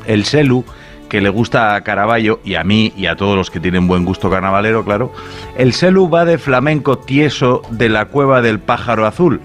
El 0.05 0.25
Selu, 0.25 0.65
que 1.09 1.21
le 1.21 1.29
gusta 1.29 1.75
a 1.75 1.81
Caraballo 1.81 2.39
y 2.43 2.55
a 2.55 2.63
mí 2.63 2.93
y 2.95 3.07
a 3.07 3.15
todos 3.15 3.35
los 3.35 3.51
que 3.51 3.59
tienen 3.59 3.87
buen 3.87 4.05
gusto 4.05 4.29
carnavalero, 4.29 4.85
claro. 4.85 5.11
El 5.57 5.73
Selu 5.73 6.09
va 6.09 6.25
de 6.25 6.37
flamenco 6.37 6.97
tieso 6.97 7.61
de 7.71 7.89
la 7.89 8.05
cueva 8.05 8.41
del 8.41 8.59
pájaro 8.59 9.05
azul. 9.05 9.41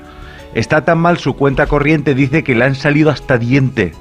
Está 0.55 0.85
tan 0.85 0.99
mal 0.99 1.19
su 1.19 1.35
cuenta 1.35 1.67
corriente, 1.67 2.15
dice 2.15 2.45
que 2.45 2.55
le 2.55 2.65
han 2.65 2.75
salido 2.75 3.11
hasta 3.11 3.39
diente. 3.39 3.93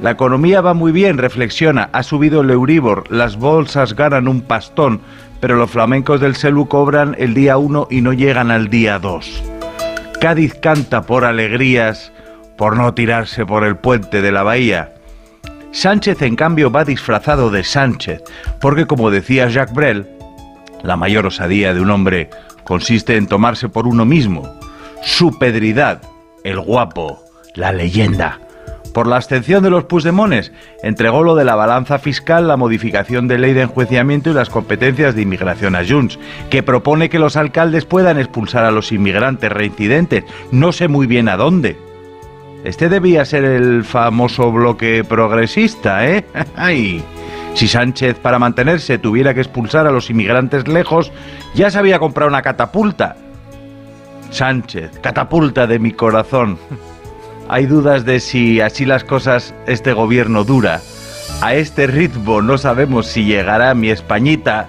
La 0.00 0.12
economía 0.12 0.60
va 0.60 0.74
muy 0.74 0.92
bien, 0.92 1.18
reflexiona. 1.18 1.90
Ha 1.92 2.02
subido 2.02 2.40
el 2.40 2.50
Euribor, 2.50 3.04
las 3.10 3.36
bolsas 3.36 3.94
ganan 3.94 4.28
un 4.28 4.42
pastón, 4.42 5.00
pero 5.40 5.56
los 5.56 5.70
flamencos 5.70 6.20
del 6.20 6.36
Selu 6.36 6.68
cobran 6.68 7.14
el 7.18 7.34
día 7.34 7.58
1 7.58 7.88
y 7.90 8.00
no 8.00 8.12
llegan 8.12 8.50
al 8.50 8.68
día 8.68 8.98
2. 8.98 9.42
Cádiz 10.20 10.54
canta 10.54 11.02
por 11.02 11.24
alegrías, 11.24 12.12
por 12.58 12.76
no 12.76 12.92
tirarse 12.92 13.46
por 13.46 13.64
el 13.64 13.76
puente 13.76 14.20
de 14.20 14.32
la 14.32 14.42
bahía. 14.42 14.92
Sánchez, 15.70 16.20
en 16.22 16.36
cambio, 16.36 16.70
va 16.70 16.84
disfrazado 16.84 17.50
de 17.50 17.62
Sánchez, 17.62 18.22
porque 18.60 18.86
como 18.86 19.10
decía 19.10 19.48
Jacques 19.48 19.74
Brel, 19.74 20.08
la 20.82 20.96
mayor 20.96 21.26
osadía 21.26 21.72
de 21.72 21.80
un 21.80 21.90
hombre 21.90 22.28
consiste 22.64 23.16
en 23.16 23.28
tomarse 23.28 23.68
por 23.68 23.86
uno 23.86 24.04
mismo. 24.04 24.42
Su 25.02 25.38
pedridad, 25.38 26.02
el 26.44 26.58
guapo, 26.58 27.22
la 27.54 27.72
leyenda. 27.72 28.40
Por 28.92 29.06
la 29.06 29.16
abstención 29.16 29.62
de 29.62 29.70
los 29.70 29.84
Puigdemones, 29.84 30.50
entregó 30.82 31.22
lo 31.22 31.36
de 31.36 31.44
la 31.44 31.54
balanza 31.54 31.98
fiscal, 31.98 32.48
la 32.48 32.56
modificación 32.56 33.28
de 33.28 33.38
ley 33.38 33.52
de 33.52 33.62
enjuiciamiento 33.62 34.30
y 34.30 34.34
las 34.34 34.50
competencias 34.50 35.14
de 35.14 35.22
inmigración 35.22 35.76
a 35.76 35.86
Junts, 35.86 36.18
que 36.50 36.64
propone 36.64 37.08
que 37.08 37.20
los 37.20 37.36
alcaldes 37.36 37.84
puedan 37.84 38.18
expulsar 38.18 38.64
a 38.64 38.72
los 38.72 38.90
inmigrantes 38.90 39.52
reincidentes. 39.52 40.24
No 40.50 40.72
sé 40.72 40.88
muy 40.88 41.06
bien 41.06 41.28
a 41.28 41.36
dónde. 41.36 41.87
Este 42.64 42.88
debía 42.88 43.24
ser 43.24 43.44
el 43.44 43.84
famoso 43.84 44.50
bloque 44.50 45.04
progresista, 45.04 46.06
¿eh? 46.06 46.24
Ay. 46.56 47.02
Si 47.54 47.66
Sánchez 47.66 48.18
para 48.18 48.38
mantenerse 48.38 48.98
tuviera 48.98 49.34
que 49.34 49.40
expulsar 49.40 49.86
a 49.86 49.90
los 49.90 50.10
inmigrantes 50.10 50.68
lejos, 50.68 51.10
ya 51.54 51.70
se 51.70 51.78
había 51.78 51.98
comprado 51.98 52.28
una 52.28 52.42
catapulta. 52.42 53.16
Sánchez, 54.30 54.98
catapulta 55.00 55.66
de 55.66 55.78
mi 55.78 55.92
corazón. 55.92 56.58
Hay 57.48 57.66
dudas 57.66 58.04
de 58.04 58.20
si 58.20 58.60
así 58.60 58.84
las 58.84 59.04
cosas 59.04 59.54
este 59.66 59.92
gobierno 59.92 60.44
dura. 60.44 60.80
A 61.40 61.54
este 61.54 61.86
ritmo 61.86 62.42
no 62.42 62.58
sabemos 62.58 63.06
si 63.06 63.24
llegará 63.24 63.74
mi 63.74 63.90
Españita 63.90 64.68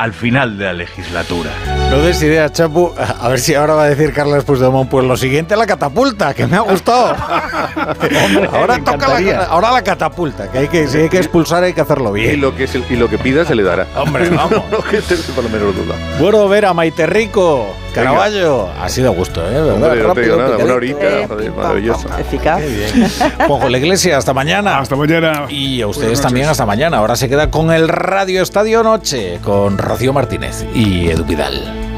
al 0.00 0.14
final 0.14 0.56
de 0.56 0.64
la 0.64 0.72
legislatura. 0.72 1.50
No 1.90 1.98
des 1.98 2.22
ideas, 2.22 2.52
Chapu. 2.52 2.90
A 2.96 3.28
ver 3.28 3.38
si 3.38 3.54
ahora 3.54 3.74
va 3.74 3.82
a 3.82 3.88
decir 3.88 4.14
Carlos 4.14 4.44
Puigdemont, 4.44 4.88
pues 4.88 5.04
lo 5.04 5.14
siguiente 5.14 5.54
la 5.56 5.66
catapulta, 5.66 6.32
que 6.32 6.46
me 6.46 6.56
ha 6.56 6.60
gustado. 6.60 7.14
ahora 8.50 8.82
toca 8.82 9.20
la, 9.20 9.44
ahora 9.44 9.72
la 9.72 9.84
catapulta, 9.84 10.50
que 10.50 10.58
hay 10.58 10.68
que, 10.68 10.88
si 10.88 10.98
hay 10.98 11.08
que 11.10 11.18
expulsar 11.18 11.64
hay 11.64 11.74
que 11.74 11.82
hacerlo 11.82 12.12
bien. 12.12 12.34
Y 12.34 12.36
lo 12.36 12.56
que, 12.56 12.66
y 12.88 12.96
lo 12.96 13.10
que 13.10 13.18
pida 13.18 13.44
se 13.44 13.54
le 13.54 13.62
dará. 13.62 13.86
Hombre, 13.94 14.30
vamos. 14.34 14.62
no, 14.70 14.78
que 14.78 15.02
por 15.34 15.44
lo 15.44 15.50
menos 15.50 15.76
duda. 15.76 15.94
Bueno, 16.18 16.48
ver 16.48 16.64
a 16.64 16.72
Maite 16.72 17.06
Rico, 17.06 17.66
Caraballo. 17.94 18.68
Ha 18.80 18.88
sido 18.88 19.12
gusto, 19.12 19.40
¿eh? 19.42 19.52
¿Verdad? 19.52 19.74
Hombre, 19.74 20.02
no 20.02 20.14
te 20.14 20.20
digo 20.22 20.36
nada, 20.36 20.56
una 20.56 20.74
horita, 20.74 21.28
joder, 21.28 21.52
maravilloso. 21.52 22.08
Eficaz. 22.18 22.60
Qué 22.60 22.68
bien. 22.68 23.10
Juanjo 23.46 23.68
la 23.68 23.78
Iglesia, 23.78 24.16
hasta 24.16 24.32
mañana. 24.32 24.78
Hasta 24.78 24.96
mañana. 24.96 25.46
Y 25.48 25.82
a 25.82 25.88
ustedes 25.88 26.20
también 26.20 26.48
hasta 26.48 26.64
mañana. 26.64 26.98
Ahora 26.98 27.16
se 27.16 27.28
queda 27.28 27.50
con 27.50 27.70
el 27.72 27.88
Radio 27.88 28.42
Estadio 28.42 28.82
Noche, 28.82 29.40
con 29.42 29.78
Rocío 29.90 30.12
Martínez 30.12 30.64
y 30.72 31.10
Edu 31.10 31.24
Vidal. 31.24 31.89